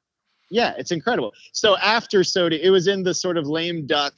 Yeah, 0.50 0.72
it's 0.78 0.90
incredible. 0.90 1.32
So 1.52 1.76
after 1.78 2.20
SOTY, 2.24 2.61
it 2.62 2.70
was 2.70 2.86
in 2.86 3.02
the 3.02 3.12
sort 3.14 3.36
of 3.36 3.46
lame 3.46 3.86
duck 3.86 4.14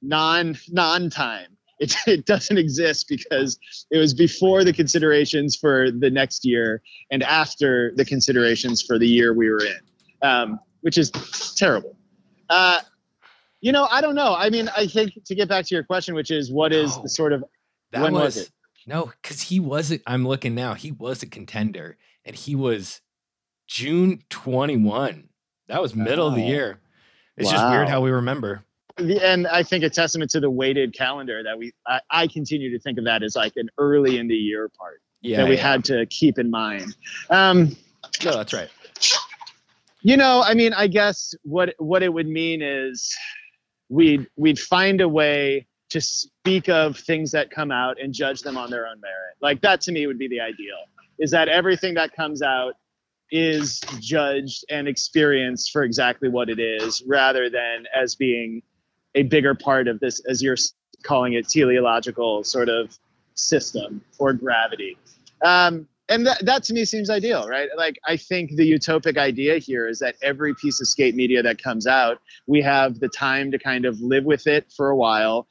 non 0.00 0.56
non 0.70 1.10
time. 1.10 1.48
It, 1.80 1.94
it 2.06 2.24
doesn't 2.26 2.56
exist 2.56 3.08
because 3.08 3.58
it 3.90 3.98
was 3.98 4.14
before 4.14 4.64
the 4.64 4.72
considerations 4.72 5.56
for 5.56 5.90
the 5.90 6.10
next 6.10 6.44
year 6.44 6.80
and 7.10 7.22
after 7.22 7.92
the 7.96 8.04
considerations 8.04 8.80
for 8.80 8.98
the 8.98 9.06
year 9.08 9.34
we 9.34 9.50
were 9.50 9.64
in, 9.64 9.80
um, 10.22 10.60
which 10.80 10.96
is 10.96 11.10
terrible. 11.56 11.96
Uh, 12.48 12.80
you 13.60 13.70
know, 13.72 13.86
I 13.90 14.00
don't 14.00 14.14
know. 14.14 14.34
I 14.34 14.48
mean, 14.50 14.68
I 14.76 14.86
think 14.86 15.12
to 15.24 15.34
get 15.34 15.48
back 15.48 15.66
to 15.66 15.74
your 15.74 15.84
question, 15.84 16.14
which 16.14 16.30
is 16.30 16.50
what 16.50 16.72
is 16.72 17.00
the 17.02 17.08
sort 17.08 17.32
of 17.32 17.44
That 17.92 18.02
when 18.02 18.12
was, 18.14 18.36
was 18.36 18.36
it? 18.38 18.50
no, 18.86 19.12
because 19.22 19.40
he 19.42 19.60
wasn't. 19.60 20.02
I'm 20.06 20.26
looking 20.26 20.54
now. 20.54 20.74
He 20.74 20.90
was 20.92 21.22
a 21.22 21.26
contender, 21.26 21.96
and 22.24 22.34
he 22.34 22.54
was 22.54 23.00
June 23.68 24.22
21. 24.30 25.28
That 25.68 25.80
was 25.80 25.94
middle 25.94 26.26
of 26.26 26.34
the 26.34 26.42
year. 26.42 26.78
It's 27.36 27.50
just 27.50 27.68
weird 27.70 27.88
how 27.88 28.00
we 28.00 28.10
remember. 28.10 28.64
and 28.98 29.46
I 29.46 29.62
think 29.62 29.84
a 29.84 29.90
testament 29.90 30.30
to 30.32 30.40
the 30.40 30.50
weighted 30.50 30.94
calendar 30.94 31.42
that 31.42 31.56
we 31.58 31.72
I, 31.86 32.00
I 32.10 32.26
continue 32.26 32.70
to 32.70 32.78
think 32.78 32.98
of 32.98 33.04
that 33.04 33.22
as 33.22 33.34
like 33.36 33.54
an 33.56 33.68
early 33.78 34.18
in 34.18 34.28
the 34.28 34.34
year 34.34 34.68
part 34.68 35.00
Yeah, 35.22 35.38
that 35.38 35.48
we 35.48 35.56
yeah. 35.56 35.62
had 35.72 35.84
to 35.86 36.04
keep 36.06 36.38
in 36.38 36.50
mind. 36.50 36.94
Um, 37.30 37.74
No, 38.22 38.32
that's 38.36 38.52
right. 38.52 38.68
you 40.02 40.16
know, 40.18 40.42
I 40.44 40.52
mean, 40.54 40.74
I 40.74 40.88
guess 40.88 41.32
what 41.42 41.74
what 41.78 42.02
it 42.02 42.12
would 42.12 42.26
mean 42.28 42.60
is 42.60 43.14
we'd 43.88 44.26
we'd 44.36 44.58
find 44.58 45.00
a 45.00 45.08
way 45.08 45.66
to 45.92 46.00
speak 46.00 46.70
of 46.70 46.96
things 46.96 47.30
that 47.32 47.50
come 47.50 47.70
out 47.70 48.00
and 48.00 48.14
judge 48.14 48.40
them 48.40 48.56
on 48.56 48.70
their 48.70 48.86
own 48.86 48.98
merit. 48.98 49.36
Like 49.42 49.60
that 49.60 49.82
to 49.82 49.92
me 49.92 50.06
would 50.06 50.18
be 50.18 50.26
the 50.26 50.40
ideal. 50.40 50.78
Is 51.18 51.30
that 51.32 51.48
everything 51.48 51.92
that 51.94 52.14
comes 52.14 52.40
out 52.40 52.76
is 53.30 53.78
judged 54.00 54.64
and 54.70 54.88
experienced 54.88 55.70
for 55.70 55.82
exactly 55.82 56.30
what 56.30 56.48
it 56.48 56.58
is, 56.58 57.02
rather 57.06 57.50
than 57.50 57.84
as 57.94 58.14
being 58.14 58.62
a 59.14 59.22
bigger 59.24 59.54
part 59.54 59.86
of 59.86 60.00
this, 60.00 60.20
as 60.20 60.42
you're 60.42 60.56
calling 61.02 61.34
it, 61.34 61.46
teleological 61.46 62.42
sort 62.42 62.70
of 62.70 62.98
system 63.34 64.02
or 64.18 64.32
gravity. 64.32 64.96
Um, 65.44 65.86
and 66.08 66.26
that, 66.26 66.44
that 66.46 66.62
to 66.64 66.72
me 66.72 66.86
seems 66.86 67.10
ideal, 67.10 67.46
right? 67.46 67.68
Like 67.76 67.98
I 68.06 68.16
think 68.16 68.56
the 68.56 68.70
utopic 68.70 69.18
idea 69.18 69.58
here 69.58 69.86
is 69.88 69.98
that 69.98 70.16
every 70.22 70.54
piece 70.54 70.80
of 70.80 70.86
skate 70.86 71.14
media 71.14 71.42
that 71.42 71.62
comes 71.62 71.86
out, 71.86 72.18
we 72.46 72.62
have 72.62 72.98
the 72.98 73.08
time 73.08 73.50
to 73.50 73.58
kind 73.58 73.84
of 73.84 74.00
live 74.00 74.24
with 74.24 74.46
it 74.46 74.72
for 74.74 74.88
a 74.88 74.96
while, 74.96 75.46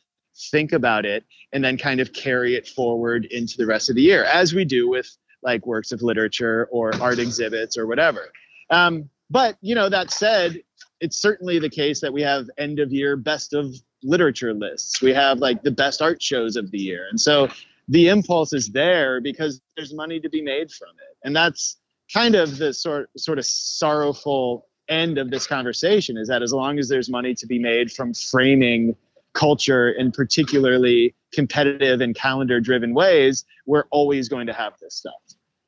think 0.52 0.72
about 0.72 1.06
it, 1.06 1.24
and 1.52 1.64
then 1.64 1.78
kind 1.78 2.00
of 2.00 2.14
carry 2.14 2.56
it 2.56 2.68
forward 2.68 3.26
into 3.26 3.58
the 3.58 3.66
rest 3.66 3.90
of 3.90 3.96
the 3.96 4.02
year, 4.02 4.24
as 4.26 4.54
we 4.54 4.66
do 4.66 4.90
with 4.90 5.10
like 5.44 5.66
works 5.66 5.92
of 5.92 6.02
literature 6.02 6.68
or 6.72 6.94
art 7.02 7.20
exhibits 7.20 7.78
or 7.78 7.88
whatever. 7.88 8.32
Um, 8.70 9.10
but 9.30 9.58
you 9.62 9.76
know, 9.76 9.90
that 9.90 10.12
said, 10.12 10.62
it's 11.00 11.18
certainly 11.18 11.60
the 11.60 11.70
case 11.70 12.02
that 12.02 12.14
we 12.14 12.22
have 12.22 12.48
end 12.58 12.80
of 12.80 12.92
year 12.92 13.16
best 13.16 13.54
of 13.54 13.74
literature 14.04 14.54
lists. 14.54 15.02
We 15.02 15.14
have 15.14 15.40
like 15.40 15.64
the 15.64 15.72
best 15.72 16.02
art 16.02 16.22
shows 16.22 16.56
of 16.56 16.72
the 16.72 16.80
year, 16.80 17.08
and 17.10 17.20
so 17.20 17.50
the 17.88 18.10
impulse 18.10 18.54
is 18.54 18.70
there 18.70 19.20
because 19.22 19.62
there's 19.76 19.94
money 19.94 20.20
to 20.20 20.30
be 20.30 20.42
made 20.42 20.72
from 20.72 20.90
it, 20.90 21.18
and 21.26 21.36
that's 21.36 21.78
kind 22.14 22.36
of 22.36 22.58
the 22.58 22.74
sort 22.74 23.10
sort 23.18 23.40
of 23.40 23.46
sorrowful 23.46 24.68
end 24.90 25.18
of 25.18 25.32
this 25.32 25.48
conversation. 25.48 26.18
Is 26.18 26.28
that 26.28 26.42
as 26.42 26.54
long 26.54 26.80
as 26.80 26.90
there's 26.90 27.10
money 27.10 27.34
to 27.36 27.48
be 27.48 27.60
made 27.60 27.92
from 27.92 28.14
framing 28.14 28.96
culture 29.34 29.90
in 29.92 30.12
particularly 30.12 31.16
competitive 31.34 32.02
and 32.02 32.16
calendar 32.16 32.60
driven 32.60 32.94
ways, 32.94 33.46
we're 33.66 33.86
always 33.92 34.30
going 34.30 34.48
to 34.48 34.54
have 34.54 34.74
this 34.82 34.96
stuff. 34.96 35.14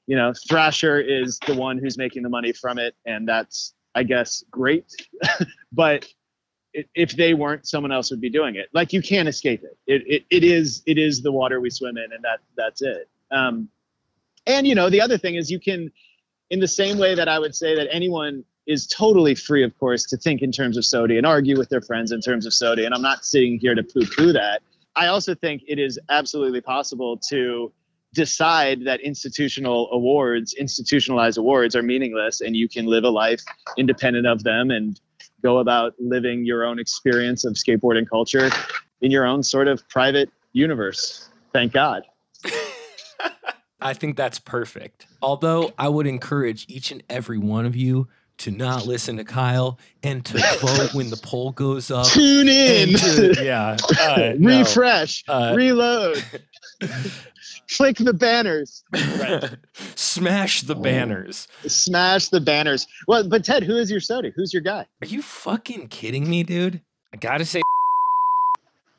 You 0.07 0.17
know, 0.17 0.33
Thrasher 0.49 0.99
is 0.99 1.39
the 1.47 1.55
one 1.55 1.77
who's 1.77 1.97
making 1.97 2.23
the 2.23 2.29
money 2.29 2.51
from 2.51 2.77
it, 2.77 2.95
and 3.05 3.27
that's, 3.27 3.73
I 3.95 4.03
guess, 4.03 4.43
great. 4.51 4.85
but 5.71 6.05
if 6.73 7.15
they 7.15 7.33
weren't, 7.33 7.67
someone 7.67 7.91
else 7.91 8.11
would 8.11 8.19
be 8.19 8.29
doing 8.29 8.55
it. 8.55 8.67
Like 8.73 8.91
you 8.91 9.01
can't 9.01 9.29
escape 9.29 9.63
it. 9.63 9.77
It, 9.87 10.03
it, 10.07 10.25
it 10.29 10.43
is 10.43 10.83
it 10.85 10.97
is 10.97 11.21
the 11.21 11.31
water 11.31 11.61
we 11.61 11.69
swim 11.69 11.97
in, 11.97 12.11
and 12.11 12.23
that 12.23 12.39
that's 12.57 12.81
it. 12.81 13.09
Um, 13.31 13.69
and 14.45 14.67
you 14.67 14.75
know, 14.75 14.89
the 14.89 15.01
other 15.01 15.17
thing 15.17 15.35
is 15.35 15.49
you 15.49 15.59
can, 15.59 15.91
in 16.49 16.59
the 16.59 16.67
same 16.67 16.97
way 16.97 17.15
that 17.15 17.29
I 17.29 17.39
would 17.39 17.55
say 17.55 17.75
that 17.75 17.87
anyone 17.91 18.43
is 18.65 18.87
totally 18.87 19.35
free, 19.35 19.63
of 19.63 19.77
course, 19.79 20.05
to 20.05 20.17
think 20.17 20.41
in 20.41 20.51
terms 20.51 20.77
of 20.77 20.83
SOTY 20.85 21.17
and 21.17 21.25
argue 21.25 21.57
with 21.57 21.69
their 21.69 21.81
friends 21.81 22.11
in 22.11 22.21
terms 22.21 22.45
of 22.45 22.53
SOTY. 22.53 22.85
And 22.85 22.93
I'm 22.93 23.01
not 23.01 23.25
sitting 23.25 23.59
here 23.59 23.75
to 23.75 23.83
poo-poo 23.83 24.31
that. 24.33 24.61
I 24.95 25.07
also 25.07 25.35
think 25.35 25.63
it 25.67 25.79
is 25.79 25.99
absolutely 26.09 26.61
possible 26.61 27.17
to 27.29 27.71
decide 28.13 28.85
that 28.85 29.01
institutional 29.01 29.89
awards, 29.91 30.53
institutionalized 30.53 31.37
awards, 31.37 31.75
are 31.75 31.81
meaningless, 31.81 32.41
and 32.41 32.55
you 32.55 32.69
can 32.69 32.85
live 32.85 33.03
a 33.03 33.09
life 33.09 33.41
independent 33.77 34.27
of 34.27 34.43
them 34.43 34.69
and 34.69 34.99
go 35.41 35.57
about 35.57 35.93
living 35.99 36.45
your 36.45 36.63
own 36.63 36.79
experience 36.79 37.43
of 37.43 37.53
skateboarding 37.53 38.07
culture 38.07 38.49
in 39.01 39.11
your 39.11 39.25
own 39.25 39.43
sort 39.43 39.67
of 39.67 39.87
private 39.89 40.29
universe. 40.53 41.27
Thank 41.51 41.73
God. 41.73 42.03
I 43.81 43.93
think 43.93 44.15
that's 44.15 44.39
perfect. 44.39 45.07
Although 45.21 45.73
I 45.77 45.89
would 45.89 46.07
encourage 46.07 46.65
each 46.69 46.91
and 46.91 47.03
every 47.09 47.37
one 47.37 47.65
of 47.65 47.75
you 47.75 48.07
to 48.43 48.51
not 48.51 48.85
listen 48.85 49.15
to 49.15 49.23
Kyle 49.23 49.79
and 50.03 50.25
to 50.25 50.37
vote 50.59 50.93
when 50.93 51.09
the 51.09 51.15
poll 51.15 51.51
goes 51.53 51.89
up. 51.89 52.05
Tune 52.07 52.49
in. 52.49 52.89
to- 52.89 53.41
yeah. 53.41 53.77
uh, 54.01 54.33
no. 54.37 54.59
Refresh. 54.59 55.23
Uh, 55.29 55.53
reload. 55.55 56.21
Click 57.77 57.95
the 57.95 58.13
banners. 58.13 58.83
Right. 58.91 59.49
Smash 59.95 60.63
the 60.63 60.75
banners. 60.75 61.47
Smash 61.65 62.27
the 62.27 62.41
banners. 62.41 62.85
Well, 63.07 63.27
but 63.29 63.45
Ted, 63.45 63.63
who 63.63 63.77
is 63.77 63.89
your 63.89 64.01
SOTY? 64.01 64.33
Who's 64.35 64.53
your 64.53 64.61
guy? 64.61 64.85
Are 65.01 65.07
you 65.07 65.21
fucking 65.21 65.87
kidding 65.87 66.29
me, 66.29 66.43
dude? 66.43 66.81
I 67.13 67.17
gotta 67.17 67.45
say, 67.45 67.61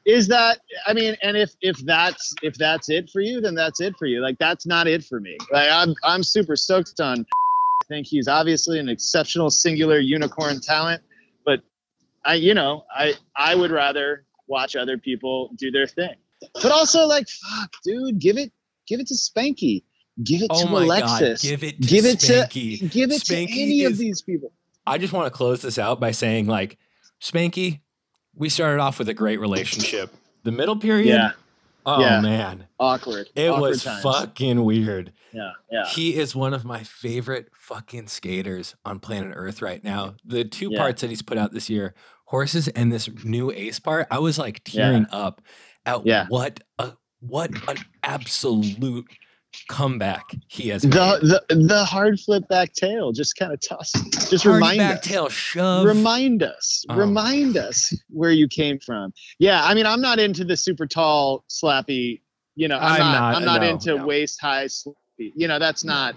Is 0.06 0.28
that 0.28 0.60
I 0.86 0.94
mean, 0.94 1.16
and 1.22 1.36
if 1.36 1.52
if 1.60 1.76
that's 1.84 2.34
if 2.42 2.54
that's 2.54 2.88
it 2.88 3.10
for 3.10 3.20
you, 3.20 3.42
then 3.42 3.54
that's 3.54 3.82
it 3.82 3.94
for 3.98 4.06
you. 4.06 4.22
Like 4.22 4.38
that's 4.38 4.64
not 4.66 4.86
it 4.86 5.04
for 5.04 5.20
me. 5.20 5.36
Like 5.52 5.68
I'm 5.70 5.94
I'm 6.02 6.22
super 6.22 6.56
stoked 6.56 6.98
on 7.00 7.26
I 7.84 7.86
think 7.86 8.06
he's 8.06 8.28
obviously 8.28 8.78
an 8.78 8.88
exceptional 8.88 9.50
singular 9.50 9.98
unicorn 9.98 10.60
talent, 10.60 11.02
but 11.44 11.60
I 12.24 12.34
you 12.34 12.54
know, 12.54 12.84
I 12.94 13.14
I 13.36 13.54
would 13.54 13.70
rather 13.70 14.24
watch 14.46 14.74
other 14.76 14.96
people 14.96 15.50
do 15.56 15.70
their 15.70 15.86
thing. 15.86 16.14
But 16.54 16.72
also 16.72 17.06
like 17.06 17.28
fuck, 17.28 17.70
dude, 17.84 18.18
give 18.18 18.38
it 18.38 18.52
give 18.86 19.00
it 19.00 19.06
to 19.08 19.14
Spanky. 19.14 19.84
Give 20.22 20.42
it 20.42 20.48
oh 20.50 20.66
to 20.66 20.76
Alexis. 20.76 21.42
god, 21.42 21.48
give 21.48 21.64
it 21.64 21.82
to 21.82 21.88
give 21.88 22.04
it 22.06 22.18
Spanky. 22.18 22.78
to 22.78 22.86
give 22.86 23.10
it 23.10 23.22
Spanky 23.22 23.46
to 23.46 23.62
any 23.62 23.84
of 23.84 23.98
these 23.98 24.22
people. 24.22 24.52
I 24.86 24.98
just 24.98 25.12
want 25.12 25.26
to 25.26 25.30
close 25.30 25.62
this 25.62 25.78
out 25.78 25.98
by 25.98 26.10
saying, 26.10 26.46
like, 26.46 26.78
Spanky, 27.20 27.80
we 28.34 28.48
started 28.48 28.80
off 28.80 28.98
with 28.98 29.08
a 29.08 29.14
great 29.14 29.40
relationship. 29.40 30.14
The 30.42 30.52
middle 30.52 30.76
period, 30.76 31.08
Yeah. 31.08 31.32
Oh 31.86 32.00
Yeah. 32.00 32.20
man, 32.20 32.66
Awkward. 32.78 33.28
it 33.34 33.48
Awkward 33.48 33.60
was 33.70 33.84
times. 33.84 34.02
fucking 34.02 34.64
weird. 34.64 35.12
Yeah, 35.32 35.50
yeah. 35.70 35.86
He 35.86 36.14
is 36.16 36.34
one 36.36 36.54
of 36.54 36.64
my 36.64 36.82
favorite 36.84 37.48
fucking 37.58 38.06
skaters 38.08 38.74
on 38.84 39.00
planet 39.00 39.32
Earth 39.34 39.60
right 39.62 39.82
now. 39.82 40.14
The 40.24 40.44
two 40.44 40.70
Yeah. 40.72 40.78
parts 40.78 41.00
that 41.00 41.10
he's 41.10 41.22
put 41.22 41.38
out 41.38 41.52
this 41.52 41.68
year, 41.68 41.94
horses 42.26 42.68
and 42.68 42.92
this 42.92 43.08
new 43.24 43.50
ace 43.50 43.78
part, 43.80 44.06
I 44.10 44.18
was 44.18 44.38
like 44.38 44.62
tearing 44.64 45.06
up 45.10 45.40
at 45.86 46.06
Yeah. 46.06 46.26
what 46.28 46.60
a 46.78 46.92
what 47.20 47.50
an 47.68 47.78
absolute 48.02 49.06
comeback 49.68 50.34
he 50.48 50.68
has. 50.68 50.82
The, 50.82 51.42
the 51.48 51.54
the 51.56 51.84
hard 51.84 52.20
flip 52.20 52.46
back 52.48 52.72
tail 52.74 53.12
just 53.12 53.36
kind 53.36 53.52
of 53.52 53.60
toss 53.60 53.92
just 54.30 54.44
Hard 54.44 54.56
remind 54.56 54.78
back 54.78 54.98
us 54.98 55.04
tail 55.06 55.28
shove. 55.28 55.86
remind 55.86 56.42
us 56.42 56.84
Oh. 56.88 56.96
remind 56.96 57.56
us 57.56 57.92
where 58.10 58.30
you 58.30 58.46
came 58.48 58.78
from 58.78 59.12
yeah 59.38 59.64
i 59.64 59.74
mean 59.74 59.86
i'm 59.86 60.00
not 60.00 60.18
into 60.18 60.44
the 60.44 60.56
super 60.56 60.86
tall 60.86 61.44
slappy 61.48 62.20
you 62.56 62.68
know 62.68 62.76
i'm, 62.78 62.92
I'm 62.92 62.98
not, 63.00 63.12
not, 63.12 63.34
i'm 63.36 63.44
not 63.44 63.60
no, 63.62 63.68
into 63.68 63.94
no. 63.96 64.06
waist 64.06 64.40
high 64.40 64.66
slappy 64.66 64.94
you 65.16 65.48
know 65.48 65.58
that's 65.58 65.82
not 65.84 66.14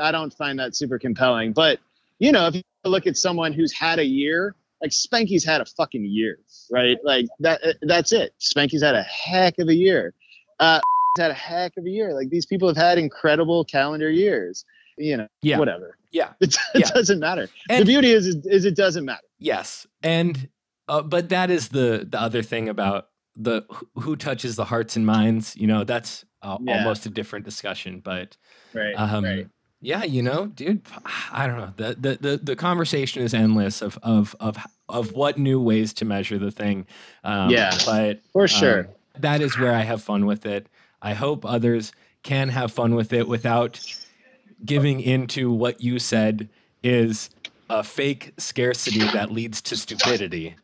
i 0.00 0.10
don't 0.12 0.32
find 0.32 0.58
that 0.58 0.74
super 0.76 0.98
compelling 0.98 1.52
but 1.52 1.78
you 2.18 2.32
know 2.32 2.46
if 2.46 2.54
you 2.54 2.62
look 2.84 3.06
at 3.06 3.16
someone 3.16 3.52
who's 3.52 3.72
had 3.72 3.98
a 3.98 4.04
year 4.04 4.54
like 4.80 4.90
spanky's 4.92 5.44
had 5.44 5.60
a 5.60 5.64
fucking 5.66 6.04
year 6.04 6.38
right 6.70 6.98
like 7.04 7.26
that 7.40 7.60
that's 7.82 8.12
it 8.12 8.32
spanky's 8.40 8.82
had 8.82 8.94
a 8.94 9.02
heck 9.02 9.58
of 9.58 9.68
a 9.68 9.74
year 9.74 10.14
uh 10.60 10.80
had 11.18 11.30
a 11.30 11.34
heck 11.34 11.76
of 11.76 11.84
a 11.84 11.90
year 11.90 12.14
like 12.14 12.30
these 12.30 12.46
people 12.46 12.68
have 12.68 12.76
had 12.76 12.96
incredible 12.98 13.64
calendar 13.64 14.10
years 14.10 14.64
you 14.96 15.16
know 15.16 15.28
Yeah. 15.42 15.58
whatever 15.58 15.96
Yeah. 16.10 16.30
it, 16.40 16.54
it 16.74 16.80
Yeah. 16.80 16.90
doesn't 16.94 17.20
matter 17.20 17.48
And- 17.68 17.82
the 17.82 17.86
beauty 17.86 18.12
is, 18.12 18.26
is 18.46 18.64
it 18.64 18.76
doesn't 18.76 19.04
matter 19.04 19.22
Yes, 19.40 19.86
and 20.02 20.48
uh, 20.88 21.02
but 21.02 21.28
that 21.28 21.50
is 21.50 21.68
the 21.68 22.06
the 22.10 22.20
other 22.20 22.42
thing 22.42 22.68
about 22.68 23.08
the 23.36 23.64
who- 23.70 23.88
who 24.00 24.16
touches 24.16 24.56
the 24.56 24.64
hearts 24.64 24.96
and 24.96 25.06
minds. 25.06 25.54
You 25.56 25.68
know, 25.68 25.84
that's 25.84 26.24
uh, 26.42 26.58
Yeah. 26.60 26.78
almost 26.78 27.06
a 27.06 27.08
different 27.10 27.44
discussion. 27.44 28.00
But 28.00 28.36
right 28.74 28.94
um, 28.96 29.22
right 29.24 29.46
yeah, 29.80 30.02
you 30.02 30.22
know, 30.22 30.46
dude, 30.46 30.82
I 31.32 31.46
don't 31.46 31.58
know. 31.58 31.72
The, 31.76 31.94
the 32.00 32.18
the 32.20 32.36
the 32.38 32.56
conversation 32.56 33.22
is 33.22 33.32
endless 33.32 33.80
of 33.80 33.96
of 34.02 34.34
of 34.40 34.56
of 34.88 35.12
what 35.12 35.38
new 35.38 35.60
ways 35.60 35.92
to 35.94 36.04
measure 36.04 36.36
the 36.38 36.50
thing. 36.50 36.86
Um, 37.22 37.50
Yeah. 37.50 37.70
but 37.86 38.20
for 38.32 38.48
sure 38.48 38.80
um, 38.80 38.86
that 39.20 39.40
is 39.40 39.56
where 39.56 39.72
I 39.74 39.82
have 39.82 40.02
fun 40.02 40.26
with 40.26 40.44
it. 40.46 40.66
I 41.00 41.14
hope 41.14 41.44
others 41.44 41.92
can 42.22 42.48
have 42.48 42.72
fun 42.72 42.94
with 42.94 43.12
it 43.12 43.28
without 43.28 43.80
giving 44.64 45.00
into 45.00 45.50
what 45.50 45.80
you 45.80 45.98
said 45.98 46.48
is 46.82 47.30
a 47.70 47.84
fake 47.84 48.32
scarcity 48.38 49.00
that 49.00 49.30
leads 49.30 49.60
to 49.62 49.76
stupidity. 49.76 50.56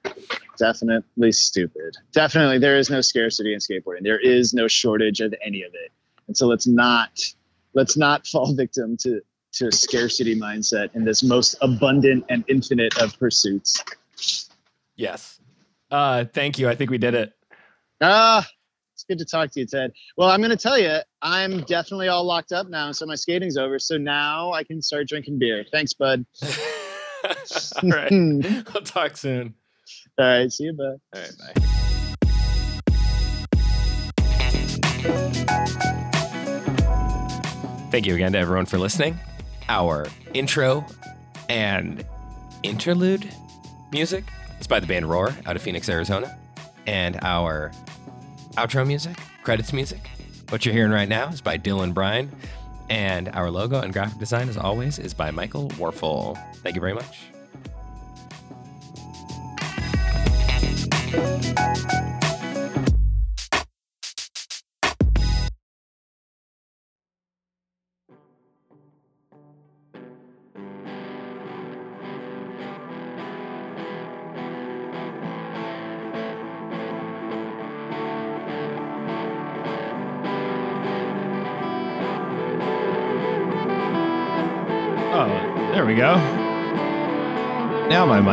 definitely 0.57 1.33
stupid 1.33 1.97
definitely 2.13 2.59
there 2.59 2.79
is 2.79 2.89
no 2.91 3.01
scarcity 3.01 3.53
in 3.53 3.59
skateboarding 3.59 4.03
there 4.03 4.19
is 4.21 4.55
no 4.55 4.69
shortage 4.69 5.21
of 5.21 5.35
any 5.45 5.63
of 5.63 5.73
it 5.75 5.91
and 6.29 6.37
so 6.37 6.47
let's 6.47 6.67
not 6.67 7.11
let's 7.75 7.97
not 7.97 8.27
fall 8.33 8.55
victim 8.55 8.97
to 8.97 9.21
to 9.53 9.71
scarcity 9.71 10.39
mindset 10.39 10.95
in 10.95 11.05
this 11.05 11.23
most 11.23 11.57
abundant 11.61 12.25
and 12.29 12.45
infinite 12.49 12.97
of 13.01 13.17
pursuits 13.19 13.83
Yes. 14.97 15.41
Uh, 15.91 16.25
thank 16.25 16.59
you. 16.59 16.69
I 16.69 16.75
think 16.75 16.91
we 16.91 16.99
did 16.99 17.15
it. 17.15 17.33
ah 18.01 18.47
it's 19.07 19.21
good 19.21 19.25
to 19.25 19.31
talk 19.31 19.51
to 19.51 19.61
you 19.61 19.67
ted 19.67 19.93
well 20.17 20.31
i'm 20.31 20.41
going 20.41 20.51
to 20.51 20.57
tell 20.57 20.79
you 20.79 20.99
i'm 21.23 21.61
definitely 21.63 22.09
all 22.09 22.25
locked 22.25 22.53
up 22.53 22.69
now 22.69 22.91
so 22.93 23.05
my 23.07 23.15
skating's 23.15 23.57
over 23.57 23.79
so 23.79 23.97
now 23.99 24.53
i 24.53 24.65
can 24.65 24.81
start 24.81 25.07
drinking 25.09 25.39
beer 25.39 25.65
thanks 25.71 25.93
bud 25.93 26.25
All 27.83 27.89
right. 27.89 28.11
We'll 28.13 28.83
talk 28.85 29.17
soon. 29.17 29.55
all 30.19 30.27
right 30.27 30.53
see 30.53 30.65
you 30.65 30.73
bud 30.75 31.01
All 31.15 31.21
right. 31.23 31.33
Bye. 31.55 32.65
Thank 37.91 38.07
you 38.07 38.15
again 38.15 38.33
to 38.33 38.39
everyone 38.39 38.67
for 38.67 38.79
listening. 38.79 39.19
Our 39.69 40.07
intro 40.35 40.85
and 41.49 42.05
interlude 42.65 43.29
music 43.93 44.25
is 44.61 44.67
by 44.67 44.81
the 44.81 44.87
band 44.87 45.09
Roar 45.09 45.35
out 45.47 45.55
of 45.57 45.63
Phoenix, 45.63 45.89
Arizona. 45.89 46.37
And 46.87 47.19
our 47.23 47.71
outro 48.57 48.87
music, 48.87 49.17
credits 49.43 49.73
music, 49.73 50.09
what 50.51 50.65
you're 50.65 50.75
hearing 50.75 50.93
right 50.93 51.09
now 51.09 51.29
is 51.29 51.41
by 51.41 51.59
Dylan 51.59 51.95
Bryan. 51.95 52.31
And 52.91 53.29
our 53.31 53.51
logo 53.51 53.81
and 53.81 53.93
graphic 53.93 54.19
design, 54.19 54.49
as 54.49 54.57
always, 54.57 54.99
is 54.99 55.15
by 55.15 55.31
Michael 55.31 55.69
Warfel. 55.71 56.37
Thank 56.57 56.77
you 56.77 56.81
very 56.81 56.95
much. 56.95 57.31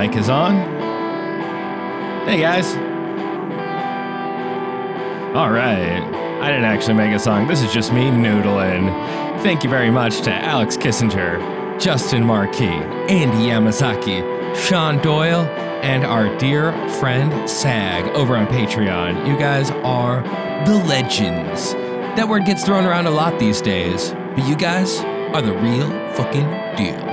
Mic 0.02 0.16
is 0.16 0.30
on. 0.30 0.56
Hey 2.26 2.40
guys. 2.40 2.74
All 5.36 5.52
right. 5.52 6.02
I 6.42 6.50
didn't 6.50 6.66
actually 6.66 6.96
make 6.96 7.14
a 7.14 7.20
song. 7.20 7.46
This 7.46 7.62
is 7.62 7.72
just 7.72 7.94
me 7.94 8.06
noodling. 8.06 8.90
Thank 9.44 9.64
you 9.64 9.70
very 9.70 9.92
much 9.92 10.22
to 10.22 10.34
Alex 10.34 10.76
Kissinger, 10.76 11.80
Justin 11.80 12.26
Marquis, 12.26 12.66
Andy 12.66 13.50
Yamazaki, 13.50 14.56
Sean 14.56 14.98
Doyle, 15.04 15.46
and 15.84 16.04
our 16.04 16.36
dear 16.40 16.72
friend 17.00 17.48
Sag 17.48 18.06
over 18.16 18.36
on 18.36 18.48
Patreon. 18.48 19.28
You 19.28 19.38
guys 19.38 19.70
are 19.70 20.24
the 20.66 20.84
legends. 20.86 21.74
That 22.16 22.28
word 22.28 22.46
gets 22.46 22.66
thrown 22.66 22.86
around 22.86 23.06
a 23.06 23.12
lot 23.12 23.38
these 23.38 23.62
days, 23.62 24.14
but 24.36 24.48
you 24.48 24.56
guys 24.56 25.00
are 25.36 25.44
the 25.44 25.54
real 25.54 25.90
fucking 26.16 26.76
deal. 26.76 27.11